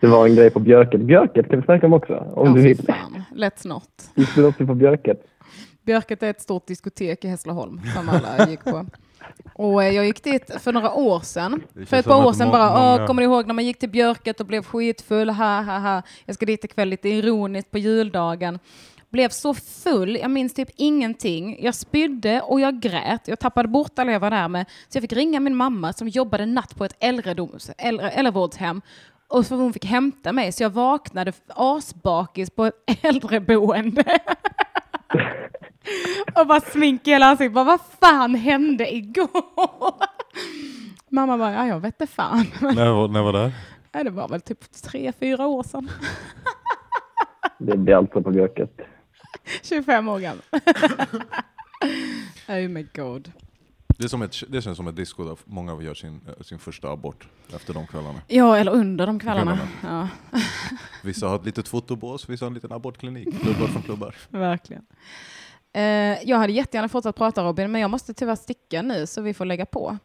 Det 0.00 0.06
var 0.06 0.26
en 0.26 0.34
grej 0.36 0.50
på 0.50 0.58
Björket. 0.60 1.00
Björket 1.00 1.48
kan 1.50 1.58
vi 1.60 1.64
snacka 1.64 1.86
om 1.86 1.92
också. 1.92 2.14
Om 2.14 2.48
Ja, 2.48 2.54
du 2.54 2.60
vill. 2.60 2.84
fan. 2.84 3.22
Let's 3.34 3.68
not. 3.68 4.10
Gick 4.14 4.34
du 4.34 4.46
också 4.46 4.66
på 4.66 4.74
Björket? 4.74 5.20
Björket 5.82 6.22
är 6.22 6.30
ett 6.30 6.40
stort 6.40 6.66
diskotek 6.66 7.24
i 7.24 7.28
Hässleholm 7.28 7.80
som 7.96 8.08
alla 8.08 8.50
gick 8.50 8.64
på. 8.64 8.86
Och 9.54 9.84
eh, 9.84 9.90
jag 9.94 10.06
gick 10.06 10.24
dit 10.24 10.50
för 10.62 10.72
några 10.72 10.92
år 10.94 11.20
sedan. 11.20 11.62
För 11.86 11.96
ett 11.96 12.06
par 12.06 12.26
år 12.26 12.32
sedan 12.32 12.50
bara, 12.50 12.94
många- 12.96 13.06
kommer 13.06 13.22
du 13.22 13.28
ihåg 13.28 13.46
när 13.46 13.54
man 13.54 13.64
gick 13.66 13.78
till 13.78 13.88
Björket 13.90 14.40
och 14.40 14.46
blev 14.46 14.62
skitfull, 14.64 15.30
ha 15.30 15.62
ha 15.62 15.78
ha. 15.78 16.02
Jag 16.24 16.34
ska 16.34 16.46
dit 16.46 16.64
ikväll 16.64 16.88
lite 16.88 17.08
ironiskt 17.08 17.70
på 17.70 17.78
juldagen. 17.78 18.58
Blev 19.10 19.28
så 19.28 19.54
full, 19.54 20.16
jag 20.16 20.30
minns 20.30 20.54
typ 20.54 20.68
ingenting. 20.76 21.64
Jag 21.64 21.74
spydde 21.74 22.40
och 22.40 22.60
jag 22.60 22.80
grät. 22.80 23.28
Jag 23.28 23.38
tappade 23.38 23.68
bort 23.68 23.98
alla 23.98 24.12
jag 24.12 24.20
var 24.20 24.30
där 24.30 24.48
med. 24.48 24.66
Så 24.88 24.96
jag 24.96 25.02
fick 25.02 25.12
ringa 25.12 25.40
min 25.40 25.56
mamma 25.56 25.92
som 25.92 26.08
jobbade 26.08 26.46
natt 26.46 26.76
på 26.76 26.84
ett 26.84 26.96
äldredoms, 27.00 27.70
äldre, 27.78 28.10
äldrevårdshem. 28.10 28.82
Och 29.28 29.46
så 29.46 29.54
hon 29.56 29.72
fick 29.72 29.84
hämta 29.84 30.32
mig. 30.32 30.52
Så 30.52 30.62
jag 30.62 30.70
vaknade 30.70 31.32
asbakis 31.48 32.50
på 32.50 32.64
ett 32.64 32.74
äldreboende. 33.02 34.04
och 36.34 36.46
bara 36.46 36.60
smink 36.60 37.06
i 37.06 37.10
hela 37.10 37.26
ansiktet. 37.26 37.52
Bara, 37.54 37.64
vad 37.64 37.80
fan 38.00 38.34
hände 38.34 38.94
igår? 38.94 39.94
Mamma 41.08 41.38
bara, 41.38 41.52
ja 41.52 41.66
jag 41.66 41.80
vet 41.80 42.00
inte 42.00 42.12
fan. 42.14 42.46
När, 42.60 42.92
var- 42.92 43.08
när 43.08 43.22
var 43.22 43.32
det 43.32 43.52
det 44.04 44.10
var 44.10 44.28
väl 44.28 44.40
typ 44.40 44.72
tre, 44.72 45.12
fyra 45.20 45.46
år 45.46 45.62
sedan. 45.62 45.90
Det 47.58 47.76
blir 47.76 47.94
alltså 47.94 48.22
på 48.22 48.30
Björket. 48.30 48.80
25 49.62 50.08
år 50.08 50.18
gammal. 50.18 50.42
oh 52.48 52.68
my 52.68 52.86
god. 52.94 53.32
Det, 53.98 54.04
är 54.04 54.08
som 54.08 54.22
ett, 54.22 54.36
det 54.48 54.62
känns 54.62 54.76
som 54.76 54.88
ett 54.88 54.96
disco 54.96 55.24
där 55.24 55.36
många 55.44 55.82
gör 55.82 55.94
sin, 55.94 56.20
eh, 56.28 56.42
sin 56.42 56.58
första 56.58 56.88
abort 56.90 57.28
efter 57.54 57.74
de 57.74 57.86
kvällarna. 57.86 58.20
Ja, 58.28 58.56
eller 58.56 58.72
under 58.72 59.06
de 59.06 59.18
kvällarna. 59.20 59.58
Kvällarna. 59.82 60.08
Ja, 60.22 60.38
Vissa 61.02 61.28
har 61.28 61.36
ett 61.36 61.44
litet 61.44 61.68
fotobås, 61.68 62.28
vissa 62.28 62.44
har 62.44 62.50
en 62.50 62.54
liten 62.54 62.72
abortklinik. 62.72 63.40
Klubbar 63.42 63.66
från 63.66 63.82
klubbar. 63.82 64.14
verkligen. 64.28 64.82
Eh, 65.72 65.82
jag 66.24 66.36
hade 66.36 66.52
jättegärna 66.52 66.88
fortsatt 66.88 67.16
prata 67.16 67.42
Robin, 67.44 67.72
men 67.72 67.80
jag 67.80 67.90
måste 67.90 68.14
tyvärr 68.14 68.34
sticka 68.34 68.82
nu 68.82 69.06
så 69.06 69.22
vi 69.22 69.34
får 69.34 69.44
lägga 69.44 69.66
på. 69.66 69.96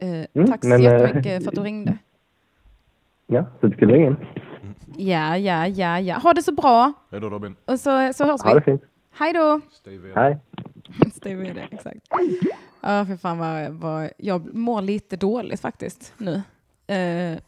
Eh, 0.00 0.46
tack 0.46 0.62
så 0.62 0.68
men, 0.68 0.80
eh, 0.80 0.92
jättemycket 0.92 1.42
för 1.44 1.50
att 1.50 1.54
du 1.54 1.62
ringde. 1.62 1.98
Ja, 3.26 3.46
så 3.60 3.66
du 3.66 3.76
skulle 3.76 3.94
ringa 3.94 4.06
in. 4.06 4.16
Ja, 4.96 5.36
ja, 5.38 5.66
ja, 5.66 6.00
ja. 6.00 6.18
Ha 6.18 6.32
det 6.34 6.42
så 6.42 6.52
bra. 6.52 6.92
Hej 7.10 7.20
då 7.20 7.30
Robin. 7.30 7.56
Och 7.64 7.80
så, 7.80 8.12
så 8.12 8.24
hörs 8.24 8.40
Ha 8.42 8.54
det 8.54 8.60
vi. 8.60 8.64
fint. 8.64 8.82
Hej 9.12 9.32
då. 9.32 9.60
Hej. 10.14 10.38
Stay 11.14 11.34
with 11.36 11.50
it, 11.64 11.72
exakt. 11.72 11.98
Ja, 12.80 13.06
för 13.06 13.16
fan 13.16 13.38
vad, 13.38 13.70
vad, 13.70 14.10
jag 14.16 14.54
mår 14.54 14.82
lite 14.82 15.16
dåligt 15.16 15.60
faktiskt 15.60 16.14
nu. 16.18 16.42
Eh. 16.86 17.38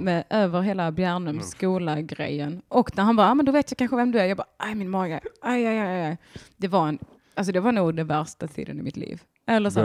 Med 0.00 0.24
över 0.30 0.60
hela 0.60 0.92
Bjärnums 0.92 1.50
skola-grejen. 1.50 2.62
Och 2.68 2.96
när 2.96 3.04
han 3.04 3.16
bara, 3.16 3.30
ah, 3.30 3.34
men 3.34 3.46
då 3.46 3.52
vet 3.52 3.70
jag 3.70 3.78
kanske 3.78 3.96
vem 3.96 4.12
du 4.12 4.18
är. 4.20 4.24
Jag 4.24 4.36
bara, 4.36 4.46
aj 4.56 4.74
min 4.74 4.90
mage, 4.90 5.20
aj, 5.40 5.66
aj, 5.66 5.78
aj, 5.78 6.02
aj. 6.02 6.16
Det 6.56 6.68
var, 6.68 6.88
en, 6.88 6.98
alltså 7.34 7.52
det 7.52 7.60
var 7.60 7.72
nog 7.72 7.94
den 7.94 8.06
värsta 8.06 8.46
tiden 8.48 8.78
i 8.78 8.82
mitt 8.82 8.96
liv. 8.96 9.22
Eller 9.46 9.70
så, 9.70 9.80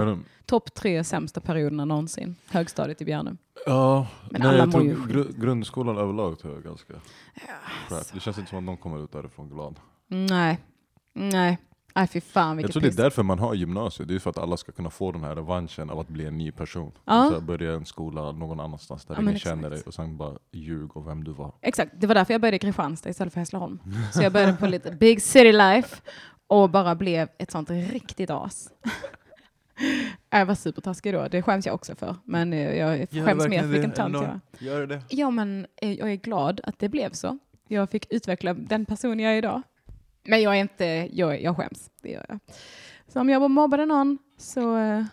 topp 0.45 0.73
tre 0.73 1.03
sämsta 1.03 1.41
perioderna 1.41 1.85
någonsin. 1.85 2.35
Högstadiet 2.49 3.01
i 3.01 3.05
Bjärnum. 3.05 3.37
Ja, 3.65 4.07
Men 4.31 4.41
nej, 4.41 4.49
alla 4.49 4.57
jag 4.57 4.71
tror 4.71 4.83
ju 4.83 4.95
gru- 4.95 5.39
grundskolan 5.41 5.97
överlag 5.97 6.39
tror 6.39 6.53
jag 6.53 6.63
ganska 6.63 6.93
alltså. 7.89 8.13
Det 8.13 8.19
känns 8.19 8.37
inte 8.37 8.49
som 8.49 8.57
att 8.57 8.63
någon 8.63 8.77
kommer 8.77 9.03
ut 9.03 9.11
därifrån 9.11 9.49
glad. 9.49 9.79
Nej, 10.07 10.59
nej. 11.13 11.57
Aj 11.97 12.07
fy 12.07 12.21
fan 12.21 12.59
Jag 12.59 12.71
tror 12.71 12.81
det 12.81 12.87
är 12.87 13.03
därför 13.03 13.23
man 13.23 13.39
har 13.39 13.53
gymnasiet, 13.53 14.07
det 14.09 14.15
är 14.15 14.19
för 14.19 14.29
att 14.29 14.37
alla 14.37 14.57
ska 14.57 14.71
kunna 14.71 14.89
få 14.89 15.11
den 15.11 15.23
här 15.23 15.35
revanschen 15.35 15.89
av 15.89 15.99
att 15.99 16.07
bli 16.07 16.25
en 16.25 16.37
ny 16.37 16.51
person. 16.51 16.91
Ja. 17.05 17.31
Så 17.33 17.41
börja 17.41 17.73
en 17.73 17.85
skola 17.85 18.31
någon 18.31 18.59
annanstans 18.59 19.05
där 19.05 19.15
Ja, 19.15 19.21
ingen 19.21 19.35
exakt. 19.35 19.49
känner 19.49 19.69
dig 19.69 19.81
och 19.85 19.93
sen 19.93 20.17
bara 20.17 20.37
ljug 20.51 20.97
om 20.97 21.05
vem 21.05 21.23
du 21.23 21.31
var. 21.31 21.51
Exakt, 21.61 21.91
det 21.95 22.07
var 22.07 22.15
därför 22.15 22.33
jag 22.33 22.41
började 22.41 22.55
i 22.55 22.59
Kristianstad 22.59 23.09
istället 23.09 23.33
för 23.33 23.39
Hässleholm. 23.39 23.79
Så 24.13 24.23
jag 24.23 24.33
började 24.33 24.53
på 24.53 24.67
lite 24.67 24.91
big 24.91 25.21
city 25.21 25.51
life 25.51 25.95
och 26.47 26.69
bara 26.69 26.95
blev 26.95 27.29
ett 27.37 27.51
sånt 27.51 27.69
riktigt 27.69 28.29
as. 28.29 28.69
Jag 30.29 30.45
var 30.45 30.55
supertaskig 30.55 31.13
då, 31.13 31.27
det 31.27 31.41
skäms 31.41 31.65
jag 31.65 31.75
också 31.75 31.95
för. 31.95 32.15
Men 32.23 32.53
eh, 32.53 32.77
jag 32.77 33.09
skäms 33.09 33.47
mer 33.47 33.61
för 33.61 33.67
vilken 33.67 33.91
tönt 33.91 34.13
jag 34.13 34.21
var. 34.21 34.39
Gör 34.59 34.87
det. 34.87 35.01
Ja, 35.09 35.29
men 35.29 35.67
eh, 35.75 35.93
jag 35.93 36.11
är 36.11 36.15
glad 36.15 36.61
att 36.63 36.79
det 36.79 36.89
blev 36.89 37.11
så. 37.11 37.37
Jag 37.67 37.89
fick 37.89 38.13
utveckla 38.13 38.53
den 38.53 38.85
person 38.85 39.19
jag 39.19 39.33
är 39.33 39.37
idag. 39.37 39.61
Men 40.27 40.41
jag 40.41 40.55
är 40.55 40.61
inte, 40.61 41.09
jag, 41.13 41.41
jag 41.41 41.57
skäms, 41.57 41.89
det 42.01 42.09
gör 42.09 42.25
jag. 42.29 42.39
Så 43.07 43.19
om 43.19 43.29
jag 43.29 43.51
mobbade 43.51 43.85
någon 43.85 44.17
så... 44.37 44.77
eh, 44.77 45.03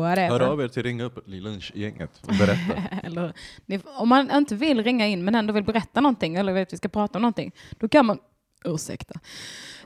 whatever. 0.00 0.28
Hör 0.28 0.40
av 0.40 0.60
er 0.60 0.68
till 0.68 0.82
Ringa 0.82 1.04
upp 1.04 1.18
lunchgänget 1.26 2.20
och 2.22 2.34
berätta. 2.38 2.82
Eller, 3.02 3.32
om 3.98 4.08
man 4.08 4.30
inte 4.30 4.54
vill 4.54 4.84
ringa 4.84 5.06
in 5.06 5.24
men 5.24 5.34
ändå 5.34 5.52
vill 5.52 5.64
berätta 5.64 6.00
någonting 6.00 6.36
eller 6.36 6.52
vill 6.52 6.62
att 6.62 6.72
vi 6.72 6.76
ska 6.76 6.88
prata 6.88 7.18
om 7.18 7.22
någonting, 7.22 7.52
då 7.70 7.88
kan 7.88 8.06
man, 8.06 8.18
ursäkta, 8.64 9.20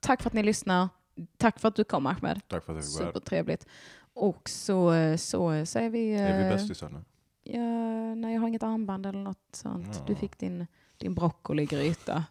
tack 0.00 0.22
för 0.22 0.30
att 0.30 0.34
ni 0.34 0.42
lyssnar. 0.42 0.88
Tack 1.36 1.58
för 1.60 1.68
att 1.68 1.74
du 1.74 1.84
kom 1.84 2.06
Ahmed. 2.06 2.40
Tack 2.48 2.64
för 2.64 2.72
att 2.72 2.76
jag 2.76 2.84
fick. 2.84 2.92
Supertrevligt. 2.94 3.66
Och 4.14 4.48
så, 4.48 4.92
så 5.18 5.66
säger 5.66 5.90
vi... 5.90 6.14
Är 6.14 6.38
vi 6.38 6.44
eh, 6.44 6.50
bästisar 6.50 6.88
nu? 6.88 7.04
Ja, 7.44 8.14
nej, 8.14 8.34
jag 8.34 8.40
har 8.40 8.48
inget 8.48 8.62
armband 8.62 9.06
eller 9.06 9.18
något 9.18 9.48
sånt. 9.52 9.88
Ja. 9.92 10.04
Du 10.06 10.14
fick 10.14 10.38
din, 10.38 10.66
din 10.98 11.14
broccoligryta. 11.14 12.24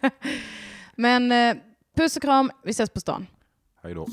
Men 0.94 1.32
eh, 1.32 1.62
puss 1.96 2.16
och 2.16 2.22
kram. 2.22 2.50
Vi 2.64 2.70
ses 2.70 2.90
på 2.90 3.00
stan. 3.00 3.26
Hej 3.82 3.94
då. 3.94 4.06